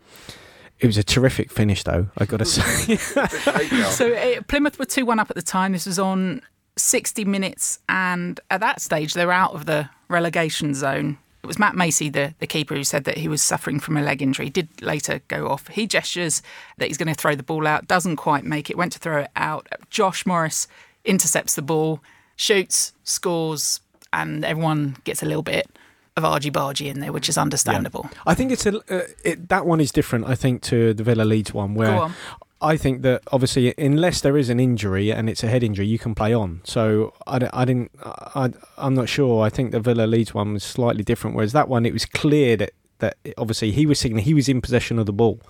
It 0.81 0.87
was 0.87 0.97
a 0.97 1.03
terrific 1.05 1.53
finish, 1.53 1.83
though. 1.85 2.09
I 2.19 2.25
got 2.25 2.39
to 2.39 2.45
say. 2.47 2.97
So 2.97 4.13
uh, 4.15 4.41
Plymouth 4.49 4.79
were 4.79 4.87
2 4.87 5.05
1 5.05 5.19
up 5.21 5.31
at 5.31 5.37
the 5.37 5.43
time. 5.43 5.73
This 5.73 5.87
was 5.87 5.99
on 5.99 6.41
60 6.77 7.25
minutes, 7.25 7.79
and 7.89 8.41
at 8.51 8.61
that 8.61 8.81
stage, 8.81 9.15
they're 9.15 9.33
out 9.33 9.55
of 9.55 9.67
the 9.67 9.89
relegation 10.09 10.75
zone. 10.75 11.19
It 11.43 11.47
was 11.47 11.59
Matt 11.59 11.75
Macey, 11.75 12.11
the, 12.11 12.35
the 12.39 12.47
keeper, 12.47 12.75
who 12.75 12.85
said 12.85 13.05
that 13.05 13.19
he 13.19 13.29
was 13.29 13.41
suffering 13.41 13.81
from 13.81 13.97
a 13.97 14.03
leg 14.03 14.21
injury. 14.21 14.47
He 14.47 14.51
did 14.51 14.69
later 14.83 15.21
go 15.29 15.49
off. 15.49 15.69
He 15.69 15.87
gestures 15.87 16.43
that 16.79 16.89
he's 16.89 16.99
going 16.99 17.13
to 17.13 17.15
throw 17.15 17.35
the 17.35 17.43
ball 17.43 17.67
out, 17.67 17.89
doesn't 17.89 18.17
quite 18.17 18.45
make 18.45 18.69
it, 18.69 18.77
went 18.77 18.93
to 18.93 18.99
throw 18.99 19.21
it 19.23 19.31
out. 19.37 19.67
Josh 19.89 20.27
Morris 20.27 20.69
intercepts 21.05 21.55
the 21.55 21.63
ball, 21.63 22.01
shoots, 22.37 22.93
scores, 23.05 23.81
and 24.13 24.45
everyone 24.45 24.97
gets 25.05 25.23
a 25.23 25.27
little 25.27 25.43
bit 25.43 25.69
of 26.17 26.25
argy 26.25 26.51
bargy 26.51 26.87
in 26.87 27.01
there, 27.01 27.13
which 27.13 27.29
is 27.29 27.39
understandable. 27.39 28.11
I 28.27 28.35
think 28.35 28.53
it's 28.53 28.67
a 28.67 28.79
uh, 28.93 29.07
it, 29.25 29.49
that 29.49 29.67
one 29.67 29.81
is 29.81 29.93
different. 29.93 30.27
I 30.27 30.35
think 30.35 30.63
to 30.63 30.93
the 30.93 31.03
Villa 31.03 31.23
Leeds 31.23 31.55
one, 31.55 31.75
where 31.75 31.91
on. 31.91 32.15
I 32.63 32.77
think 32.77 33.03
that 33.03 33.23
obviously 33.33 33.75
unless 33.79 34.21
there 34.21 34.37
is 34.37 34.51
an 34.51 34.61
injury 34.61 35.11
and 35.11 35.31
it's 35.31 35.43
a 35.43 35.49
head 35.49 35.63
injury, 35.63 35.87
you 35.87 35.99
can 35.99 36.15
play 36.15 36.35
on. 36.35 36.61
So 36.65 37.15
I, 37.27 37.49
I 37.53 37.65
didn't. 37.65 37.91
I, 38.03 38.51
I'm 38.77 38.95
not 38.95 39.09
sure. 39.09 39.43
I 39.45 39.49
think 39.49 39.73
the 39.73 39.81
Villa 39.81 40.07
Leeds 40.07 40.35
one 40.35 40.53
was 40.53 40.65
slightly 40.65 41.03
different. 41.03 41.37
Whereas 41.37 41.53
that 41.53 41.69
one, 41.69 41.87
it 41.87 41.93
was 41.93 42.05
clear 42.05 42.57
that 42.57 42.73
that 42.99 43.17
obviously 43.39 43.73
he 43.73 43.87
was 43.87 43.99
signaling 43.99 44.25
he 44.25 44.35
was 44.35 44.49
in 44.49 44.61
possession 44.61 44.99
of 44.99 45.07
the 45.07 45.13
ball. 45.13 45.41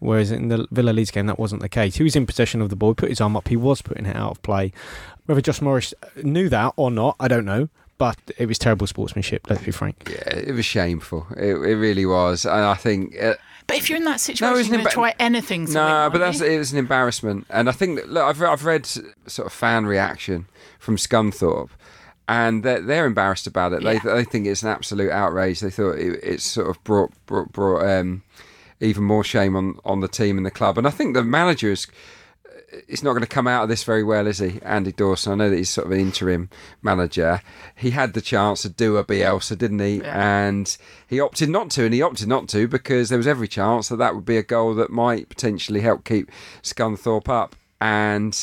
Whereas 0.00 0.30
in 0.30 0.48
the 0.48 0.66
Villa 0.70 0.90
Leeds 0.90 1.10
game, 1.10 1.26
that 1.26 1.38
wasn't 1.38 1.60
the 1.60 1.68
case. 1.68 1.96
He 1.96 2.02
was 2.02 2.16
in 2.16 2.24
possession 2.24 2.62
of 2.62 2.70
the 2.70 2.76
ball. 2.76 2.90
He 2.90 2.94
put 2.94 3.10
his 3.10 3.20
arm 3.20 3.36
up. 3.36 3.48
He 3.48 3.56
was 3.56 3.82
putting 3.82 4.06
it 4.06 4.16
out 4.16 4.30
of 4.30 4.42
play. 4.42 4.72
Whether 5.26 5.42
Josh 5.42 5.60
Morris 5.60 5.92
knew 6.22 6.48
that 6.48 6.72
or 6.76 6.90
not, 6.90 7.16
I 7.20 7.28
don't 7.28 7.44
know. 7.44 7.68
But 7.98 8.16
it 8.38 8.46
was 8.46 8.58
terrible 8.58 8.86
sportsmanship. 8.86 9.50
Let's 9.50 9.62
be 9.62 9.72
frank. 9.72 10.10
Yeah, 10.10 10.34
it 10.34 10.54
was 10.54 10.64
shameful. 10.64 11.26
It, 11.36 11.52
it 11.52 11.76
really 11.76 12.06
was, 12.06 12.46
and 12.46 12.64
I 12.64 12.74
think 12.74 13.14
uh, 13.22 13.34
But 13.70 13.78
if 13.78 13.88
you're 13.88 13.96
in 13.98 14.04
that 14.04 14.20
situation, 14.20 14.58
it's 14.58 14.68
you're 14.68 14.76
going 14.78 14.84
to 14.84 14.90
emba- 14.90 14.94
try 14.94 15.14
anything. 15.18 15.66
To 15.66 15.72
No, 15.72 16.02
win, 16.04 16.12
but 16.12 16.18
that's 16.18 16.40
it 16.40 16.58
was 16.58 16.72
an 16.72 16.78
embarrassment, 16.78 17.46
and 17.50 17.68
I 17.68 17.72
think 17.72 17.96
that, 17.96 18.08
look, 18.10 18.24
I've 18.24 18.42
I've 18.42 18.64
read 18.64 18.84
sort 18.86 19.46
of 19.46 19.52
fan 19.52 19.86
reaction 19.86 20.46
from 20.78 20.96
Scunthorpe, 20.96 21.70
and 22.28 22.62
they're, 22.62 22.80
they're 22.80 23.06
embarrassed 23.06 23.46
about 23.46 23.72
it. 23.72 23.82
Yeah. 23.82 23.98
They 23.98 23.98
they 23.98 24.24
think 24.24 24.46
it's 24.46 24.62
an 24.62 24.68
absolute 24.70 25.10
outrage. 25.10 25.60
They 25.60 25.70
thought 25.70 25.98
it, 25.98 26.18
it's 26.22 26.44
sort 26.44 26.68
of 26.68 26.82
brought 26.84 27.12
brought, 27.26 27.52
brought 27.52 27.86
um, 27.86 28.22
even 28.80 29.04
more 29.04 29.24
shame 29.24 29.54
on 29.56 29.78
on 29.84 30.00
the 30.00 30.08
team 30.08 30.36
and 30.36 30.44
the 30.44 30.50
club. 30.50 30.76
And 30.76 30.86
I 30.86 30.90
think 30.90 31.14
the 31.14 31.24
manager 31.24 31.70
is. 31.70 31.86
He's 32.86 33.02
not 33.02 33.12
going 33.12 33.22
to 33.22 33.28
come 33.28 33.48
out 33.48 33.64
of 33.64 33.68
this 33.68 33.82
very 33.82 34.04
well, 34.04 34.26
is 34.26 34.38
he, 34.38 34.60
Andy 34.62 34.92
Dawson? 34.92 35.32
I 35.32 35.34
know 35.34 35.50
that 35.50 35.56
he's 35.56 35.70
sort 35.70 35.86
of 35.86 35.92
an 35.92 36.00
interim 36.00 36.50
manager. 36.82 37.40
He 37.74 37.90
had 37.90 38.12
the 38.12 38.20
chance 38.20 38.62
to 38.62 38.68
do 38.68 38.96
a 38.96 39.04
Bielsa, 39.04 39.58
didn't 39.58 39.80
he? 39.80 39.96
Yeah. 39.96 40.46
And 40.46 40.76
he 41.08 41.18
opted 41.18 41.48
not 41.48 41.70
to, 41.70 41.84
and 41.84 41.92
he 41.92 42.00
opted 42.00 42.28
not 42.28 42.48
to 42.50 42.68
because 42.68 43.08
there 43.08 43.18
was 43.18 43.26
every 43.26 43.48
chance 43.48 43.88
that 43.88 43.96
that 43.96 44.14
would 44.14 44.24
be 44.24 44.36
a 44.36 44.44
goal 44.44 44.74
that 44.74 44.90
might 44.90 45.28
potentially 45.28 45.80
help 45.80 46.04
keep 46.04 46.30
Scunthorpe 46.62 47.28
up. 47.28 47.56
And 47.80 48.38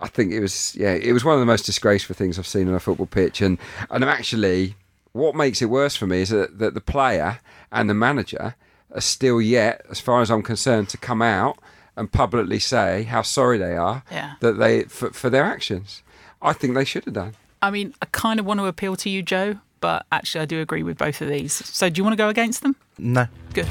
I 0.00 0.08
think 0.08 0.32
it 0.32 0.40
was, 0.40 0.74
yeah, 0.74 0.94
it 0.94 1.12
was 1.12 1.24
one 1.24 1.34
of 1.34 1.40
the 1.40 1.46
most 1.46 1.66
disgraceful 1.66 2.16
things 2.16 2.38
I've 2.38 2.46
seen 2.46 2.68
on 2.68 2.74
a 2.74 2.80
football 2.80 3.06
pitch. 3.06 3.40
And 3.40 3.58
and 3.90 4.02
I'm 4.02 4.10
actually, 4.10 4.74
what 5.12 5.36
makes 5.36 5.62
it 5.62 5.66
worse 5.66 5.94
for 5.94 6.06
me 6.06 6.22
is 6.22 6.30
that, 6.30 6.58
that 6.58 6.74
the 6.74 6.80
player 6.80 7.38
and 7.70 7.88
the 7.88 7.94
manager 7.94 8.56
are 8.92 9.00
still 9.00 9.40
yet, 9.40 9.84
as 9.90 10.00
far 10.00 10.20
as 10.20 10.30
I'm 10.30 10.42
concerned, 10.42 10.88
to 10.88 10.98
come 10.98 11.22
out 11.22 11.58
and 11.96 12.10
publicly 12.12 12.58
say 12.58 13.04
how 13.04 13.22
sorry 13.22 13.58
they 13.58 13.76
are 13.76 14.02
Yeah. 14.10 14.34
that 14.40 14.58
they 14.58 14.82
for, 14.84 15.10
for 15.12 15.30
their 15.30 15.44
actions. 15.44 16.02
I 16.42 16.52
think 16.52 16.74
they 16.74 16.84
should 16.84 17.04
have 17.06 17.14
done. 17.14 17.34
I 17.62 17.70
mean, 17.70 17.94
I 18.02 18.06
kind 18.12 18.38
of 18.38 18.46
want 18.46 18.60
to 18.60 18.66
appeal 18.66 18.96
to 18.96 19.08
you, 19.10 19.22
Joe, 19.22 19.56
but 19.80 20.04
actually, 20.12 20.42
I 20.42 20.44
do 20.46 20.60
agree 20.60 20.82
with 20.82 20.98
both 20.98 21.20
of 21.22 21.28
these. 21.28 21.52
So, 21.54 21.88
do 21.88 21.98
you 21.98 22.04
want 22.04 22.12
to 22.12 22.18
go 22.18 22.28
against 22.28 22.62
them? 22.62 22.76
No. 22.98 23.26
Good. 23.54 23.66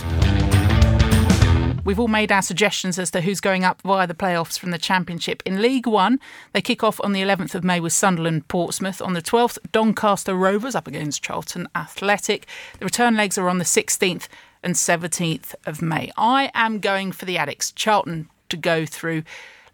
We've 1.86 2.00
all 2.00 2.08
made 2.08 2.32
our 2.32 2.42
suggestions 2.42 2.98
as 2.98 3.12
to 3.12 3.22
who's 3.22 3.40
going 3.40 3.64
up 3.64 3.80
via 3.84 4.08
the 4.08 4.16
playoffs 4.16 4.58
from 4.58 4.72
the 4.72 4.80
Championship. 4.80 5.44
In 5.46 5.62
League 5.62 5.86
One, 5.86 6.20
they 6.52 6.62
kick 6.62 6.84
off 6.84 7.00
on 7.04 7.12
the 7.14 7.22
11th 7.22 7.54
of 7.54 7.64
May 7.64 7.80
with 7.80 7.94
Sunderland 7.94 8.48
Portsmouth. 8.48 9.04
On 9.04 9.14
the 9.14 9.22
12th, 9.22 9.60
Doncaster 9.72 10.34
Rovers 10.34 10.74
up 10.74 10.88
against 10.88 11.22
Charlton 11.22 11.68
Athletic. 11.76 12.48
The 12.80 12.86
return 12.86 13.16
legs 13.16 13.38
are 13.38 13.48
on 13.50 13.60
the 13.60 13.66
16th 13.66 14.28
and 14.66 14.74
17th 14.76 15.54
of 15.66 15.82
May. 15.82 16.12
I 16.18 16.52
am 16.54 16.80
going 16.80 17.12
for 17.12 17.26
the 17.26 17.36
Addicks, 17.36 17.74
Charlton 17.74 18.30
to 18.50 18.58
go 18.58 18.86
through. 18.86 19.24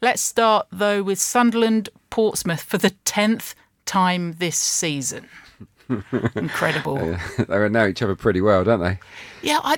Let's 0.02 0.22
start, 0.22 0.68
though, 0.72 1.02
with 1.02 1.20
Sunderland 1.20 1.90
Portsmouth 2.10 2.62
for 2.62 2.78
the 2.78 2.92
10th 3.06 3.56
time 3.86 4.34
this 4.34 4.58
season. 4.58 5.30
Incredible. 6.36 7.18
they 7.48 7.70
know 7.70 7.88
each 7.88 8.02
other 8.02 8.16
pretty 8.16 8.42
well, 8.42 8.64
don't 8.64 8.80
they? 8.80 9.00
Yeah, 9.42 9.60
I, 9.64 9.78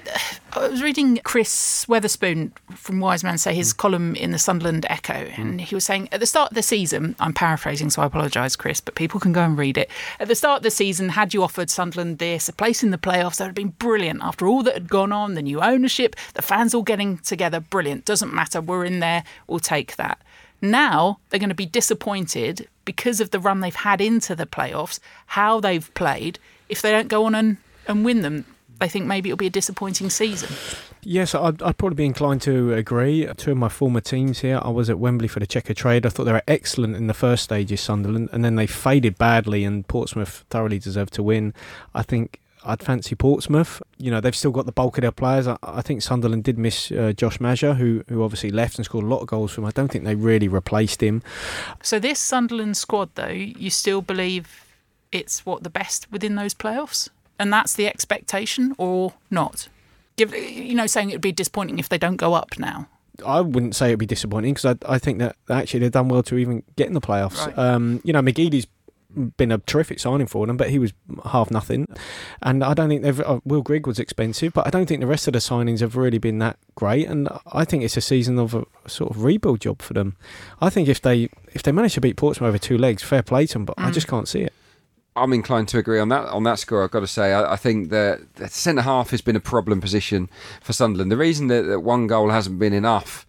I 0.54 0.68
was 0.68 0.84
reading 0.84 1.20
Chris 1.24 1.86
Weatherspoon 1.86 2.52
from 2.76 3.00
Wise 3.00 3.24
Men 3.24 3.38
Say 3.38 3.56
his 3.56 3.72
hmm. 3.72 3.78
column 3.78 4.16
in 4.16 4.32
the 4.32 4.40
Sunderland 4.40 4.86
Echo, 4.90 5.14
and 5.14 5.54
hmm. 5.54 5.58
he 5.60 5.76
was 5.76 5.86
saying 5.86 6.10
at 6.12 6.20
the 6.20 6.26
start 6.26 6.52
of 6.52 6.56
the 6.56 6.64
season, 6.64 7.16
I'm 7.20 7.34
paraphrasing, 7.34 7.90
so 7.90 8.02
I 8.02 8.06
apologise, 8.06 8.56
Chris, 8.56 8.82
but 8.82 8.96
people 8.96 9.20
can 9.20 9.34
go 9.34 9.42
and 9.42 9.58
read 9.58 9.78
it. 9.78 9.90
At 10.20 10.28
the 10.28 10.36
start 10.36 10.58
of 10.58 10.64
the 10.64 10.72
season, 10.72 11.10
had 11.10 11.34
you 11.34 11.44
offered 11.44 11.70
Sunderland 11.70 12.20
this, 12.20 12.50
a 12.50 12.54
place 12.54 12.84
in 12.84 12.92
the 12.92 12.98
playoffs, 12.98 13.38
that 13.38 13.46
would 13.46 13.50
have 13.50 13.56
been 13.56 13.70
brilliant. 13.70 14.22
After 14.22 14.48
all 14.48 14.64
that 14.64 14.74
had 14.74 14.90
gone 14.90 15.12
on, 15.12 15.34
the 15.34 15.42
new 15.42 15.62
ownership, 15.62 16.16
the 16.34 16.42
fans 16.42 16.74
all 16.74 16.84
getting 16.84 17.18
together, 17.20 17.60
brilliant. 17.60 18.06
Doesn't 18.06 18.34
matter, 18.34 18.62
we're 18.62 18.86
in 18.86 19.00
there, 19.00 19.24
we'll 19.48 19.60
take 19.60 19.96
that. 19.96 20.22
Now 20.62 21.20
they're 21.30 21.42
going 21.42 21.50
to 21.50 21.56
be 21.56 21.66
disappointed 21.66 22.70
because 22.86 23.20
of 23.20 23.32
the 23.32 23.40
run 23.40 23.60
they've 23.60 23.76
had 23.76 24.02
into 24.02 24.36
the 24.36 24.46
playoffs, 24.46 25.00
how 25.28 25.60
they've 25.60 25.94
played. 25.94 26.40
If 26.70 26.82
they 26.82 26.92
don't 26.92 27.08
go 27.08 27.26
on 27.26 27.36
and, 27.36 27.58
and 27.88 28.04
win 28.06 28.22
them, 28.22 28.46
they 28.80 28.90
think 28.90 29.06
maybe 29.06 29.30
it'll 29.30 29.38
be 29.38 29.48
a 29.48 29.52
disappointing 29.52 30.10
season. 30.10 30.50
Yes, 31.02 31.36
I'd, 31.36 31.62
I'd 31.62 31.78
probably 31.78 31.96
be 31.96 32.06
inclined 32.06 32.42
to 32.44 32.74
agree. 32.74 33.28
Two 33.38 33.52
of 33.52 33.58
my 33.58 33.70
former 33.70 34.00
teams 34.00 34.40
here, 34.40 34.60
I 34.62 34.70
was 34.70 34.90
at 34.90 35.00
Wembley 35.00 35.28
for 35.28 35.40
the 35.40 35.48
Checkatrade. 35.48 36.06
I 36.06 36.10
thought 36.10 36.24
they 36.24 36.32
were 36.32 36.44
excellent 36.48 36.96
in 36.96 37.08
the 37.08 37.14
first 37.14 37.44
stages, 37.44 37.82
Sunderland, 37.82 38.30
and 38.32 38.44
then 38.44 38.56
they 38.56 38.68
faded 38.68 39.18
badly, 39.18 39.66
and 39.66 39.88
Portsmouth 39.88 40.46
thoroughly 40.50 40.80
deserved 40.80 41.14
to 41.14 41.24
win. 41.24 41.54
I 41.94 42.04
think 42.04 42.40
I'd 42.66 42.82
fancy 42.82 43.16
Portsmouth. 43.16 43.82
You 43.98 44.12
know, 44.12 44.22
they've 44.22 44.36
still 44.36 44.52
got 44.52 44.66
the 44.66 44.72
bulk 44.72 44.98
of 44.98 45.02
their 45.02 45.12
players. 45.12 45.48
I, 45.48 45.58
I 45.64 45.82
think 45.82 46.02
Sunderland 46.02 46.44
did 46.44 46.58
miss 46.58 46.92
uh, 46.92 47.14
Josh 47.16 47.40
Maja, 47.40 47.74
who, 47.74 48.04
who 48.08 48.24
obviously 48.24 48.52
left 48.52 48.78
and 48.78 48.86
scored 48.86 49.04
a 49.06 49.08
lot 49.08 49.22
of 49.22 49.28
goals 49.28 49.52
for 49.52 49.62
them. 49.62 49.66
I 49.66 49.72
don't 49.72 49.92
think 49.92 50.04
they 50.04 50.16
really 50.16 50.48
replaced 50.48 51.02
him. 51.02 51.22
So 51.82 52.00
this 52.00 52.20
Sunderland 52.20 52.78
squad, 52.78 53.10
though, 53.16 53.28
you 53.28 53.70
still 53.70 54.02
believe 54.02 54.66
it's 55.12 55.46
what 55.46 55.64
the 55.64 55.70
best 55.70 56.12
within 56.12 56.36
those 56.36 56.54
playoffs, 56.54 57.10
and 57.38 57.52
that's 57.52 57.74
the 57.74 57.88
expectation, 57.88 58.76
or 58.78 59.14
not? 59.30 59.68
Give 60.16 60.34
you 60.36 60.76
know, 60.76 60.88
saying 60.88 61.10
it 61.10 61.16
would 61.16 61.22
be 61.22 61.32
disappointing 61.32 61.80
if 61.80 61.90
they 61.90 61.98
don't 61.98 62.18
go 62.18 62.34
up 62.34 62.58
now. 62.58 62.88
I 63.26 63.42
wouldn't 63.42 63.76
say 63.76 63.88
it'd 63.88 64.00
be 64.00 64.06
disappointing 64.08 64.56
because 64.56 64.78
I, 64.84 64.94
I 64.94 64.98
think 64.98 65.20
that 65.20 65.36
actually 65.50 65.82
they've 65.82 65.92
done 65.92 66.08
well 66.10 66.24
to 66.24 66.38
even 66.38 66.64
get 66.76 66.88
in 66.88 66.94
the 66.94 67.02
playoffs. 67.02 67.46
Right. 67.46 67.58
Um, 67.58 68.02
you 68.04 68.12
know, 68.12 68.22
McGeady's 68.22 68.66
been 69.38 69.52
a 69.52 69.58
terrific 69.60 70.00
signing 70.00 70.28
for 70.28 70.46
them, 70.48 70.58
but 70.58 70.70
he 70.70 70.80
was 70.80 70.94
half 71.26 71.52
nothing. 71.52 71.88
And 72.42 72.64
I 72.64 72.74
don't 72.74 72.90
think 72.90 73.04
they've. 73.04 73.20
Uh, 73.20 73.40
Will 73.46 73.62
Grigg 73.62 73.88
was 73.88 74.00
expensive, 74.00 74.54
but 74.54 74.66
I 74.68 74.70
don't 74.70 74.86
think 74.86 75.02
the 75.02 75.08
rest 75.08 75.28
of 75.28 75.34
the 75.34 75.40
signings 75.40 75.80
have 75.82 75.96
really 75.96 76.18
been 76.18 76.40
that 76.40 76.58
great. 76.76 77.08
And 77.08 77.28
I 77.52 77.66
think 77.66 77.84
it's 77.84 77.98
a 77.98 78.02
season 78.02 78.40
of 78.40 78.54
a 78.54 78.66
sort 78.88 79.12
of 79.12 79.24
rebuild 79.24 79.62
job 79.62 79.82
for 79.82 79.94
them. 79.94 80.16
I 80.62 80.70
think 80.70 80.88
if 80.88 81.02
they 81.02 81.30
if 81.54 81.64
they 81.64 81.72
manage 81.72 81.94
to 81.96 82.02
beat 82.02 82.18
Portsmouth 82.18 82.48
over 82.50 82.58
two 82.58 82.78
legs, 82.78 83.04
fair 83.04 83.24
play 83.24 83.46
to 83.48 83.54
them, 83.54 83.66
but 83.66 83.76
I 83.78 83.90
Mm. 83.90 83.94
just 83.94 84.08
can't 84.08 84.28
see 84.28 84.42
it. 84.42 84.54
I'm 85.16 85.32
inclined 85.32 85.68
to 85.68 85.78
agree 85.78 86.00
on 86.00 86.10
that 86.10 86.26
on 86.30 86.42
that 86.44 86.58
score. 86.58 86.84
I've 86.84 86.90
got 86.92 87.02
to 87.02 87.08
say, 87.08 87.34
I, 87.34 87.54
I 87.54 87.56
think 87.56 87.90
that 87.92 88.34
the 88.36 88.48
centre 88.50 88.82
half 88.82 89.12
has 89.12 89.22
been 89.22 89.36
a 89.36 89.40
problem 89.40 89.80
position 89.80 90.28
for 90.62 90.74
Sunderland. 90.74 91.12
The 91.12 91.18
reason 91.18 91.48
that, 91.50 91.64
that 91.64 91.82
one 91.82 92.08
goal 92.08 92.32
hasn't 92.32 92.58
been 92.58 92.74
enough 92.74 93.28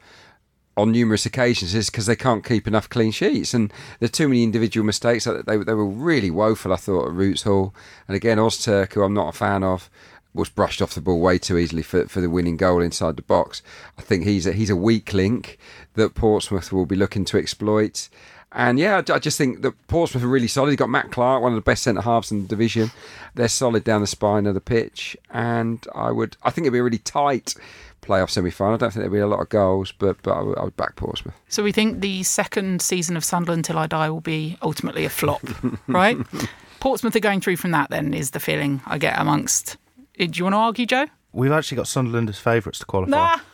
on 0.76 0.92
numerous 0.92 1.26
occasions 1.26 1.74
is 1.74 1.90
because 1.90 2.06
they 2.06 2.16
can't 2.16 2.44
keep 2.44 2.66
enough 2.66 2.88
clean 2.88 3.12
sheets, 3.12 3.54
and 3.54 3.72
there's 3.98 4.10
too 4.10 4.28
many 4.28 4.42
individual 4.42 4.84
mistakes. 4.84 5.24
They, 5.24 5.56
they 5.56 5.74
were 5.74 5.86
really 5.86 6.30
woeful, 6.30 6.72
I 6.72 6.76
thought, 6.76 7.06
at 7.06 7.12
Roots 7.12 7.42
Hall, 7.42 7.74
and 8.08 8.16
again 8.16 8.38
Ozturk, 8.38 8.92
who 8.92 9.02
I'm 9.02 9.14
not 9.14 9.34
a 9.34 9.38
fan 9.38 9.62
of. 9.62 9.88
Was 10.36 10.48
brushed 10.48 10.82
off 10.82 10.96
the 10.96 11.00
ball 11.00 11.20
way 11.20 11.38
too 11.38 11.56
easily 11.56 11.82
for, 11.82 12.08
for 12.08 12.20
the 12.20 12.28
winning 12.28 12.56
goal 12.56 12.82
inside 12.82 13.14
the 13.14 13.22
box. 13.22 13.62
I 13.96 14.02
think 14.02 14.24
he's 14.24 14.48
a, 14.48 14.52
he's 14.52 14.68
a 14.68 14.74
weak 14.74 15.12
link 15.12 15.58
that 15.94 16.16
Portsmouth 16.16 16.72
will 16.72 16.86
be 16.86 16.96
looking 16.96 17.24
to 17.26 17.38
exploit. 17.38 18.08
And 18.50 18.76
yeah, 18.76 19.00
I 19.08 19.12
I 19.12 19.18
just 19.20 19.38
think 19.38 19.62
that 19.62 19.86
Portsmouth 19.86 20.24
are 20.24 20.28
really 20.28 20.48
solid. 20.48 20.70
You've 20.70 20.78
got 20.78 20.90
Matt 20.90 21.12
Clarke, 21.12 21.40
one 21.40 21.52
of 21.52 21.56
the 21.56 21.60
best 21.60 21.84
centre 21.84 22.02
halves 22.02 22.32
in 22.32 22.42
the 22.42 22.48
division. 22.48 22.90
They're 23.36 23.46
solid 23.46 23.84
down 23.84 24.00
the 24.00 24.08
spine 24.08 24.46
of 24.46 24.54
the 24.54 24.60
pitch, 24.60 25.16
and 25.30 25.86
I 25.94 26.10
would, 26.10 26.36
I 26.42 26.50
think 26.50 26.64
it'd 26.64 26.72
be 26.72 26.80
a 26.80 26.82
really 26.82 26.98
tight 26.98 27.54
playoff 28.04 28.30
semi-final. 28.30 28.74
I 28.74 28.76
don't 28.76 28.90
think 28.90 29.00
there'll 29.02 29.12
be 29.12 29.18
a 29.18 29.26
lot 29.26 29.40
of 29.40 29.48
goals, 29.48 29.92
but 29.92 30.22
but 30.22 30.32
I 30.32 30.42
would, 30.42 30.58
I 30.58 30.64
would 30.64 30.76
back 30.76 30.96
Portsmouth. 30.96 31.34
So 31.48 31.62
we 31.62 31.72
think 31.72 32.00
the 32.00 32.22
second 32.22 32.82
season 32.82 33.16
of 33.16 33.24
Sunderland 33.24 33.64
Till 33.64 33.78
I 33.78 33.86
Die 33.86 34.10
will 34.10 34.20
be 34.20 34.56
ultimately 34.62 35.04
a 35.04 35.10
flop, 35.10 35.42
right? 35.88 36.16
Portsmouth 36.80 37.16
are 37.16 37.20
going 37.20 37.40
through 37.40 37.56
from 37.56 37.70
that. 37.72 37.90
Then 37.90 38.14
is 38.14 38.30
the 38.30 38.40
feeling 38.40 38.80
I 38.86 38.98
get 38.98 39.18
amongst. 39.18 39.76
Do 40.16 40.28
you 40.32 40.44
want 40.44 40.54
to 40.54 40.58
argue, 40.58 40.86
Joe? 40.86 41.06
We've 41.32 41.50
actually 41.50 41.76
got 41.76 41.88
Sunderland 41.88 42.28
as 42.28 42.38
favourites 42.38 42.78
to 42.80 42.86
qualify. 42.86 43.36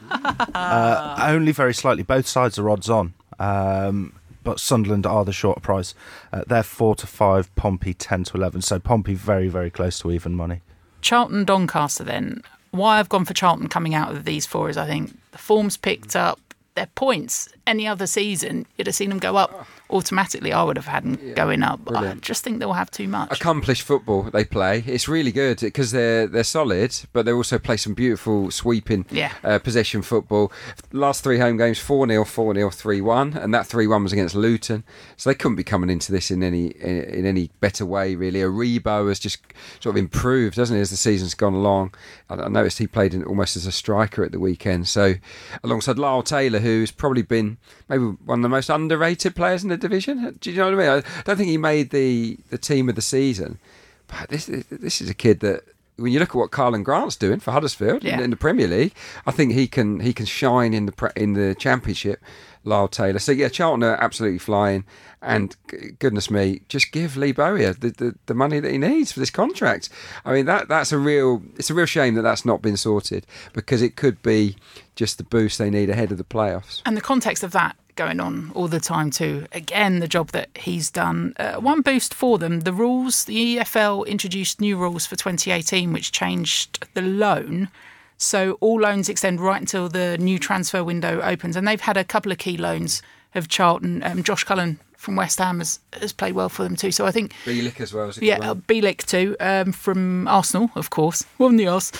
Uh, 0.55 1.17
only 1.29 1.53
very 1.53 1.73
slightly. 1.73 2.03
Both 2.03 2.27
sides 2.27 2.59
are 2.59 2.69
odds 2.69 2.91
on. 2.91 3.15
Um, 3.39 4.13
but 4.43 4.59
Sunderland 4.61 5.07
are 5.07 5.25
the 5.25 5.33
shorter 5.33 5.61
price. 5.61 5.95
Uh, 6.33 6.43
they're 6.47 6.63
4 6.63 6.95
to 6.97 7.07
5, 7.07 7.55
Pompey 7.55 7.95
10 7.95 8.25
to 8.25 8.37
11. 8.37 8.63
So 8.63 8.79
Pompey 8.79 9.15
very, 9.15 9.49
very 9.49 9.71
close 9.71 9.99
to 10.01 10.11
even 10.11 10.35
money. 10.35 10.61
Charlton 11.01 11.45
Doncaster 11.45 12.05
then. 12.05 12.43
Why 12.71 12.99
I've 12.99 13.09
gone 13.09 13.25
for 13.25 13.35
Charlton 13.35 13.69
coming 13.69 13.95
out 13.95 14.13
of 14.13 14.25
these 14.25 14.47
four 14.47 14.69
is 14.69 14.77
I 14.77 14.87
think 14.87 15.17
the 15.33 15.39
form's 15.39 15.77
picked 15.77 16.15
up, 16.15 16.39
their 16.75 16.87
points. 16.87 17.49
Any 17.67 17.87
other 17.87 18.07
season, 18.07 18.67
you'd 18.77 18.87
have 18.87 18.95
seen 18.95 19.11
them 19.11 19.19
go 19.19 19.37
up 19.37 19.67
automatically. 19.91 20.53
I 20.53 20.63
would 20.63 20.77
have 20.77 20.87
had 20.87 21.05
them 21.05 21.35
going 21.35 21.63
up. 21.63 21.81
I 21.95 22.15
just 22.15 22.43
think 22.45 22.59
they'll 22.59 22.73
have 22.73 22.91
too 22.91 23.09
much. 23.09 23.31
Accomplished 23.33 23.83
football 23.83 24.23
they 24.25 24.45
play. 24.45 24.83
It's 24.87 25.09
really 25.09 25.33
good 25.33 25.61
because 25.61 25.91
they're 25.93 26.27
they're 26.27 26.45
solid, 26.45 26.95
but 27.13 27.27
they 27.27 27.33
also 27.33 27.59
play 27.59 27.77
some 27.77 27.95
beautiful 27.95 28.51
sweeping 28.51 29.05
Yeah. 29.11 29.33
uh, 29.45 29.59
possession 29.59 30.03
football. 30.03 30.53
Last 30.93 31.23
three 31.25 31.39
home 31.39 31.57
games 31.57 31.79
4 31.79 32.07
0, 32.09 32.25
4 32.25 32.55
0, 32.55 32.71
3 32.71 33.01
1, 33.01 33.33
and 33.35 33.53
that 33.55 33.67
3 33.67 33.87
1 33.87 34.03
was 34.03 34.13
against 34.13 34.35
Luton. 34.35 34.85
So 35.17 35.31
they 35.31 35.35
couldn't 35.35 35.57
be 35.57 35.65
coming 35.65 35.91
into 35.91 36.13
this 36.13 36.31
in 36.31 36.43
any 36.43 36.67
in, 36.69 37.03
in 37.05 37.27
any 37.27 37.51
better 37.61 37.85
way, 37.85 38.15
really. 38.15 38.41
Aribo 38.41 39.09
has 39.09 39.19
just 39.19 39.39
sort 39.81 39.95
of 39.95 39.99
improved, 39.99 40.57
doesn't 40.57 40.75
he, 40.77 40.81
as 40.81 40.91
the 40.91 40.97
season's 40.97 41.35
gone 41.35 41.55
along. 41.55 41.95
I, 42.29 42.35
I 42.35 42.49
noticed 42.49 42.79
he 42.79 42.87
played 42.87 43.15
in, 43.15 43.25
almost 43.25 43.57
as 43.57 43.67
a 43.67 43.73
striker 43.73 44.25
at 44.25 44.33
the 44.33 44.41
weekend. 44.41 44.89
So 44.89 45.15
alongside 45.63 45.99
Lyle 45.99 46.23
Taylor, 46.23 46.59
who's 46.61 46.91
probably 46.91 47.23
been 47.23 47.59
maybe 47.89 48.05
one 48.05 48.39
of 48.41 48.43
the 48.43 48.49
most 48.49 48.71
underrated 48.71 49.35
players 49.35 49.63
in 49.63 49.69
the 49.69 49.77
division. 49.81 50.37
Do 50.41 50.51
you 50.51 50.57
know 50.57 50.67
what 50.71 50.75
I 50.75 50.77
mean? 50.97 51.05
I 51.05 51.23
don't 51.23 51.37
think 51.37 51.49
he 51.49 51.59
made 51.59 51.91
the, 51.91 52.39
the 52.51 52.59
team 52.59 52.89
of 52.89 52.95
the 52.95 53.03
season. 53.03 53.59
But 54.07 54.29
this 54.29 54.47
this 54.47 55.01
is 55.01 55.09
a 55.09 55.15
kid 55.15 55.41
that 55.41 55.63
when 55.97 56.13
you 56.13 56.19
look 56.19 56.31
at 56.31 56.35
what 56.37 56.51
Karlan 56.51 56.83
Grant's 56.83 57.15
doing 57.17 57.41
for 57.41 57.51
Huddersfield 57.53 58.03
in, 58.05 58.09
Yeah. 58.19 58.21
in 58.23 58.31
the 58.31 58.37
Premier 58.37 58.67
League, 58.67 58.95
I 59.27 59.31
think 59.31 59.53
he 59.53 59.67
can 59.69 60.01
he 60.01 60.13
can 60.13 60.27
shine 60.27 60.75
in 60.75 60.87
the 60.87 61.13
in 61.15 61.35
the 61.35 61.55
Championship 61.55 62.21
Lyle 62.65 62.89
Taylor. 62.89 63.19
So 63.19 63.33
yeah, 63.33 63.49
Charlton 63.49 63.85
are 63.85 64.03
absolutely 64.03 64.39
flying, 64.39 64.85
and 65.23 65.55
goodness 65.99 66.31
me, 66.31 66.63
just 66.69 66.91
give 66.91 67.17
Lee 67.17 67.33
Bowyer 67.33 67.73
the, 67.73 67.91
the, 67.91 68.15
the 68.27 68.35
money 68.35 68.61
that 68.61 68.71
he 68.73 68.79
needs 68.79 69.13
for 69.13 69.21
this 69.21 69.31
contract. 69.31 69.89
I 70.25 70.33
mean 70.33 70.47
that 70.47 70.69
that's 70.69 70.91
a 70.91 70.99
real 70.99 71.43
it's 71.57 71.71
a 71.71 71.75
real 71.75 71.87
shame 71.87 72.15
that 72.15 72.23
that's 72.23 72.45
not 72.45 72.61
been 72.63 72.77
sorted 72.77 73.27
because 73.53 73.81
it 73.81 73.95
could 73.95 74.23
be 74.23 74.57
just 74.97 75.19
the 75.19 75.25
boost 75.25 75.59
they 75.59 75.71
need 75.71 75.89
ahead 75.91 76.11
of 76.11 76.19
the 76.19 76.25
playoffs. 76.25 76.83
And 76.85 76.97
the 76.97 77.01
context 77.01 77.43
of 77.45 77.53
that 77.53 77.77
going 78.01 78.19
on 78.19 78.51
all 78.55 78.67
the 78.67 78.81
time 78.81 79.11
too. 79.11 79.47
Again, 79.53 79.99
the 79.99 80.09
job 80.09 80.31
that 80.31 80.49
he's 80.57 80.91
done. 80.91 81.35
Uh, 81.39 81.57
one 81.57 81.83
boost 81.83 82.15
for 82.15 82.39
them: 82.39 82.61
the 82.61 82.73
rules. 82.73 83.25
The 83.25 83.59
EFL 83.59 84.07
introduced 84.07 84.59
new 84.59 84.79
rules 84.79 85.05
for 85.05 85.17
2018, 85.17 85.93
which 85.93 86.11
changed 86.11 86.87
the 86.95 87.03
loan. 87.03 87.69
So 88.17 88.57
all 88.61 88.81
loans 88.81 89.11
extend 89.11 89.39
right 89.41 89.61
until 89.61 89.91
the 89.91 90.17
new 90.17 90.39
transfer 90.39 90.83
window 90.83 91.21
opens, 91.21 91.57
and 91.57 91.69
they've 91.69 91.81
had 91.81 91.99
a 91.99 92.05
couple 92.05 92.33
of 92.33 92.39
key 92.39 92.57
loans 92.57 93.03
of 93.35 93.49
Charlton. 93.49 94.03
Um, 94.03 94.23
Josh 94.23 94.45
Cullen 94.45 94.79
from 94.97 95.17
West 95.17 95.39
Ham 95.39 95.59
has, 95.59 95.81
has 95.93 96.13
played 96.15 96.35
well 96.35 96.49
for 96.49 96.63
them 96.63 96.77
too. 96.77 96.91
So 96.91 97.05
I 97.05 97.11
think 97.11 97.35
Bielik 97.45 97.81
as 97.81 97.93
well. 97.93 98.09
As 98.09 98.17
yeah, 98.19 98.39
uh, 98.39 98.55
Bielik 98.55 99.05
too 99.05 99.37
um, 99.41 99.73
from 99.73 100.27
Arsenal, 100.27 100.71
of 100.75 100.89
course. 100.89 101.27
Well, 101.37 101.51
Nios. 101.51 101.93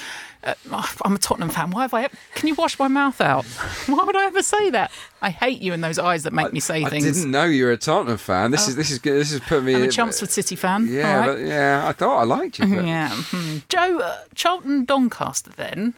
Uh, 0.43 0.55
I'm 1.03 1.15
a 1.15 1.19
Tottenham 1.19 1.51
fan. 1.51 1.71
Why 1.71 1.83
have 1.83 1.93
I? 1.93 2.09
Can 2.35 2.49
you 2.49 2.55
wash 2.55 2.79
my 2.79 2.89
mouth 2.89 3.21
out? 3.21 3.45
Why 3.87 4.05
would 4.05 4.17
I 4.17 4.27
ever 4.27 4.43
say 4.43 4.71
that? 4.71 4.91
I 5.21 5.31
hate 5.31 5.61
you 5.61 5.73
and 5.75 5.85
those 5.85 5.99
eyes 5.99 6.23
that 6.23 6.33
make 6.33 6.53
me 6.53 6.61
say 6.61 6.83
I 6.85 6.89
things. 6.89 7.05
I 7.05 7.13
didn't 7.13 7.31
know 7.31 7.45
you 7.45 7.67
were 7.67 7.73
a 7.73 7.77
Tottenham 7.77 8.17
fan. 8.17 8.51
This 8.51 8.67
is 8.67 8.77
this 8.77 8.91
is 8.91 8.99
good. 8.99 9.21
This 9.21 9.33
has 9.33 9.41
put 9.41 9.63
me. 9.63 9.75
I'm 9.75 9.83
a 9.83 9.89
Chelmsford 9.89 10.31
City 10.31 10.57
fan. 10.57 10.87
Yeah, 10.89 11.13
all 11.13 11.19
right? 11.21 11.27
but, 11.37 11.47
yeah. 11.47 11.87
I 11.87 11.93
thought 11.93 12.21
I 12.21 12.25
liked 12.25 12.59
you. 12.59 12.75
But 12.75 12.87
yeah. 12.87 13.11
hmm. 13.11 13.59
Joe, 13.69 13.99
uh, 13.99 14.25
Charlton 14.35 14.87
Doncaster. 14.87 15.51
Then, 15.51 15.95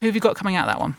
who 0.00 0.06
have 0.06 0.14
you 0.14 0.20
got 0.20 0.36
coming 0.36 0.56
out 0.56 0.66
that 0.66 0.80
one? 0.80 0.96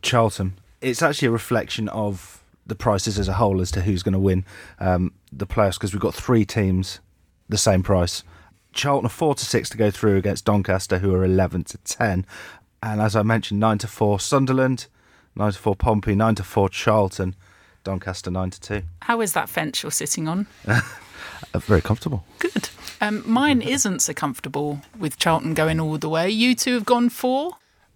Charlton. 0.00 0.54
It's 0.80 1.02
actually 1.02 1.28
a 1.28 1.32
reflection 1.32 1.88
of 1.88 2.42
the 2.66 2.74
prices 2.74 3.18
as 3.18 3.28
a 3.28 3.34
whole 3.34 3.60
as 3.60 3.70
to 3.72 3.80
who's 3.80 4.02
going 4.02 4.12
to 4.12 4.18
win 4.18 4.44
um, 4.78 5.12
the 5.32 5.46
playoffs 5.46 5.74
because 5.74 5.92
we've 5.92 6.00
got 6.00 6.14
three 6.14 6.44
teams 6.44 7.00
the 7.48 7.58
same 7.58 7.82
price. 7.82 8.22
Charlton 8.78 9.06
are 9.06 9.10
four 9.10 9.34
to 9.34 9.44
six 9.44 9.68
to 9.70 9.76
go 9.76 9.90
through 9.90 10.16
against 10.16 10.44
Doncaster, 10.44 11.00
who 11.00 11.12
are 11.12 11.24
eleven 11.24 11.64
to 11.64 11.78
ten, 11.78 12.24
and 12.80 13.00
as 13.00 13.16
I 13.16 13.22
mentioned, 13.22 13.58
nine 13.58 13.78
to 13.78 13.88
four 13.88 14.20
Sunderland, 14.20 14.86
nine 15.34 15.50
to 15.50 15.58
four 15.58 15.74
Pompey, 15.74 16.14
nine 16.14 16.36
to 16.36 16.44
four 16.44 16.68
Charlton, 16.68 17.34
Doncaster 17.82 18.30
nine 18.30 18.50
to 18.50 18.60
two. 18.60 18.82
How 19.02 19.20
is 19.20 19.32
that 19.32 19.48
fence 19.48 19.82
you're 19.82 19.92
sitting 19.92 20.28
on? 20.28 20.46
Uh, 21.54 21.58
very 21.60 21.80
comfortable. 21.80 22.24
Good. 22.40 22.68
Um, 23.00 23.22
mine 23.24 23.62
isn't 23.62 24.00
so 24.00 24.12
comfortable 24.12 24.80
with 24.98 25.18
Charlton 25.18 25.54
going 25.54 25.78
all 25.78 25.96
the 25.96 26.08
way. 26.08 26.28
You 26.28 26.54
two 26.54 26.74
have 26.74 26.84
gone 26.84 27.10
four. 27.10 27.52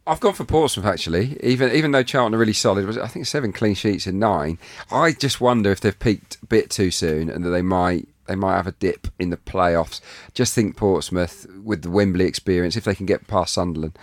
I've 0.06 0.20
gone 0.20 0.34
for 0.34 0.44
Portsmouth 0.44 0.86
actually. 0.86 1.38
Even 1.42 1.72
even 1.72 1.90
though 1.90 2.02
Charlton 2.04 2.34
are 2.34 2.38
really 2.38 2.52
solid, 2.52 2.86
was 2.86 2.98
I 2.98 3.08
think 3.08 3.26
seven 3.26 3.52
clean 3.52 3.74
sheets 3.74 4.06
in 4.06 4.18
nine. 4.18 4.58
I 4.90 5.12
just 5.12 5.40
wonder 5.40 5.72
if 5.72 5.80
they've 5.80 5.98
peaked 5.98 6.38
a 6.42 6.46
bit 6.46 6.70
too 6.70 6.90
soon 6.90 7.30
and 7.30 7.44
that 7.44 7.50
they 7.50 7.62
might 7.62 8.08
they 8.26 8.34
might 8.36 8.56
have 8.56 8.66
a 8.66 8.72
dip 8.72 9.08
in 9.18 9.30
the 9.30 9.36
playoffs. 9.36 10.00
Just 10.34 10.54
think 10.54 10.76
Portsmouth 10.76 11.46
with 11.64 11.82
the 11.82 11.90
Wembley 11.90 12.24
experience, 12.26 12.76
if 12.76 12.84
they 12.84 12.94
can 12.94 13.06
get 13.06 13.26
past 13.26 13.54
Sunderland, 13.54 13.98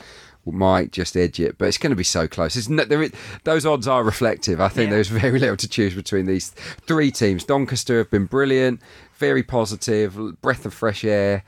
might 0.45 0.91
just 0.91 1.15
edge 1.15 1.39
it. 1.39 1.57
But 1.59 1.67
it's 1.67 1.77
going 1.77 1.91
to 1.91 1.95
be 1.95 2.03
so 2.03 2.27
close. 2.27 2.55
It's 2.55 2.67
no, 2.69 2.83
there, 2.83 3.03
is- 3.03 3.11
those 3.43 3.65
odds 3.67 3.87
are 3.87 4.03
reflective. 4.03 4.59
I 4.59 4.67
think 4.67 4.89
Yeah. 4.89 4.95
there's 4.95 5.07
very 5.21 5.37
little 5.39 5.57
to 5.57 5.67
choose 5.67 5.93
between 5.93 6.25
these 6.25 6.49
three 6.49 7.11
teams. 7.11 7.43
Doncaster 7.43 7.99
have 7.99 8.09
been 8.09 8.25
brilliant, 8.25 8.81
very 9.17 9.43
positive, 9.43 10.17
breath 10.41 10.65
of 10.65 10.73
fresh 10.73 11.03
air. 11.05 11.43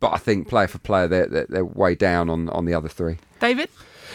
But 0.00 0.12
I 0.12 0.18
think 0.18 0.48
player 0.48 0.68
for 0.68 0.78
player, 0.78 1.08
they're, 1.08 1.26
they're, 1.26 1.46
they're 1.48 1.64
way 1.64 1.94
down 1.96 2.30
on, 2.30 2.48
on 2.50 2.64
the 2.64 2.74
other 2.74 2.88
three. 2.88 3.16
David? 3.40 3.68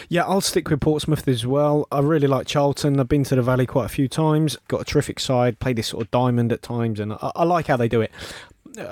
Yeah, 0.08 0.24
I'll 0.24 0.40
stick 0.40 0.68
with 0.70 0.80
Portsmouth 0.80 1.26
as 1.28 1.46
well. 1.46 1.86
I 1.90 2.00
really 2.00 2.26
like 2.26 2.46
Charlton. 2.46 3.00
I've 3.00 3.08
been 3.08 3.24
to 3.24 3.36
the 3.36 3.42
Valley 3.42 3.66
quite 3.66 3.86
a 3.86 3.88
few 3.90 4.08
times. 4.08 4.56
Got 4.68 4.82
a 4.82 4.84
terrific 4.84 5.20
side. 5.20 5.58
Play 5.58 5.72
this 5.72 5.88
sort 5.88 6.04
of 6.04 6.10
diamond 6.10 6.52
at 6.52 6.62
times, 6.62 7.00
and 7.00 7.14
I, 7.14 7.32
I 7.34 7.44
like 7.44 7.66
how 7.66 7.76
they 7.76 7.88
do 7.88 8.00
it. 8.00 8.12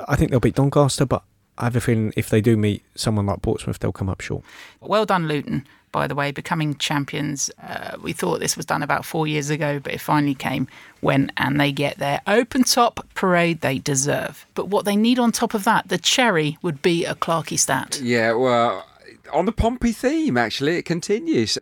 I 0.09 0.17
think 0.17 0.31
they'll 0.31 0.41
beat 0.41 0.55
Doncaster, 0.55 1.07
but 1.07 1.23
I 1.59 1.65
have 1.65 1.77
a 1.77 1.81
feeling 1.81 2.13
if 2.17 2.31
they 2.31 2.41
do 2.41 2.57
meet 2.57 2.83
someone 2.95 3.27
like 3.27 3.43
Portsmouth, 3.43 3.79
they'll 3.79 3.93
come 3.93 4.09
up 4.09 4.21
short. 4.21 4.45
Well 4.81 5.05
done, 5.05 5.29
Luton, 5.29 5.67
by 5.91 6.07
the 6.07 6.15
way, 6.15 6.31
becoming 6.31 6.77
champions. 6.77 7.51
Uh, 7.63 7.97
we 8.01 8.13
thought 8.13 8.41
this 8.41 8.57
was 8.57 8.65
done 8.65 8.83
about 8.83 9.05
four 9.05 9.27
years 9.27 9.51
ago, 9.51 9.79
but 9.79 9.93
it 9.93 10.01
finally 10.01 10.35
came 10.35 10.67
when 11.01 11.31
and 11.37 11.61
they 11.61 11.73
get 11.73 11.99
their 11.99 12.21
open 12.27 12.65
top 12.65 13.07
parade 13.15 13.61
they 13.61 13.79
deserve. 13.79 14.47
But 14.55 14.69
what 14.69 14.85
they 14.85 14.97
need 14.97 15.19
on 15.19 15.31
top 15.31 15.53
of 15.53 15.65
that, 15.65 15.89
the 15.89 15.99
cherry, 15.99 16.59
would 16.63 16.81
be 16.81 17.05
a 17.05 17.15
Clarkey 17.15 17.59
stat. 17.59 18.01
Yeah, 18.03 18.33
well, 18.33 18.87
on 19.33 19.47
the 19.47 19.53
Pompey 19.53 19.93
theme, 19.93 20.37
actually, 20.37 20.77
it 20.77 20.85
continues. 20.85 21.59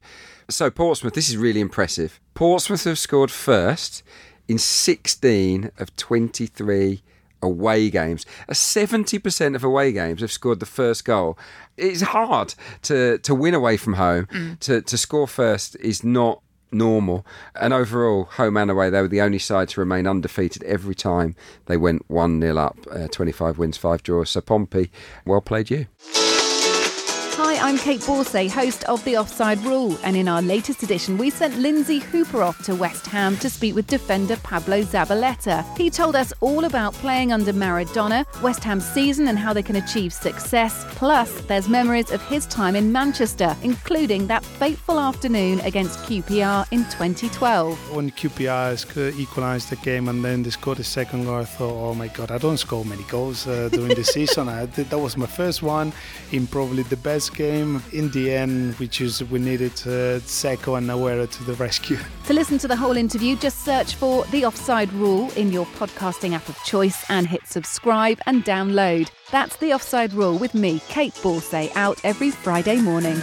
So, 0.49 0.71
Portsmouth, 0.71 1.15
this 1.15 1.29
is 1.29 1.37
really 1.37 1.61
impressive. 1.61 2.21
Portsmouth 2.35 2.85
have 2.85 2.99
scored 2.99 3.31
first 3.31 4.03
in 4.49 4.59
16 4.59 5.71
of 5.79 5.95
23 5.97 7.03
away 7.43 7.91
games. 7.91 8.27
A 8.49 8.53
70% 8.53 9.55
of 9.55 9.65
away 9.65 9.93
games 9.93 10.21
have 10.21 10.33
scored 10.33 10.61
the 10.61 10.67
first 10.67 11.05
goal. 11.05 11.39
It's 11.77 12.03
hard 12.03 12.55
to, 12.83 13.19
to 13.19 13.35
win 13.35 13.55
away 13.55 13.77
from 13.77 13.95
home. 13.95 14.27
To, 14.61 14.83
to 14.83 14.99
score 14.99 15.29
first 15.29 15.77
is 15.77 16.05
not 16.05 16.43
normal. 16.73 17.25
And 17.55 17.73
overall, 17.73 18.25
home 18.25 18.57
and 18.57 18.71
away, 18.71 18.91
they 18.91 19.01
were 19.01 19.09
the 19.09 19.21
only 19.21 19.39
side 19.39 19.69
to 19.71 19.81
remain 19.81 20.07
undefeated 20.07 20.63
every 20.65 20.95
time 20.95 21.35
they 21.67 21.77
went 21.77 22.09
1 22.11 22.41
0 22.41 22.57
up, 22.59 22.77
uh, 22.91 23.09
25 23.09 23.59
wins, 23.59 23.77
5 23.77 24.03
draws. 24.03 24.31
So, 24.31 24.41
Pompey, 24.41 24.91
well 25.25 25.41
played 25.41 25.71
you. 25.71 25.87
I'm 27.63 27.77
Kait 27.77 28.01
Borsay, 28.01 28.51
host 28.51 28.85
of 28.85 29.05
The 29.05 29.19
Offside 29.19 29.59
Rule, 29.65 29.99
and 30.03 30.17
in 30.17 30.29
our 30.29 30.41
latest 30.41 30.83
edition, 30.83 31.19
we 31.19 31.29
sent 31.29 31.59
Lynsey 31.59 31.99
Hooper 31.99 32.43
off 32.43 32.65
to 32.65 32.75
West 32.75 33.07
Ham 33.09 33.37
to 33.37 33.51
speak 33.51 33.75
with 33.75 33.87
defender 33.87 34.39
Pablo 34.39 34.81
Zabaleta. 34.81 35.63
He 35.77 35.91
told 35.91 36.17
us 36.17 36.33
all 36.41 36.65
about 36.65 36.95
playing 36.95 37.33
under 37.35 37.53
Maradona, 37.53 38.25
West 38.41 38.65
Ham's 38.65 38.87
season, 38.91 39.29
and 39.29 39.39
how 39.39 39.53
they 39.53 39.63
can 39.63 39.77
achieve 39.77 40.11
success. 40.11 40.87
Plus, 40.93 41.43
there's 41.43 41.69
memories 41.69 42.11
of 42.11 42.23
his 42.29 42.47
time 42.47 42.75
in 42.75 42.93
Manchester, 42.93 43.55
including 43.63 44.27
that 44.29 44.43
fateful 44.43 44.99
afternoon 44.99 45.61
against 45.61 45.99
QPR 46.01 46.67
in 46.73 46.85
2012. 46.85 47.95
When 47.95 48.11
QPR 48.11 49.19
equalised 49.19 49.69
the 49.69 49.77
game 49.77 50.09
and 50.09 50.25
then 50.25 50.43
they 50.43 50.51
scored 50.51 50.81
a 50.81 50.85
second 50.85 51.25
goal, 51.25 51.41
I 51.41 51.45
thought, 51.45 51.91
oh 51.91 51.95
my 51.95 52.09
god, 52.09 52.31
I 52.31 52.39
don't 52.39 52.57
score 52.57 52.87
many 52.87 53.03
goals 53.05 53.47
uh, 53.47 53.69
during 53.71 53.95
the 53.95 54.05
season. 54.17 54.49
I 54.49 54.65
that 54.65 54.99
was 54.99 55.19
my 55.19 55.27
first 55.27 55.63
one 55.63 55.93
in 56.33 56.47
probably 56.47 56.85
the 56.85 56.97
best 56.97 57.35
game. 57.35 57.50
In 57.51 58.11
the 58.13 58.33
end, 58.33 58.79
we 58.79 58.87
choose 58.87 59.23
we 59.25 59.41
needed 59.41 59.73
uh, 59.73 60.21
Dzeko 60.21 60.79
and 60.79 60.89
Agüero 60.89 61.29
to 61.29 61.45
the 61.45 61.55
rescue. 61.55 61.99
To 62.27 62.35
listen 62.35 62.59
to 62.59 62.69
the 62.69 62.77
whole 62.77 62.97
interview, 62.97 63.35
just 63.35 63.65
search 63.65 63.97
for 63.97 64.25
The 64.27 64.45
Offside 64.45 64.93
Rule 64.93 65.33
in 65.33 65.51
your 65.51 65.67
podcasting 65.67 66.33
app 66.33 66.49
of 66.49 66.57
choice 66.63 67.05
and 67.11 67.27
hit 67.27 67.45
subscribe 67.49 68.21
and 68.27 68.45
download. 68.45 69.11
That's 69.33 69.57
The 69.57 69.73
Offside 69.73 70.13
Rule 70.13 70.39
with 70.39 70.55
me, 70.55 70.79
Kait 70.89 71.13
Borsay, 71.23 71.73
out 71.75 71.99
every 72.05 72.31
Friday 72.31 72.81
morning. 72.81 73.17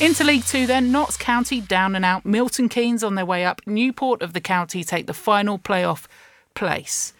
Into 0.00 0.24
League 0.24 0.44
Two, 0.44 0.66
then, 0.66 0.90
Notts 0.90 1.18
County 1.18 1.60
down 1.60 1.94
and 1.94 2.04
out. 2.04 2.24
Milton 2.24 2.70
Keynes 2.70 3.04
on 3.04 3.14
their 3.14 3.26
way 3.26 3.44
up. 3.44 3.60
Newport 3.66 4.22
of 4.22 4.32
the 4.32 4.40
county 4.40 4.84
take 4.84 5.06
the 5.06 5.14
final 5.14 5.58
playoff 5.58 6.06
place. 6.54 7.12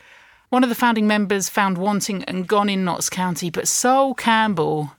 One 0.49 0.63
of 0.63 0.69
the 0.69 0.77
founding 0.77 1.07
members 1.07 1.49
found 1.49 1.77
wanting 1.77 2.23
and 2.25 2.47
gone 2.47 2.69
in 2.69 2.85
Notts 2.85 3.11
County, 3.11 3.51
but 3.51 3.67
Sol 3.67 4.15
Campbell 4.15 4.93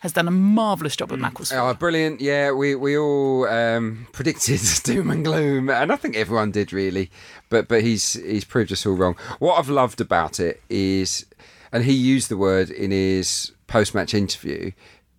has 0.00 0.12
done 0.12 0.26
a 0.26 0.32
marvellous 0.32 0.96
job 0.96 1.12
at 1.12 1.18
Macclesfield. 1.18 1.62
Oh, 1.62 1.72
brilliant! 1.74 2.20
Yeah, 2.20 2.50
we 2.50 2.74
we 2.74 2.98
all 2.98 3.46
um, 3.46 4.06
predicted 4.12 4.60
doom 4.82 5.10
and 5.10 5.24
gloom, 5.24 5.70
and 5.70 5.92
I 5.92 5.96
think 5.96 6.16
everyone 6.16 6.50
did 6.50 6.72
really. 6.72 7.10
But 7.48 7.68
but 7.68 7.82
he's 7.82 8.14
he's 8.14 8.44
proved 8.44 8.72
us 8.72 8.84
all 8.84 8.94
wrong. 8.94 9.16
What 9.38 9.58
I've 9.58 9.68
loved 9.68 10.00
about 10.00 10.40
it 10.40 10.60
is, 10.68 11.24
and 11.70 11.84
he 11.84 11.92
used 11.92 12.28
the 12.28 12.36
word 12.36 12.68
in 12.68 12.90
his 12.90 13.52
post 13.68 13.94
match 13.94 14.12
interview. 14.12 14.72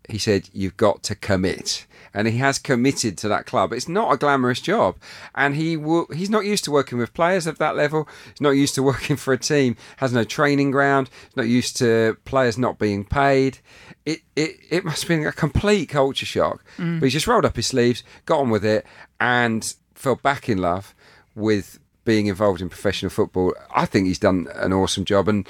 He 0.10 0.18
said, 0.18 0.50
"You've 0.54 0.78
got 0.78 1.02
to 1.04 1.16
commit." 1.16 1.88
And 2.14 2.28
he 2.28 2.38
has 2.38 2.60
committed 2.60 3.18
to 3.20 3.28
that 3.30 3.46
club. 3.46 3.74
It's 3.74 3.90
not 3.90 4.14
a 4.14 4.18
glamorous 4.18 4.62
job, 4.62 4.98
and 5.34 5.56
he 5.56 5.76
will, 5.76 6.06
he's 6.14 6.30
not 6.30 6.46
used 6.46 6.64
to 6.66 6.72
working 6.72 6.98
with 7.00 7.14
players 7.14 7.48
of 7.48 7.58
that 7.58 7.76
level. 7.76 8.08
He's 8.30 8.42
not 8.42 8.52
used 8.52 8.76
to 8.76 8.84
working 8.94 9.16
for 9.16 9.34
a 9.34 9.38
team. 9.38 9.76
Has 9.98 10.14
no 10.14 10.24
training 10.24 10.72
ground. 10.72 11.10
He's 11.30 11.38
not 11.38 11.48
used 11.48 11.78
to 11.78 12.18
players 12.26 12.58
not 12.58 12.78
being 12.78 13.04
paid 13.04 13.60
it, 14.06 14.22
it, 14.36 14.58
it 14.70 14.86
must 14.86 15.04
have 15.04 15.08
been 15.08 15.26
a 15.26 15.32
complete 15.32 15.90
culture 15.90 16.26
shock. 16.26 16.64
Mm. 16.78 17.00
But 17.00 17.08
he 17.08 17.12
just 17.12 17.28
rolled 17.28 17.46
up 17.46 17.56
his 17.56 17.68
sleeves, 17.68 18.04
got 18.26 18.40
on 18.40 18.50
with 18.50 18.66
it, 18.66 18.86
and 19.20 19.74
fell 19.96 20.16
back 20.16 20.50
in 20.50 20.58
love 20.58 20.94
with 21.36 21.80
being 22.06 22.28
involved 22.28 22.62
in 22.62 22.70
professional 22.70 23.10
football. 23.10 23.54
I 23.74 23.86
think 23.86 24.08
he's 24.08 24.20
done 24.20 24.48
an 24.56 24.74
awesome 24.74 25.06
job, 25.06 25.28
and 25.28 25.48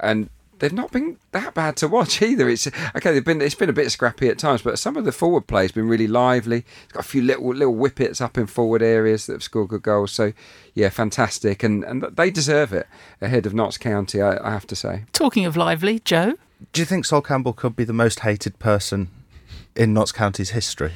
and 0.00 0.28
they've 0.58 0.72
not 0.72 0.92
been 0.92 1.18
that 1.32 1.54
bad 1.54 1.76
to 1.76 1.88
watch 1.88 2.22
either. 2.28 2.48
It's 2.48 2.66
okay. 2.66 3.12
They've 3.12 3.24
been 3.24 3.40
it's 3.42 3.54
been 3.54 3.68
a 3.70 3.74
bit 3.74 3.90
scrappy 3.90 4.28
at 4.28 4.38
times, 4.38 4.62
but 4.62 4.78
some 4.78 4.96
of 4.96 5.04
the 5.04 5.12
forward 5.12 5.46
play 5.46 5.62
has 5.62 5.72
been 5.72 5.88
really 5.88 6.06
lively. 6.06 6.64
It's 6.84 6.92
got 6.92 7.04
a 7.04 7.08
few 7.08 7.22
little 7.22 7.54
little 7.54 7.74
whippets 7.74 8.20
up 8.20 8.38
in 8.38 8.46
forward 8.46 8.82
areas 8.82 9.26
that 9.26 9.34
have 9.34 9.42
scored 9.42 9.68
good 9.68 9.82
goals. 9.82 10.12
So 10.12 10.32
yeah, 10.74 10.88
fantastic, 10.88 11.62
and 11.62 11.84
and 11.84 12.02
they 12.02 12.30
deserve 12.30 12.72
it 12.72 12.86
ahead 13.20 13.46
of 13.46 13.54
Notts 13.54 13.78
County. 13.78 14.20
I, 14.20 14.36
I 14.46 14.50
have 14.50 14.66
to 14.68 14.76
say. 14.76 15.04
Talking 15.12 15.44
of 15.46 15.56
lively, 15.56 15.98
Joe, 16.00 16.34
Do 16.72 16.80
you 16.80 16.86
think 16.86 17.04
Sol 17.04 17.22
Campbell 17.22 17.52
could 17.52 17.76
be 17.76 17.84
the 17.84 17.92
most 17.92 18.20
hated 18.20 18.58
person 18.58 19.08
in 19.76 19.92
Notts 19.92 20.12
County's 20.12 20.50
history? 20.50 20.92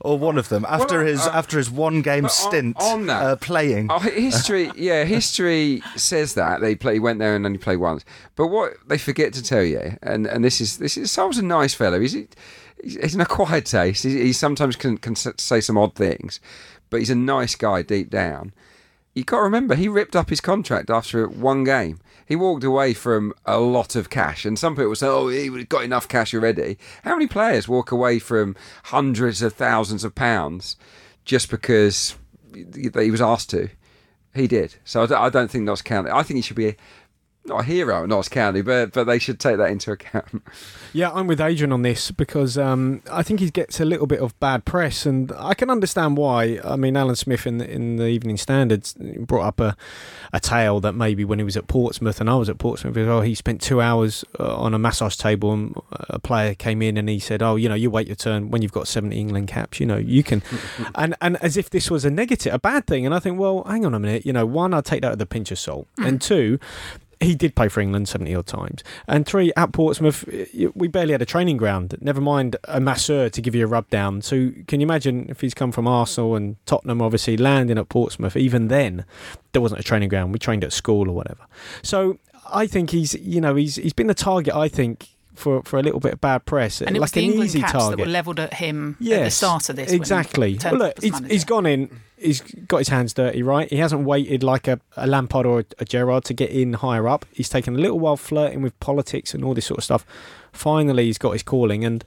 Or 0.00 0.18
one 0.18 0.38
of 0.38 0.48
them 0.48 0.64
after 0.68 0.98
Well, 0.98 1.06
his 1.06 1.20
uh, 1.26 1.30
after 1.32 1.58
his 1.58 1.70
one 1.70 2.02
game 2.02 2.22
but 2.22 2.30
on- 2.44 2.50
stint 2.50 2.76
on 2.80 3.06
that- 3.06 3.22
uh, 3.22 3.36
playing. 3.36 3.88
Oh, 3.90 3.98
history, 3.98 4.70
yeah, 4.76 5.04
history 5.04 5.82
says 5.96 6.34
that 6.34 6.60
they 6.60 6.74
play. 6.74 6.94
He 6.94 6.98
went 7.00 7.18
there 7.18 7.36
and 7.36 7.44
only 7.46 7.58
played 7.58 7.76
once. 7.76 8.04
But 8.36 8.48
what 8.48 8.74
they 8.86 8.98
forget 8.98 9.32
to 9.34 9.42
tell 9.42 9.62
you, 9.62 9.96
and, 10.02 10.26
and 10.26 10.44
this 10.44 10.60
is 10.60 10.78
this 10.78 10.96
is 10.96 11.10
Sol's 11.10 11.38
a 11.38 11.44
nice 11.44 11.74
fellow. 11.74 12.00
He's 12.00 12.12
he's, 12.12 12.28
he's 12.82 13.14
an 13.14 13.20
acquired 13.20 13.66
taste. 13.66 14.04
He, 14.04 14.20
he 14.22 14.32
sometimes 14.32 14.76
can, 14.76 14.96
can 14.98 15.14
say 15.16 15.60
some 15.60 15.76
odd 15.78 15.94
things, 15.94 16.40
but 16.88 16.98
he's 17.00 17.10
a 17.10 17.14
nice 17.14 17.54
guy 17.54 17.82
deep 17.82 18.10
down. 18.10 18.52
You 19.14 19.24
got 19.24 19.38
to 19.38 19.42
remember, 19.42 19.74
he 19.74 19.88
ripped 19.88 20.14
up 20.14 20.30
his 20.30 20.40
contract 20.40 20.88
after 20.88 21.26
one 21.26 21.64
game. 21.64 22.00
He 22.26 22.36
walked 22.36 22.62
away 22.62 22.94
from 22.94 23.32
a 23.44 23.58
lot 23.58 23.96
of 23.96 24.08
cash, 24.08 24.44
and 24.44 24.56
some 24.56 24.76
people 24.76 24.94
say, 24.94 25.08
"Oh, 25.08 25.26
he 25.28 25.64
got 25.64 25.82
enough 25.82 26.06
cash 26.06 26.32
already." 26.32 26.78
How 27.02 27.14
many 27.14 27.26
players 27.26 27.66
walk 27.66 27.90
away 27.90 28.20
from 28.20 28.54
hundreds 28.84 29.42
of 29.42 29.52
thousands 29.52 30.04
of 30.04 30.14
pounds 30.14 30.76
just 31.24 31.50
because 31.50 32.14
he 32.54 33.10
was 33.10 33.20
asked 33.20 33.50
to? 33.50 33.70
He 34.32 34.46
did. 34.46 34.76
So 34.84 35.02
I 35.02 35.28
don't, 35.28 35.50
think 35.50 35.66
that's 35.66 35.82
counted. 35.82 36.14
I 36.14 36.22
think 36.22 36.36
he 36.36 36.42
should 36.42 36.56
be 36.56 36.76
not 37.44 37.60
a 37.60 37.62
hero 37.64 38.02
at 38.02 38.08
Notts 38.08 38.28
County, 38.28 38.62
but 38.62 38.92
but 38.92 39.04
they 39.04 39.18
should 39.18 39.40
take 39.40 39.56
that 39.56 39.70
into 39.70 39.92
account. 39.92 40.42
Yeah, 40.92 41.12
I'm 41.12 41.28
with 41.28 41.40
Adrian 41.40 41.70
on 41.70 41.82
this 41.82 42.10
because 42.10 42.58
um, 42.58 43.00
I 43.12 43.22
think 43.22 43.38
he 43.38 43.48
gets 43.48 43.78
a 43.78 43.84
little 43.84 44.08
bit 44.08 44.18
of 44.18 44.36
bad 44.40 44.64
press, 44.64 45.06
and 45.06 45.30
I 45.38 45.54
can 45.54 45.70
understand 45.70 46.16
why. 46.16 46.58
I 46.64 46.74
mean, 46.74 46.96
Alan 46.96 47.14
Smith 47.14 47.46
in 47.46 47.58
the, 47.58 47.70
in 47.70 47.94
the 47.94 48.08
Evening 48.08 48.36
Standard 48.36 48.88
brought 49.20 49.46
up 49.46 49.60
a, 49.60 49.76
a 50.32 50.40
tale 50.40 50.80
that 50.80 50.94
maybe 50.94 51.24
when 51.24 51.38
he 51.38 51.44
was 51.44 51.56
at 51.56 51.68
Portsmouth 51.68 52.20
and 52.20 52.28
I 52.28 52.34
was 52.34 52.48
at 52.48 52.58
Portsmouth, 52.58 52.96
as 52.96 53.06
well, 53.06 53.20
he 53.20 53.36
spent 53.36 53.60
two 53.60 53.80
hours 53.80 54.24
uh, 54.40 54.56
on 54.56 54.74
a 54.74 54.80
massage 54.80 55.14
table, 55.14 55.52
and 55.52 55.76
a 55.92 56.18
player 56.18 56.56
came 56.56 56.82
in 56.82 56.96
and 56.96 57.08
he 57.08 57.20
said, 57.20 57.40
"Oh, 57.40 57.54
you 57.54 57.68
know, 57.68 57.76
you 57.76 57.88
wait 57.88 58.08
your 58.08 58.16
turn 58.16 58.50
when 58.50 58.60
you've 58.60 58.72
got 58.72 58.88
70 58.88 59.16
England 59.16 59.46
caps. 59.46 59.78
You 59.78 59.86
know, 59.86 59.96
you 59.96 60.24
can," 60.24 60.42
and 60.96 61.14
and 61.20 61.36
as 61.36 61.56
if 61.56 61.70
this 61.70 61.88
was 61.88 62.04
a 62.04 62.10
negative, 62.10 62.52
a 62.52 62.58
bad 62.58 62.88
thing. 62.88 63.06
And 63.06 63.14
I 63.14 63.20
think, 63.20 63.38
well, 63.38 63.62
hang 63.62 63.86
on 63.86 63.94
a 63.94 64.00
minute. 64.00 64.26
You 64.26 64.32
know, 64.32 64.44
one, 64.44 64.74
I 64.74 64.80
take 64.80 65.02
that 65.02 65.12
with 65.12 65.22
a 65.22 65.26
pinch 65.26 65.52
of 65.52 65.58
salt, 65.60 65.86
and 65.98 66.20
two 66.20 66.58
he 67.20 67.34
did 67.34 67.54
play 67.54 67.68
for 67.68 67.80
England 67.80 68.08
70 68.08 68.34
odd 68.34 68.46
times. 68.46 68.82
And 69.06 69.26
three, 69.26 69.52
at 69.56 69.72
Portsmouth, 69.72 70.24
we 70.74 70.88
barely 70.88 71.12
had 71.12 71.20
a 71.20 71.26
training 71.26 71.58
ground, 71.58 71.94
never 72.00 72.20
mind 72.20 72.56
a 72.64 72.80
masseur 72.80 73.28
to 73.28 73.42
give 73.42 73.54
you 73.54 73.64
a 73.64 73.68
rub 73.68 73.88
down. 73.90 74.22
So, 74.22 74.50
can 74.66 74.80
you 74.80 74.86
imagine 74.86 75.26
if 75.28 75.40
he's 75.42 75.52
come 75.54 75.70
from 75.70 75.86
Arsenal 75.86 76.34
and 76.34 76.56
Tottenham, 76.66 77.02
obviously 77.02 77.36
landing 77.36 77.76
at 77.78 77.88
Portsmouth? 77.90 78.36
Even 78.36 78.68
then, 78.68 79.04
there 79.52 79.60
wasn't 79.60 79.80
a 79.80 79.84
training 79.84 80.08
ground. 80.08 80.32
We 80.32 80.38
trained 80.38 80.64
at 80.64 80.72
school 80.72 81.08
or 81.08 81.12
whatever. 81.14 81.46
So, 81.82 82.18
I 82.52 82.66
think 82.66 82.90
he's, 82.90 83.14
you 83.14 83.40
know, 83.40 83.54
he's 83.54 83.76
he's 83.76 83.92
been 83.92 84.06
the 84.06 84.14
target, 84.14 84.54
I 84.54 84.68
think. 84.68 85.08
For, 85.36 85.62
for 85.62 85.78
a 85.78 85.82
little 85.82 86.00
bit 86.00 86.12
of 86.12 86.20
bad 86.20 86.44
press, 86.44 86.82
And 86.82 86.90
it 86.90 86.94
like 86.94 87.00
was 87.00 87.12
the 87.12 87.20
an 87.20 87.30
England 87.30 87.46
easy 87.48 87.60
caps 87.60 87.72
target. 87.72 87.96
that 87.96 88.04
were 88.04 88.12
levelled 88.12 88.40
at 88.40 88.52
him 88.52 88.98
at 89.00 89.24
the 89.24 89.30
start 89.30 89.70
of 89.70 89.76
this. 89.76 89.90
Exactly. 89.90 90.58
Well, 90.62 90.74
look, 90.74 91.00
he's, 91.02 91.18
he's 91.20 91.44
gone 91.44 91.64
in. 91.64 91.88
He's 92.20 92.40
got 92.40 92.78
his 92.78 92.88
hands 92.88 93.14
dirty, 93.14 93.42
right? 93.42 93.68
He 93.70 93.76
hasn't 93.76 94.04
waited 94.04 94.42
like 94.42 94.68
a, 94.68 94.78
a 94.96 95.06
Lampard 95.06 95.46
or 95.46 95.60
a, 95.60 95.64
a 95.78 95.84
Gerrard 95.84 96.24
to 96.24 96.34
get 96.34 96.50
in 96.50 96.74
higher 96.74 97.08
up. 97.08 97.24
He's 97.32 97.48
taken 97.48 97.74
a 97.74 97.78
little 97.78 97.98
while 97.98 98.16
flirting 98.18 98.60
with 98.60 98.78
politics 98.78 99.32
and 99.32 99.42
all 99.44 99.54
this 99.54 99.66
sort 99.66 99.78
of 99.78 99.84
stuff. 99.84 100.04
Finally, 100.52 101.04
he's 101.04 101.16
got 101.16 101.30
his 101.30 101.42
calling, 101.42 101.84
and 101.84 102.04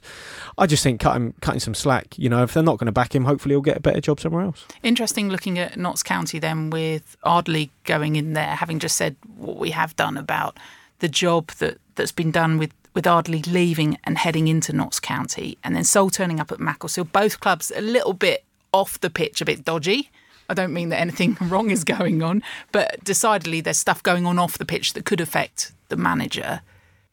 I 0.57 0.68
just 0.68 0.84
think 0.84 1.01
cutting 1.01 1.59
some 1.59 1.74
slack. 1.74 2.20
You 2.20 2.30
know, 2.30 2.43
if 2.43 2.53
they're 2.53 2.61
not 2.61 2.78
going 2.78 2.88
to 2.88 2.91
back 2.91 3.16
him, 3.16 3.26
hopefully 3.26 3.53
he'll 3.53 3.61
get 3.61 3.78
a 3.78 3.80
better 3.80 4.01
job 4.01 4.20
somewhere 4.20 4.43
else. 4.43 4.66
Interesting 4.84 5.30
looking 5.30 5.57
at 5.57 5.78
Notts 5.78 6.03
County 6.03 6.39
then 6.39 6.70
with 6.70 7.18
Ardley 7.24 7.72
going 7.86 8.16
in 8.16 8.34
there, 8.34 8.55
having 8.55 8.80
just 8.80 8.97
said 8.97 9.16
what 9.38 9.57
we 9.57 9.72
have 9.72 9.95
done 9.95 10.18
about 10.18 10.57
the 10.99 11.07
job 11.09 11.47
that, 11.59 11.78
that's 11.95 12.11
been 12.11 12.32
done 12.32 12.57
with, 12.57 12.74
with 12.93 13.07
Ardley 13.07 13.41
leaving 13.43 13.97
and 14.03 14.18
heading 14.18 14.47
into 14.47 14.74
Notts 14.74 14.99
County, 14.99 15.57
and 15.64 15.76
then 15.76 15.84
Sol 15.84 16.09
turning 16.09 16.39
up 16.39 16.51
at 16.51 16.59
Macclesfield. 16.59 17.11
Both 17.11 17.39
clubs 17.39 17.72
a 17.76 17.82
little 17.82 18.14
bit 18.14 18.43
off 18.74 18.99
the 18.99 19.09
pitch, 19.09 19.41
a 19.41 19.45
bit 19.45 19.63
dodgy. 19.63 20.09
I 20.49 20.53
don't 20.53 20.74
mean 20.74 20.89
that 20.89 20.99
anything 20.99 21.38
wrong 21.41 21.71
is 21.71 21.84
going 21.84 22.21
on, 22.21 22.43
but 22.71 23.03
decidedly 23.03 23.61
there's 23.61 23.78
stuff 23.78 24.03
going 24.03 24.26
on 24.26 24.39
off 24.39 24.57
the 24.57 24.65
pitch 24.65 24.93
that 24.93 25.05
could 25.05 25.21
affect 25.21 25.71
the 25.89 25.95
manager. 25.95 26.61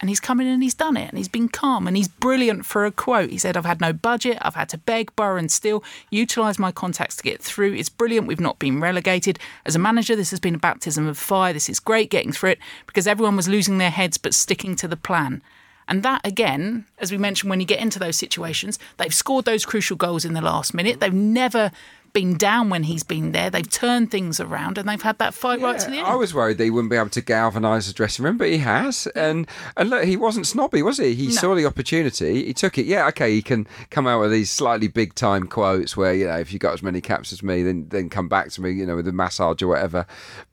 And 0.01 0.09
he's 0.09 0.19
come 0.19 0.41
in 0.41 0.47
and 0.47 0.63
he's 0.63 0.73
done 0.73 0.97
it 0.97 1.07
and 1.09 1.17
he's 1.17 1.27
been 1.27 1.47
calm 1.47 1.87
and 1.87 1.95
he's 1.95 2.07
brilliant 2.07 2.65
for 2.65 2.85
a 2.85 2.91
quote. 2.91 3.29
He 3.29 3.37
said, 3.37 3.55
I've 3.55 3.65
had 3.65 3.79
no 3.79 3.93
budget, 3.93 4.39
I've 4.41 4.55
had 4.55 4.67
to 4.69 4.79
beg, 4.79 5.15
borrow, 5.15 5.37
and 5.37 5.51
steal, 5.51 5.83
utilise 6.09 6.57
my 6.57 6.71
contacts 6.71 7.15
to 7.17 7.23
get 7.23 7.39
through. 7.39 7.75
It's 7.75 7.87
brilliant. 7.87 8.25
We've 8.25 8.39
not 8.39 8.57
been 8.57 8.81
relegated. 8.81 9.37
As 9.63 9.75
a 9.75 9.79
manager, 9.79 10.15
this 10.15 10.31
has 10.31 10.39
been 10.39 10.55
a 10.55 10.59
baptism 10.59 11.07
of 11.07 11.19
fire. 11.19 11.53
This 11.53 11.69
is 11.69 11.79
great 11.79 12.09
getting 12.09 12.31
through 12.31 12.51
it 12.51 12.59
because 12.87 13.05
everyone 13.05 13.35
was 13.35 13.47
losing 13.47 13.77
their 13.77 13.91
heads 13.91 14.17
but 14.17 14.33
sticking 14.33 14.75
to 14.77 14.87
the 14.87 14.97
plan. 14.97 15.43
And 15.91 16.03
that, 16.03 16.25
again, 16.25 16.85
as 16.99 17.11
we 17.11 17.17
mentioned, 17.17 17.49
when 17.49 17.59
you 17.59 17.65
get 17.65 17.81
into 17.81 17.99
those 17.99 18.15
situations, 18.15 18.79
they've 18.95 19.13
scored 19.13 19.43
those 19.43 19.65
crucial 19.65 19.97
goals 19.97 20.23
in 20.23 20.31
the 20.31 20.39
last 20.39 20.73
minute. 20.73 21.01
They've 21.01 21.11
never 21.13 21.69
been 22.13 22.37
down 22.37 22.69
when 22.69 22.83
he's 22.83 23.03
been 23.03 23.33
there. 23.33 23.49
They've 23.49 23.69
turned 23.69 24.09
things 24.09 24.39
around 24.39 24.77
and 24.77 24.87
they've 24.87 25.01
had 25.01 25.17
that 25.17 25.33
fight 25.33 25.59
right 25.59 25.77
to 25.79 25.89
the 25.89 25.97
end. 25.97 26.07
I 26.07 26.15
was 26.15 26.33
worried 26.33 26.57
that 26.59 26.63
he 26.63 26.69
wouldn't 26.69 26.91
be 26.91 26.95
able 26.95 27.09
to 27.09 27.21
galvanise 27.21 27.87
the 27.87 27.93
dressing 27.93 28.23
room, 28.23 28.37
but 28.37 28.47
he 28.47 28.59
has. 28.59 29.05
And 29.15 29.47
and 29.75 29.89
look, 29.89 30.05
he 30.05 30.15
wasn't 30.15 30.47
snobby, 30.47 30.81
was 30.81 30.97
he? 30.97 31.13
He 31.13 31.27
No. 31.27 31.33
saw 31.33 31.55
the 31.55 31.65
opportunity, 31.65 32.45
he 32.45 32.53
took 32.53 32.77
it. 32.77 32.85
Yeah, 32.85 33.07
okay, 33.07 33.31
he 33.33 33.41
can 33.41 33.67
come 33.89 34.07
out 34.07 34.21
with 34.21 34.31
these 34.31 34.49
slightly 34.49 34.87
big 34.87 35.13
time 35.15 35.45
quotes 35.47 35.97
where 35.97 36.13
you 36.13 36.27
know 36.27 36.37
if 36.37 36.53
you 36.53 36.59
got 36.59 36.73
as 36.73 36.81
many 36.83 37.01
caps 37.01 37.33
as 37.33 37.43
me, 37.43 37.63
then 37.63 37.87
then 37.89 38.09
come 38.09 38.29
back 38.29 38.49
to 38.51 38.61
me, 38.61 38.71
you 38.71 38.85
know, 38.85 38.95
with 38.95 39.07
a 39.09 39.13
massage 39.13 39.61
or 39.61 39.67
whatever. 39.67 40.05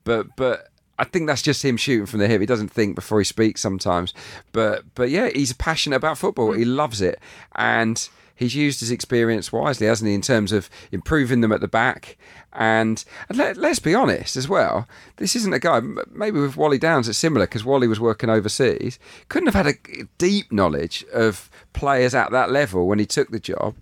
But 0.03 0.35
but. 0.35 0.68
I 0.99 1.05
think 1.05 1.27
that's 1.27 1.41
just 1.41 1.63
him 1.63 1.77
shooting 1.77 2.05
from 2.05 2.19
the 2.19 2.27
hip. 2.27 2.41
He 2.41 2.45
doesn't 2.45 2.71
think 2.71 2.93
before 2.93 3.19
he 3.19 3.25
speaks 3.25 3.61
sometimes, 3.61 4.13
but 4.51 4.83
but 4.95 5.09
yeah, 5.09 5.29
he's 5.33 5.53
passionate 5.53 5.95
about 5.95 6.17
football. 6.17 6.51
Hmm. 6.51 6.59
He 6.59 6.65
loves 6.65 7.01
it, 7.01 7.19
and 7.55 8.07
he's 8.39 8.55
used 8.55 8.79
his 8.79 8.89
experience 8.89 9.51
wisely, 9.51 9.87
hasn't 9.87 10.07
he, 10.07 10.13
in 10.13 10.21
terms 10.21 10.51
of 10.51 10.69
improving 10.91 11.41
them 11.41 11.51
at 11.51 11.61
the 11.61 11.67
back. 11.67 12.17
And, 12.53 13.03
and 13.27 13.37
let, 13.37 13.57
let's 13.57 13.79
be 13.79 13.93
honest 13.93 14.37
as 14.37 14.47
well, 14.47 14.87
this 15.17 15.35
isn't 15.35 15.53
a 15.53 15.59
guy, 15.59 15.81
maybe 16.09 16.39
with 16.39 16.57
Wally 16.57 16.77
Downes 16.77 17.07
it's 17.07 17.17
similar 17.17 17.45
because 17.45 17.65
Wally 17.65 17.87
was 17.87 17.99
working 17.99 18.29
overseas, 18.29 18.97
couldn't 19.27 19.53
have 19.53 19.65
had 19.65 19.75
a 19.75 20.05
deep 20.17 20.51
knowledge 20.51 21.05
of 21.13 21.49
players 21.73 22.15
at 22.15 22.31
that 22.31 22.49
level 22.49 22.87
when 22.87 22.97
he 22.97 23.05
took 23.05 23.29
the 23.29 23.39
job. 23.39 23.75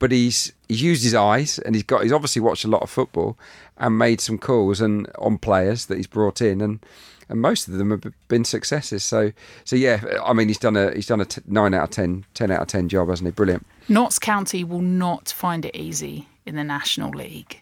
But 0.00 0.12
he's 0.12 0.54
he's 0.66 0.80
used 0.80 1.04
his 1.04 1.14
eyes 1.14 1.58
and 1.58 1.74
he's 1.74 1.84
got 1.84 2.02
he's 2.02 2.12
obviously 2.12 2.40
watched 2.40 2.64
a 2.64 2.68
lot 2.68 2.80
of 2.80 2.88
football 2.88 3.36
and 3.80 3.98
made 3.98 4.20
some 4.20 4.38
calls 4.38 4.80
and 4.80 5.10
on 5.18 5.38
players 5.38 5.86
that 5.86 5.96
he's 5.96 6.06
brought 6.06 6.40
in 6.40 6.60
and 6.60 6.84
and 7.28 7.40
most 7.40 7.68
of 7.68 7.74
them 7.74 7.90
have 7.90 8.12
been 8.28 8.44
successes. 8.44 9.02
So 9.04 9.32
so 9.64 9.76
yeah, 9.76 10.02
I 10.24 10.32
mean 10.32 10.48
he's 10.48 10.58
done 10.58 10.76
a 10.76 10.92
he's 10.92 11.06
done 11.06 11.20
a 11.20 11.24
t- 11.24 11.42
nine 11.46 11.74
out 11.74 11.84
of 11.84 11.90
10, 11.90 12.26
10 12.34 12.50
out 12.50 12.62
of 12.62 12.68
ten 12.68 12.88
job, 12.88 13.08
hasn't 13.08 13.26
he? 13.26 13.32
Brilliant. 13.32 13.66
Notts 13.88 14.18
County 14.18 14.64
will 14.64 14.82
not 14.82 15.30
find 15.30 15.64
it 15.64 15.74
easy 15.74 16.28
in 16.44 16.56
the 16.56 16.64
National 16.64 17.10
League. 17.10 17.60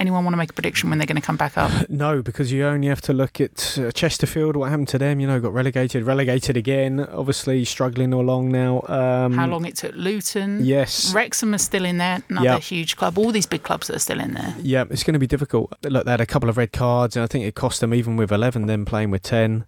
Anyone 0.00 0.24
want 0.24 0.32
to 0.32 0.38
make 0.38 0.48
a 0.48 0.54
prediction 0.54 0.88
when 0.88 0.98
they're 0.98 1.06
going 1.06 1.20
to 1.20 1.26
come 1.26 1.36
back 1.36 1.58
up? 1.58 1.70
No, 1.90 2.22
because 2.22 2.50
you 2.50 2.64
only 2.64 2.88
have 2.88 3.02
to 3.02 3.12
look 3.12 3.38
at 3.40 3.76
uh, 3.78 3.90
Chesterfield. 3.92 4.56
What 4.56 4.70
happened 4.70 4.88
to 4.88 4.98
them? 4.98 5.20
You 5.20 5.26
know, 5.26 5.38
got 5.40 5.52
relegated, 5.52 6.04
relegated 6.04 6.56
again. 6.56 7.00
Obviously, 7.00 7.64
struggling 7.66 8.14
all 8.14 8.22
along 8.22 8.50
now. 8.50 8.80
Um, 8.88 9.34
How 9.34 9.46
long 9.46 9.66
it 9.66 9.76
took 9.76 9.94
Luton? 9.94 10.64
Yes. 10.64 11.12
Wrexham 11.12 11.52
are 11.54 11.58
still 11.58 11.84
in 11.84 11.98
there, 11.98 12.22
another 12.30 12.46
Yeah. 12.46 12.58
huge 12.58 12.96
club. 12.96 13.18
All 13.18 13.30
these 13.30 13.44
big 13.46 13.62
clubs 13.62 13.88
that 13.88 13.96
are 13.96 14.00
still 14.00 14.20
in 14.20 14.32
there. 14.32 14.54
Yeah, 14.62 14.84
it's 14.88 15.02
going 15.04 15.12
to 15.12 15.18
be 15.20 15.26
difficult. 15.26 15.74
Look, 15.82 16.06
they 16.06 16.10
had 16.10 16.20
a 16.22 16.26
couple 16.26 16.48
of 16.48 16.56
red 16.56 16.72
cards, 16.72 17.14
and 17.16 17.22
I 17.22 17.26
think 17.26 17.44
it 17.44 17.54
cost 17.54 17.80
them 17.80 17.92
even 17.92 18.16
with 18.16 18.32
eleven, 18.32 18.64
then 18.66 18.86
playing 18.86 19.10
with 19.10 19.22
ten. 19.22 19.66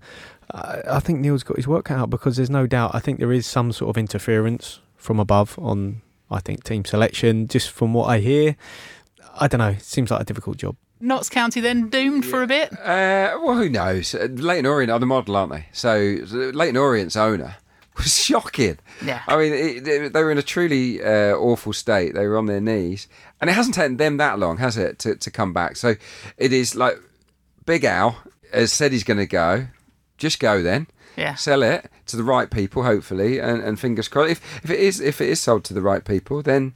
I 0.50 0.80
I 0.88 1.00
think 1.00 1.20
Neal's 1.20 1.42
got 1.42 1.56
his 1.58 1.68
work 1.68 1.90
out 1.90 2.08
because 2.08 2.36
there's 2.36 2.50
no 2.50 2.66
doubt. 2.66 2.94
I 2.94 3.00
think 3.00 3.18
there 3.18 3.32
is 3.32 3.46
some 3.46 3.70
sort 3.72 3.90
of 3.90 3.98
interference 3.98 4.80
from 4.96 5.20
above 5.20 5.58
on. 5.58 6.00
I 6.30 6.40
think 6.40 6.64
team 6.64 6.86
selection. 6.86 7.46
Just 7.48 7.70
from 7.70 7.92
what 7.92 8.06
I 8.08 8.20
hear, 8.20 8.56
I 9.38 9.48
don't 9.48 9.58
know. 9.58 9.76
Seems 9.80 10.10
like 10.10 10.20
a 10.20 10.24
difficult 10.24 10.58
job. 10.58 10.76
Notts 11.00 11.28
County 11.28 11.60
then 11.60 11.88
doomed 11.88 12.24
for 12.24 12.42
a 12.42 12.46
bit. 12.46 12.72
Uh, 12.78 13.36
well, 13.42 13.56
who 13.56 13.68
knows? 13.68 14.14
Uh, 14.14 14.28
Leyton 14.30 14.66
Orient 14.66 14.90
are 14.90 15.00
the 15.00 15.06
model, 15.06 15.36
aren't 15.36 15.52
they? 15.52 15.66
So 15.72 16.24
so 16.24 16.36
Leyton 16.36 16.76
Orient's 16.76 17.16
owner 17.16 17.56
was 17.96 18.16
shocking. 18.16 18.78
Yeah. 19.04 19.22
I 19.26 19.36
mean, 19.36 19.52
it, 19.52 19.84
they, 19.84 20.08
they 20.08 20.22
were 20.22 20.30
in 20.30 20.38
a 20.38 20.42
truly 20.42 21.02
uh, 21.02 21.34
awful 21.34 21.72
state. 21.72 22.14
They 22.14 22.26
were 22.26 22.38
on 22.38 22.46
their 22.46 22.60
knees, 22.60 23.08
and 23.40 23.50
it 23.50 23.54
hasn't 23.54 23.74
taken 23.74 23.96
them 23.96 24.16
that 24.18 24.38
long, 24.38 24.58
has 24.58 24.76
it, 24.76 25.00
to, 25.00 25.16
to 25.16 25.30
come 25.30 25.52
back? 25.52 25.76
So 25.76 25.96
it 26.36 26.52
is 26.52 26.76
like 26.76 26.98
Big 27.66 27.84
Al 27.84 28.16
has 28.52 28.72
said 28.72 28.92
he's 28.92 29.04
going 29.04 29.18
to 29.18 29.26
go. 29.26 29.66
Just 30.18 30.38
go 30.38 30.62
then. 30.62 30.86
Yeah. 31.16 31.34
Sell 31.34 31.62
it 31.62 31.90
to 32.06 32.16
the 32.16 32.22
right 32.22 32.50
people, 32.50 32.84
hopefully, 32.84 33.38
and, 33.38 33.60
and 33.62 33.78
fingers 33.78 34.08
crossed. 34.08 34.30
If 34.30 34.64
if 34.64 34.70
it 34.70 34.80
is 34.80 35.00
if 35.00 35.20
it 35.20 35.28
is 35.28 35.40
sold 35.40 35.64
to 35.64 35.74
the 35.74 35.82
right 35.82 36.04
people, 36.04 36.42
then 36.42 36.74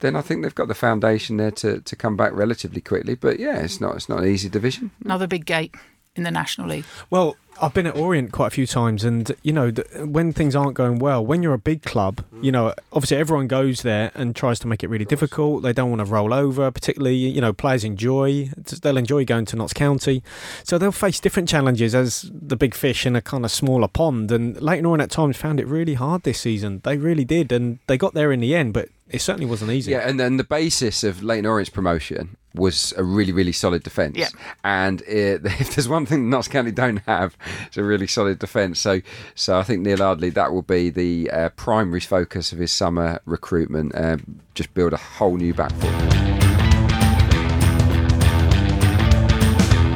then 0.00 0.16
I 0.16 0.20
think 0.20 0.42
they've 0.42 0.54
got 0.54 0.68
the 0.68 0.74
foundation 0.74 1.36
there 1.36 1.50
to, 1.52 1.80
to 1.80 1.96
come 1.96 2.16
back 2.16 2.32
relatively 2.32 2.80
quickly. 2.80 3.14
But 3.14 3.38
yeah, 3.38 3.58
it's 3.58 3.80
not 3.80 3.96
it's 3.96 4.08
not 4.08 4.20
an 4.20 4.28
easy 4.28 4.48
division. 4.48 4.90
Another 5.04 5.26
big 5.26 5.46
gate 5.46 5.74
in 6.14 6.24
the 6.24 6.30
National 6.30 6.68
League. 6.68 6.84
Well, 7.10 7.36
I've 7.60 7.74
been 7.74 7.86
at 7.86 7.96
Orient 7.96 8.30
quite 8.30 8.48
a 8.48 8.50
few 8.50 8.66
times, 8.66 9.04
and 9.04 9.32
you 9.42 9.52
know, 9.52 9.70
th- 9.70 9.86
when 10.04 10.32
things 10.32 10.54
aren't 10.54 10.74
going 10.74 10.98
well, 10.98 11.24
when 11.24 11.42
you're 11.42 11.54
a 11.54 11.58
big 11.58 11.82
club, 11.82 12.22
mm. 12.32 12.44
you 12.44 12.52
know, 12.52 12.74
obviously 12.92 13.16
everyone 13.16 13.48
goes 13.48 13.82
there 13.82 14.12
and 14.14 14.36
tries 14.36 14.58
to 14.60 14.68
make 14.68 14.84
it 14.84 14.88
really 14.88 15.04
difficult. 15.04 15.62
They 15.62 15.72
don't 15.72 15.90
want 15.90 16.00
to 16.00 16.04
roll 16.04 16.32
over, 16.32 16.70
particularly, 16.70 17.16
you 17.16 17.40
know, 17.40 17.52
players 17.52 17.84
enjoy, 17.84 18.50
they'll 18.82 18.96
enjoy 18.96 19.24
going 19.24 19.46
to 19.46 19.56
Notts 19.56 19.72
County. 19.72 20.22
So 20.62 20.78
they'll 20.78 20.92
face 20.92 21.18
different 21.18 21.48
challenges 21.48 21.94
as 21.94 22.30
the 22.32 22.56
big 22.56 22.74
fish 22.74 23.06
in 23.06 23.16
a 23.16 23.22
kind 23.22 23.44
of 23.44 23.50
smaller 23.50 23.88
pond. 23.88 24.30
And 24.30 24.60
Leyton 24.60 24.86
Orient 24.86 25.02
at 25.02 25.10
times 25.10 25.36
found 25.36 25.58
it 25.58 25.66
really 25.66 25.94
hard 25.94 26.22
this 26.22 26.40
season. 26.40 26.80
They 26.84 26.96
really 26.96 27.24
did, 27.24 27.50
and 27.50 27.78
they 27.86 27.98
got 27.98 28.14
there 28.14 28.30
in 28.30 28.40
the 28.40 28.54
end, 28.54 28.72
but 28.72 28.88
It 29.10 29.20
certainly 29.20 29.46
wasn't 29.46 29.70
easy. 29.70 29.92
Yeah, 29.92 30.08
and 30.08 30.20
then 30.20 30.36
the 30.36 30.44
basis 30.44 31.02
of 31.02 31.22
Leyton 31.22 31.46
Orient 31.46 31.72
promotion 31.72 32.36
was 32.54 32.92
a 32.96 33.02
really, 33.02 33.32
really 33.32 33.52
solid 33.52 33.82
defence. 33.82 34.16
Yeah. 34.18 34.28
And 34.64 35.00
it, 35.02 35.42
if 35.44 35.74
there's 35.74 35.88
one 35.88 36.04
thing 36.04 36.28
Notts 36.28 36.48
County 36.48 36.72
don't 36.72 36.98
have, 37.06 37.36
it's 37.66 37.78
a 37.78 37.84
really 37.84 38.06
solid 38.06 38.38
defence. 38.38 38.78
So, 38.80 39.00
so 39.34 39.58
I 39.58 39.62
think 39.62 39.82
Neal 39.82 40.02
Ardley 40.02 40.30
that 40.30 40.52
will 40.52 40.62
be 40.62 40.90
the 40.90 41.30
uh, 41.30 41.48
primary 41.50 42.00
focus 42.00 42.52
of 42.52 42.58
his 42.58 42.72
summer 42.72 43.20
recruitment. 43.24 43.94
Uh, 43.94 44.18
just 44.54 44.74
build 44.74 44.92
a 44.92 44.98
whole 44.98 45.36
new 45.36 45.54
back 45.54 45.72
foot. 45.72 46.18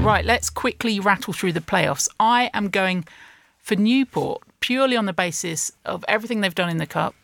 Right, 0.02 0.24
let's 0.24 0.50
quickly 0.50 0.98
rattle 0.98 1.32
through 1.32 1.52
the 1.52 1.60
playoffs. 1.60 2.08
I 2.18 2.50
am 2.54 2.70
going 2.70 3.04
for 3.58 3.76
Newport 3.76 4.42
purely 4.58 4.96
on 4.96 5.06
the 5.06 5.12
basis 5.12 5.70
of 5.84 6.04
everything 6.08 6.40
they've 6.40 6.54
done 6.54 6.68
in 6.68 6.78
the 6.78 6.86
cup, 6.86 7.14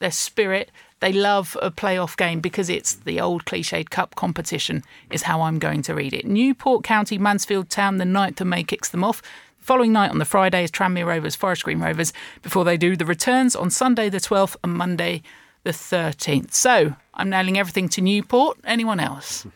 their 0.00 0.10
spirit. 0.10 0.70
They 1.00 1.12
love 1.12 1.56
a 1.60 1.70
playoff 1.70 2.16
game 2.16 2.40
because 2.40 2.70
it's 2.70 2.94
the 2.94 3.20
old 3.20 3.44
cliched 3.44 3.90
cup 3.90 4.14
competition, 4.14 4.82
is 5.10 5.22
how 5.22 5.42
I'm 5.42 5.58
going 5.58 5.82
to 5.82 5.94
read 5.94 6.14
it. 6.14 6.24
Newport 6.24 6.84
County, 6.84 7.18
Mansfield 7.18 7.68
Town, 7.68 7.98
the 7.98 8.04
9th 8.04 8.40
of 8.40 8.46
May 8.46 8.64
kicks 8.64 8.88
them 8.88 9.04
off. 9.04 9.20
Following 9.58 9.92
night 9.92 10.10
on 10.10 10.18
the 10.18 10.24
Friday 10.24 10.64
is 10.64 10.70
Tranmere 10.70 11.06
Rovers, 11.06 11.36
Forest 11.36 11.64
Green 11.64 11.80
Rovers, 11.80 12.12
before 12.42 12.64
they 12.64 12.76
do 12.76 12.96
the 12.96 13.04
returns 13.04 13.54
on 13.54 13.68
Sunday 13.68 14.08
the 14.08 14.18
12th 14.18 14.56
and 14.64 14.72
Monday 14.72 15.22
the 15.64 15.70
13th. 15.72 16.54
So 16.54 16.94
I'm 17.14 17.28
nailing 17.28 17.58
everything 17.58 17.88
to 17.90 18.00
Newport. 18.00 18.58
Anyone 18.64 19.00
else? 19.00 19.46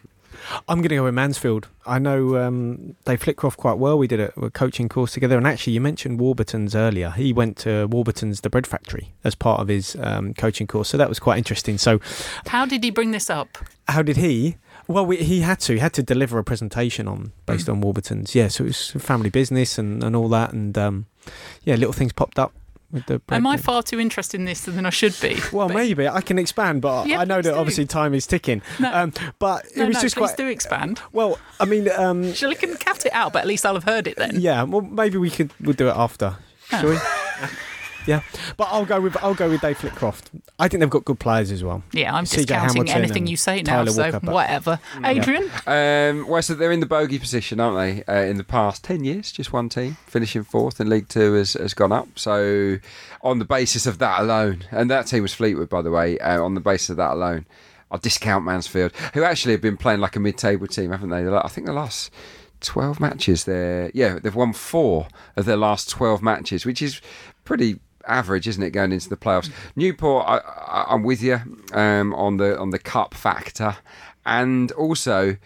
I'm 0.68 0.78
going 0.78 0.90
to 0.90 0.96
go 0.96 1.04
with 1.04 1.14
Mansfield. 1.14 1.68
I 1.86 1.98
know 1.98 2.36
um, 2.36 2.96
they 3.04 3.16
flicker 3.16 3.46
off 3.46 3.56
quite 3.56 3.78
well. 3.78 3.98
We 3.98 4.06
did 4.06 4.20
a, 4.20 4.40
a, 4.40 4.50
coaching 4.50 4.88
course 4.88 5.12
together, 5.12 5.36
and 5.36 5.46
actually, 5.46 5.72
you 5.72 5.80
mentioned 5.80 6.20
Warburton's 6.20 6.74
earlier. 6.74 7.10
He 7.10 7.32
went 7.32 7.56
to 7.58 7.86
Warburton's, 7.86 8.42
the 8.42 8.50
bread 8.50 8.66
factory, 8.66 9.12
as 9.24 9.34
part 9.34 9.60
of 9.60 9.68
his 9.68 9.96
um, 10.00 10.34
coaching 10.34 10.66
course, 10.66 10.88
so 10.88 10.96
that 10.96 11.08
was 11.08 11.18
quite 11.18 11.38
interesting. 11.38 11.78
So, 11.78 12.00
how 12.46 12.66
did 12.66 12.84
he 12.84 12.90
bring 12.90 13.10
this 13.10 13.30
up? 13.30 13.58
How 13.88 14.02
did 14.02 14.16
he? 14.16 14.56
Well, 14.86 15.06
we, 15.06 15.18
he 15.18 15.40
had 15.40 15.60
to. 15.60 15.74
He 15.74 15.78
had 15.78 15.92
to 15.94 16.02
deliver 16.02 16.38
a 16.38 16.44
presentation 16.44 17.08
on 17.08 17.32
based 17.46 17.66
mm. 17.66 17.72
on 17.72 17.80
Warburton's. 17.80 18.34
Yeah, 18.34 18.48
so 18.48 18.64
it 18.64 18.68
was 18.68 18.90
family 18.90 19.30
business 19.30 19.78
and, 19.78 20.02
and 20.02 20.14
all 20.14 20.28
that, 20.28 20.52
and 20.52 20.76
um, 20.76 21.06
yeah, 21.64 21.74
little 21.74 21.92
things 21.92 22.12
popped 22.12 22.38
up 22.38 22.52
with 22.92 23.06
the 23.06 23.20
Am 23.30 23.46
I 23.46 23.56
far 23.56 23.82
too 23.82 24.00
interested 24.00 24.38
in 24.40 24.46
this 24.46 24.62
than 24.62 24.86
I 24.86 24.90
should 24.90 25.16
be? 25.20 25.38
Well, 25.52 25.68
but 25.68 25.74
maybe 25.74 26.08
I 26.08 26.20
can 26.20 26.38
expand, 26.38 26.82
but 26.82 27.06
yeah, 27.06 27.20
I 27.20 27.24
know 27.24 27.36
that 27.36 27.52
do. 27.52 27.54
obviously 27.54 27.86
time 27.86 28.14
is 28.14 28.26
ticking. 28.26 28.62
No, 28.78 28.92
um, 28.92 29.12
but 29.38 29.64
no, 29.76 29.84
it 29.84 29.88
was 29.88 29.96
no, 29.96 30.00
just 30.02 30.16
quite. 30.16 30.36
do 30.36 30.46
expand. 30.46 31.00
Well, 31.12 31.38
I 31.58 31.64
mean, 31.64 31.90
um, 31.90 32.32
shall 32.34 32.50
I 32.50 32.54
can 32.54 32.76
cut 32.76 33.04
it 33.04 33.12
out? 33.12 33.32
But 33.32 33.40
at 33.40 33.46
least 33.46 33.66
I'll 33.66 33.74
have 33.74 33.84
heard 33.84 34.06
it 34.06 34.16
then. 34.16 34.40
Yeah. 34.40 34.62
Well, 34.62 34.80
maybe 34.80 35.18
we 35.18 35.28
could 35.28 35.50
we'll 35.60 35.74
do 35.74 35.88
it 35.88 35.96
after. 35.96 36.36
Oh. 36.72 36.80
Shall 36.80 36.90
we? 36.90 36.96
Yeah, 38.10 38.22
but 38.56 38.64
I'll 38.72 38.84
go 38.84 39.00
with 39.00 39.16
I'll 39.22 39.34
go 39.34 39.48
with 39.48 39.60
Dave 39.60 39.78
Flitcroft. 39.78 40.30
I 40.58 40.66
think 40.66 40.80
they've 40.80 40.90
got 40.90 41.04
good 41.04 41.20
players 41.20 41.52
as 41.52 41.62
well. 41.62 41.84
Yeah, 41.92 42.12
I'm 42.12 42.24
discounting 42.24 42.90
anything 42.90 43.28
you 43.28 43.36
say 43.36 43.62
now, 43.62 43.84
Tyler 43.84 43.92
so 43.92 44.10
Walker, 44.10 44.32
whatever. 44.32 44.80
Adrian, 45.04 45.48
um, 45.64 46.26
well, 46.26 46.42
so 46.42 46.54
they're 46.54 46.72
in 46.72 46.80
the 46.80 46.86
bogey 46.86 47.20
position, 47.20 47.60
aren't 47.60 47.76
they? 47.76 48.12
Uh, 48.12 48.24
in 48.24 48.36
the 48.36 48.42
past 48.42 48.82
ten 48.82 49.04
years, 49.04 49.30
just 49.30 49.52
one 49.52 49.68
team 49.68 49.96
finishing 50.06 50.42
fourth 50.42 50.80
in 50.80 50.88
League 50.88 51.08
Two 51.08 51.34
has, 51.34 51.52
has 51.52 51.72
gone 51.72 51.92
up. 51.92 52.18
So, 52.18 52.78
on 53.22 53.38
the 53.38 53.44
basis 53.44 53.86
of 53.86 53.98
that 53.98 54.22
alone, 54.22 54.64
and 54.72 54.90
that 54.90 55.06
team 55.06 55.22
was 55.22 55.32
Fleetwood, 55.32 55.68
by 55.68 55.80
the 55.80 55.92
way. 55.92 56.18
Uh, 56.18 56.42
on 56.42 56.54
the 56.54 56.60
basis 56.60 56.90
of 56.90 56.96
that 56.96 57.12
alone, 57.12 57.46
I'll 57.92 58.00
discount 58.00 58.44
Mansfield, 58.44 58.90
who 59.14 59.22
actually 59.22 59.52
have 59.52 59.62
been 59.62 59.76
playing 59.76 60.00
like 60.00 60.16
a 60.16 60.20
mid-table 60.20 60.66
team, 60.66 60.90
haven't 60.90 61.10
they? 61.10 61.28
I 61.28 61.48
think 61.48 61.68
the 61.68 61.72
last. 61.72 62.10
12 62.62 63.00
matches 63.00 63.44
there. 63.44 63.90
Yeah, 63.94 64.18
they've 64.18 64.34
won 64.34 64.52
four 64.52 65.08
of 65.34 65.46
their 65.46 65.56
last 65.56 65.88
12 65.88 66.20
matches, 66.20 66.66
which 66.66 66.82
is 66.82 67.00
pretty 67.42 67.80
average, 68.06 68.48
isn't 68.48 68.62
it, 68.62 68.70
going 68.70 68.92
into 68.92 69.08
the 69.08 69.16
playoffs? 69.16 69.50
Newport, 69.76 70.26
I, 70.26 70.86
am 70.88 71.02
with 71.02 71.22
you 71.22 71.40
um, 71.72 72.14
on 72.14 72.36
the 72.36 72.58
on 72.58 72.70
the 72.70 72.78
cup 72.78 73.14
factor, 73.14 73.76
and 74.24 74.72
also 74.72 75.36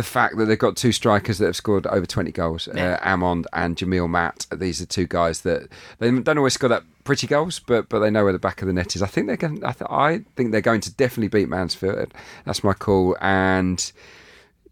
the 0.00 0.02
fact 0.02 0.38
that 0.38 0.46
they've 0.46 0.58
got 0.58 0.76
two 0.76 0.92
strikers 0.92 1.38
that 1.38 1.46
have 1.46 1.56
scored 1.56 1.86
over 1.86 2.06
20 2.06 2.32
goals, 2.32 2.68
yeah. 2.74 2.98
uh, 3.02 3.16
Amond 3.16 3.44
and 3.52 3.76
Jamille 3.76 4.08
Matt. 4.08 4.46
These 4.50 4.80
are 4.80 4.86
two 4.86 5.06
guys 5.06 5.42
that 5.42 5.68
they 5.98 6.10
don't 6.10 6.38
always 6.38 6.54
score 6.54 6.70
that 6.70 6.84
pretty 7.04 7.26
goals, 7.26 7.58
but 7.58 7.88
but 7.88 7.98
they 7.98 8.10
know 8.10 8.24
where 8.24 8.32
the 8.32 8.38
back 8.38 8.62
of 8.62 8.66
the 8.66 8.72
net 8.72 8.96
is. 8.96 9.02
I 9.02 9.06
think 9.06 9.26
they're 9.26 9.36
going. 9.36 9.64
I, 9.64 9.72
th- 9.72 9.90
I 9.90 10.24
think 10.36 10.52
they're 10.52 10.60
going 10.60 10.80
to 10.82 10.94
definitely 10.94 11.28
beat 11.28 11.48
Mansfield. 11.48 12.14
That's 12.44 12.64
my 12.64 12.72
call, 12.72 13.16
and. 13.20 13.92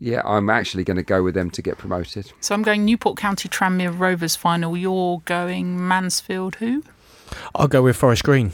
Yeah, 0.01 0.23
I'm 0.25 0.49
actually 0.49 0.85
going 0.85 0.99
to 0.99 1.03
go 1.03 1.25
with 1.25 1.35
them 1.35 1.51
to 1.51 1.61
get 1.61 1.77
promoted. 1.77 2.31
So 2.39 2.55
I'm 2.55 2.63
going 2.63 2.85
Newport 2.85 3.17
County 3.17 3.49
Tranmere 3.49 3.99
Rovers 3.99 4.37
final. 4.37 4.77
You're 4.77 5.23
going 5.25 5.89
Mansfield 5.89 6.55
who? 6.55 6.85
I'll 7.55 7.69
go 7.69 7.83
with 7.83 7.97
Forest 7.97 8.25
Green. 8.25 8.53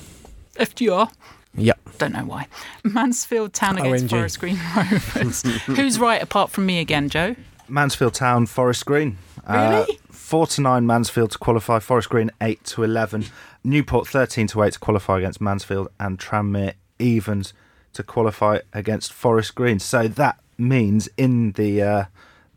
FGR. 0.57 1.11
Yep. 1.57 1.79
Don't 1.99 2.12
know 2.12 2.25
why. 2.25 2.49
Mansfield 2.83 3.53
Town 3.53 3.79
against 3.79 4.05
ONG. 4.05 4.09
Forest 4.09 4.41
Green 4.41 4.59
Rovers. 4.77 5.43
Who's 5.66 5.99
right 5.99 6.22
apart 6.22 6.51
from 6.51 6.66
me 6.66 6.81
again, 6.81 7.09
Joe? 7.09 7.37
Mansfield 7.68 8.14
Town, 8.14 8.47
Forest 8.47 8.85
Green. 8.87 9.18
Uh, 9.47 9.85
really? 9.87 9.99
Uh, 9.99 10.12
four 10.12 10.47
to 10.49 10.61
nine 10.61 10.87
Mansfield 10.87 11.31
to 11.33 11.39
qualify. 11.39 11.79
Forest 11.79 12.11
Green 12.11 12.31
eight 12.41 12.64
to 12.64 12.83
eleven. 12.83 13.27
Newport 13.62 14.09
thirteen 14.09 14.47
to 14.49 14.62
eight 14.62 14.72
to 14.75 14.79
qualify 14.79 15.18
against 15.18 15.41
Mansfield, 15.41 15.89
and 16.01 16.18
Tranmere 16.18 16.75
evens 16.99 17.53
to 17.93 18.03
qualify 18.03 18.59
against 18.72 19.12
Forest 19.12 19.55
Green. 19.55 19.79
So 19.79 20.09
that 20.09 20.39
means 20.59 21.09
in 21.16 21.53
the 21.53 21.83
uh, 21.83 22.05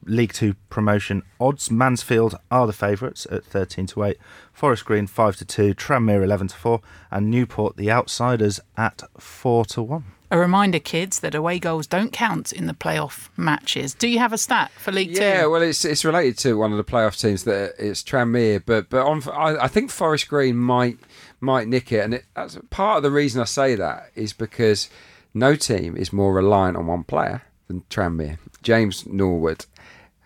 League 0.08 0.34
Two 0.34 0.56
promotion 0.70 1.24
odds. 1.40 1.70
Mansfield 1.70 2.36
are 2.50 2.68
the 2.68 2.74
favourites 2.74 3.28
at 3.30 3.44
thirteen 3.46 3.86
to 3.88 4.04
eight. 4.04 4.18
Forest 4.54 4.86
Green 4.86 5.08
five 5.08 5.36
to 5.38 5.46
two. 5.46 5.74
Tranmere 5.74 6.24
eleven 6.24 6.48
to 6.48 6.56
four, 6.56 6.82
and 7.12 7.30
Newport 7.30 7.78
the 7.78 7.92
outsiders 7.92 8.60
at 8.76 9.04
four 9.20 9.66
to 9.66 9.84
one. 9.84 10.06
A 10.30 10.38
reminder, 10.38 10.80
kids, 10.80 11.22
that 11.22 11.34
away 11.34 11.58
goals 11.58 11.88
don't 11.88 12.12
count 12.12 12.52
in 12.52 12.68
the 12.68 12.74
playoff 12.74 13.30
matches. 13.38 13.94
Do 13.94 14.10
you 14.10 14.20
have 14.20 14.34
a 14.34 14.38
stat 14.38 14.72
for 14.72 14.92
League 14.92 15.12
yeah, 15.12 15.20
Two? 15.20 15.26
Yeah, 15.26 15.46
well, 15.46 15.62
it's 15.62 15.86
it's 15.86 16.04
related 16.04 16.38
to 16.40 16.58
one 16.58 16.72
of 16.72 16.78
the 16.78 16.84
playoff 16.84 17.20
teams 17.20 17.46
that 17.46 17.76
it's 17.80 18.04
Tranmere, 18.04 18.62
but 18.66 18.90
but 18.90 19.06
on 19.06 19.24
I, 19.30 19.64
I 19.64 19.68
think 19.68 19.90
Forest 19.90 20.28
Green 20.28 20.58
might 20.58 20.98
might 21.40 21.68
nick 21.68 21.92
it, 21.92 22.04
and 22.04 22.14
it, 22.16 22.26
that's 22.36 22.58
part 22.70 22.98
of 22.98 23.04
the 23.04 23.12
reason 23.12 23.42
I 23.42 23.46
say 23.46 23.76
that 23.76 24.12
is 24.16 24.34
because 24.34 24.90
no 25.34 25.56
team 25.56 25.96
is 25.96 26.12
more 26.12 26.34
reliant 26.34 26.76
on 26.76 26.88
one 26.88 27.04
player 27.04 27.44
than 27.68 27.84
Tranmere. 27.90 28.38
James 28.62 29.06
Norwood 29.06 29.66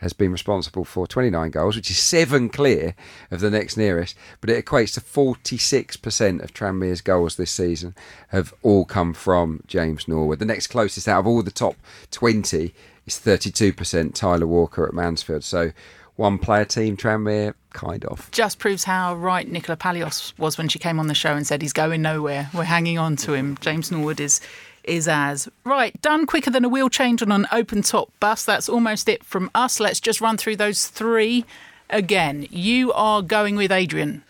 has 0.02 0.14
been 0.14 0.32
responsible 0.32 0.84
for 0.84 1.08
29 1.08 1.52
goals, 1.52 1.76
which 1.76 1.89
is 1.89 1.97
seven 1.97 2.49
clear 2.49 2.95
of 3.30 3.39
the 3.39 3.49
next 3.49 3.78
nearest, 3.78 4.18
but 4.41 4.49
it 4.49 4.66
equates 4.66 4.93
to 4.95 5.02
46% 5.02 6.43
of 6.43 6.54
Tranmere's 6.54 7.02
goals 7.02 7.36
this 7.36 7.52
season 7.52 7.95
have 8.30 8.54
all 8.64 8.84
come 8.84 9.14
from 9.14 9.62
James 9.68 10.08
Norwood. 10.08 10.39
The 10.39 10.45
next 10.45 10.68
closest 10.68 11.08
out 11.08 11.20
of 11.20 11.28
all 11.28 11.43
the 11.43 11.52
top 11.52 11.76
20 12.10 12.74
is 13.06 13.20
32% 13.20 14.14
Tyler 14.14 14.47
Walker 14.47 14.86
at 14.86 14.93
Mansfield. 14.93 15.43
So 15.43 15.72
one 16.16 16.39
player 16.39 16.66
team, 16.66 16.97
Tranmere, 16.97 17.54
kind 17.72 18.04
of. 18.06 18.30
Just 18.32 18.60
proves 18.60 18.84
how 18.84 19.16
right 19.16 19.47
Nicola 19.47 19.78
Palios 19.78 20.38
was 20.38 20.58
when 20.58 20.68
she 20.68 20.80
came 20.80 20.99
on 20.99 21.08
the 21.08 21.14
show 21.14 21.34
and 21.34 21.45
said 21.45 21.62
he's 21.62 21.74
going 21.74 22.02
nowhere. 22.02 22.49
We're 22.54 22.64
hanging 22.64 22.97
on 22.97 23.16
to 23.18 23.34
him. 23.34 23.58
James 23.62 23.91
Norwood 23.91 24.20
is 24.20 24.41
is 24.84 25.08
as. 25.08 25.50
Right, 25.64 26.00
done 26.02 26.26
quicker 26.26 26.50
than 26.50 26.66
a 26.66 26.70
wheel 26.70 26.90
change 26.90 27.22
on 27.22 27.32
an 27.32 27.48
open 27.52 27.82
top 27.82 28.12
bus. 28.20 28.46
That's 28.46 28.70
almost 28.70 29.08
it 29.10 29.24
from 29.24 29.50
us. 29.54 29.80
Let's 29.80 30.00
just 30.00 30.22
run 30.22 30.38
through 30.38 30.58
those 30.58 30.88
three 30.88 31.46
again. 31.90 32.48
You 32.50 32.92
are 32.94 33.22
going 33.22 33.56
with 33.56 33.72
Adrian. 33.72 34.24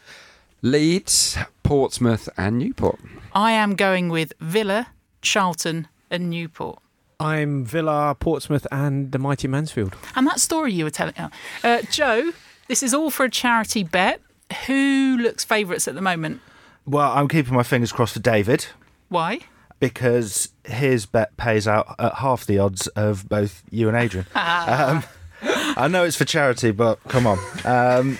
Leeds, 0.61 1.37
Portsmouth, 1.63 2.29
and 2.37 2.59
Newport. 2.59 2.99
I 3.33 3.53
am 3.53 3.75
going 3.75 4.09
with 4.09 4.33
Villa, 4.39 4.87
Charlton, 5.21 5.87
and 6.09 6.29
Newport. 6.29 6.79
I'm 7.19 7.65
Villa, 7.65 8.15
Portsmouth, 8.19 8.65
and 8.71 9.11
the 9.11 9.19
mighty 9.19 9.47
Mansfield. 9.47 9.95
And 10.15 10.25
that 10.27 10.39
story 10.39 10.73
you 10.73 10.83
were 10.83 10.91
telling. 10.91 11.15
Uh, 11.17 11.29
uh 11.63 11.81
Joe, 11.91 12.31
this 12.67 12.83
is 12.83 12.93
all 12.93 13.09
for 13.09 13.25
a 13.25 13.29
charity 13.29 13.83
bet. 13.83 14.21
Who 14.67 15.17
looks 15.19 15.43
favourites 15.43 15.87
at 15.87 15.95
the 15.95 16.01
moment? 16.01 16.41
Well, 16.85 17.11
I'm 17.11 17.27
keeping 17.27 17.53
my 17.53 17.63
fingers 17.63 17.91
crossed 17.91 18.13
for 18.13 18.19
David. 18.19 18.67
Why? 19.09 19.39
Because 19.81 20.49
his 20.63 21.07
bet 21.07 21.35
pays 21.37 21.67
out 21.67 21.95
at 21.99 22.13
half 22.15 22.45
the 22.45 22.59
odds 22.59 22.85
of 22.89 23.27
both 23.27 23.63
you 23.71 23.89
and 23.89 23.97
Adrian. 23.97 24.27
um, 24.35 25.03
I 25.41 25.89
know 25.89 26.05
it's 26.05 26.15
for 26.15 26.23
charity, 26.23 26.71
but 26.71 27.03
come 27.05 27.27
on. 27.27 27.39
Um, 27.65 28.17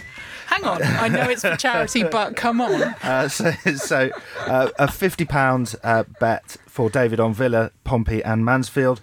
Hang 0.47 0.65
on, 0.65 0.83
I 0.83 1.07
know 1.07 1.29
it's 1.29 1.43
for 1.43 1.55
charity, 1.55 2.03
but 2.11 2.35
come 2.35 2.59
on. 2.59 2.81
Uh, 3.03 3.29
so, 3.29 3.51
so 3.75 4.09
uh, 4.39 4.69
a 4.77 4.91
fifty 4.91 5.23
pound 5.23 5.75
uh, 5.83 6.03
bet 6.19 6.57
for 6.65 6.89
David 6.89 7.21
on 7.21 7.33
Villa, 7.33 7.71
Pompey, 7.85 8.21
and 8.21 8.43
Mansfield 8.43 8.99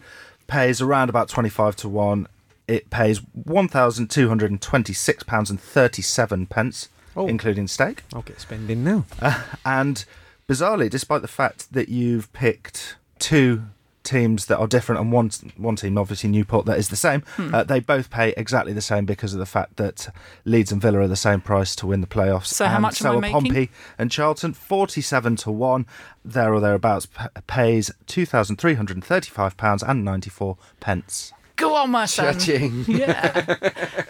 pays 0.47 0.83
around 0.83 1.09
about 1.09 1.29
twenty 1.29 1.49
five 1.49 1.77
to 1.77 1.89
one. 1.89 2.27
It 2.67 2.91
pays 2.91 3.23
one 3.33 3.69
thousand 3.69 4.11
two 4.11 4.29
hundred 4.29 4.51
and 4.51 4.61
twenty 4.61 4.93
six 4.93 5.23
pounds 5.23 5.49
and 5.49 5.59
thirty 5.61 6.03
seven 6.03 6.45
pence, 6.45 6.89
oh. 7.17 7.29
including 7.29 7.69
stake. 7.69 8.03
I'll 8.13 8.23
get 8.23 8.41
spending 8.41 8.85
now. 8.85 9.07
Uh, 9.23 9.43
and 9.65 10.05
bizarrely, 10.49 10.91
despite 10.91 11.23
the 11.23 11.29
fact 11.29 11.73
that 11.73 11.89
you've 11.89 12.33
picked 12.33 12.97
two 13.19 13.65
teams 14.05 14.47
that 14.47 14.57
are 14.57 14.67
different, 14.67 15.01
and 15.03 15.13
one 15.13 15.31
one 15.59 15.77
team, 15.77 15.99
obviously 15.99 16.31
Newport, 16.31 16.65
that 16.65 16.79
is 16.79 16.89
the 16.89 16.97
same. 16.97 17.21
Hmm. 17.37 17.55
Uh, 17.55 17.65
they 17.65 17.79
both 17.79 18.09
pay 18.09 18.33
exactly 18.39 18.73
the 18.73 18.81
same 18.81 19.05
because 19.05 19.35
of 19.35 19.39
the 19.39 19.45
fact 19.47 19.77
that 19.77 20.09
Leeds 20.47 20.73
and 20.73 20.81
Villa 20.81 21.01
are 21.01 21.09
the 21.09 21.17
same 21.17 21.43
price 21.43 21.77
to 21.77 21.87
win 21.87 22.01
the 22.01 22.07
playoffs. 22.07 22.47
So 22.47 22.65
how 22.65 22.77
and 22.77 22.83
much 22.83 23.03
am 23.03 23.05
so 23.05 23.13
I 23.13 23.17
are 23.17 23.21
making? 23.21 23.33
Pompey 23.33 23.71
and 23.99 24.11
Charlton, 24.11 24.55
forty-seven 24.55 25.37
to 25.37 25.51
one, 25.51 25.85
there 26.25 26.55
or 26.55 26.61
thereabouts, 26.61 27.07
p- 27.07 27.25
pays 27.47 27.91
two 28.07 28.25
thousand 28.25 28.57
three 28.57 28.75
hundred 28.75 28.97
and 28.97 29.05
thirty-five 29.05 29.59
pounds 29.59 29.83
and 29.83 30.05
ninety-four 30.05 30.57
pence. 30.81 31.33
Go 31.59 31.75
on, 31.75 31.91
my 31.91 32.07
son. 32.07 32.33
Cha-ching. 32.35 32.85
Yeah. 32.89 33.57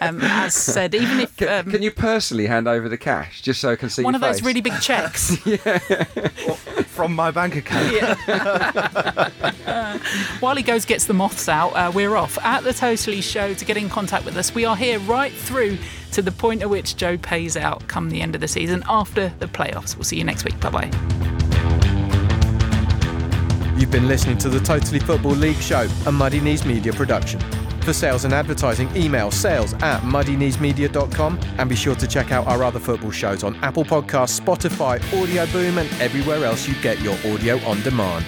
Um, 0.01 0.19
as 0.21 0.53
said, 0.55 0.95
even 0.95 1.19
if 1.19 1.35
Can, 1.35 1.65
um, 1.65 1.71
can 1.71 1.81
you 1.81 1.91
personally 1.91 2.45
hand 2.47 2.67
over 2.67 2.87
the 2.87 2.97
cash 2.97 3.41
just 3.41 3.59
so 3.59 3.71
I 3.71 3.75
can 3.75 3.89
see 3.89 4.03
one 4.03 4.13
your 4.13 4.17
of 4.17 4.21
those 4.21 4.37
face? 4.39 4.45
really 4.45 4.61
big 4.61 4.79
checks. 4.81 5.35
Yeah. 5.45 5.79
From 6.99 7.15
my 7.15 7.31
bank 7.31 7.55
account. 7.55 7.93
Yeah. 7.93 8.15
While 10.41 10.55
he 10.57 10.63
goes 10.63 10.83
gets 10.85 11.05
the 11.05 11.13
moths 11.13 11.47
out, 11.47 11.69
uh, 11.71 11.91
we're 11.93 12.15
off 12.15 12.37
at 12.39 12.63
the 12.65 12.73
Totally 12.73 13.21
Show 13.21 13.53
to 13.53 13.65
get 13.65 13.77
in 13.77 13.87
contact 13.89 14.25
with 14.25 14.35
us. 14.35 14.53
We 14.53 14.65
are 14.65 14.75
here 14.75 14.99
right 14.99 15.31
through 15.31 15.77
to 16.11 16.21
the 16.21 16.31
point 16.31 16.61
at 16.61 16.69
which 16.69 16.97
Joe 16.97 17.17
pays 17.17 17.55
out 17.55 17.87
come 17.87 18.09
the 18.09 18.21
end 18.21 18.35
of 18.35 18.41
the 18.41 18.47
season 18.49 18.83
after 18.89 19.29
the 19.39 19.47
playoffs. 19.47 19.95
We'll 19.95 20.03
see 20.03 20.17
you 20.17 20.23
next 20.25 20.43
week. 20.43 20.59
Bye 20.59 20.69
bye. 20.71 21.38
You've 23.79 23.91
been 23.91 24.09
listening 24.09 24.37
to 24.39 24.49
the 24.49 24.59
Totally 24.59 24.99
Football 24.99 25.35
League 25.35 25.55
show, 25.55 25.87
a 26.05 26.11
Muddy 26.11 26.41
Knees 26.41 26.65
Media 26.65 26.91
production. 26.91 27.39
For 27.79 27.93
sales 27.93 28.25
and 28.25 28.33
advertising, 28.33 28.93
email 28.93 29.31
sales 29.31 29.71
at 29.75 30.01
muddykneesmedia.com 30.01 31.39
and 31.57 31.69
be 31.69 31.77
sure 31.77 31.95
to 31.95 32.05
check 32.05 32.33
out 32.33 32.45
our 32.45 32.61
other 32.61 32.81
football 32.81 33.11
shows 33.11 33.41
on 33.41 33.55
Apple 33.63 33.85
Podcasts, 33.85 34.37
Spotify, 34.37 34.99
Audioboom, 35.11 35.77
and 35.77 36.01
everywhere 36.01 36.43
else 36.43 36.67
you 36.67 36.75
get 36.81 36.99
your 36.99 37.13
audio 37.33 37.57
on 37.59 37.81
demand. 37.81 38.25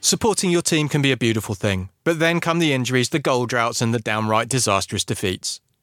Supporting 0.00 0.50
your 0.50 0.62
team 0.62 0.88
can 0.88 1.00
be 1.00 1.12
a 1.12 1.16
beautiful 1.16 1.54
thing, 1.54 1.90
but 2.02 2.18
then 2.18 2.40
come 2.40 2.58
the 2.58 2.72
injuries, 2.72 3.10
the 3.10 3.20
goal 3.20 3.46
droughts, 3.46 3.80
and 3.80 3.94
the 3.94 4.00
downright 4.00 4.48
disastrous 4.48 5.04
defeats. 5.04 5.60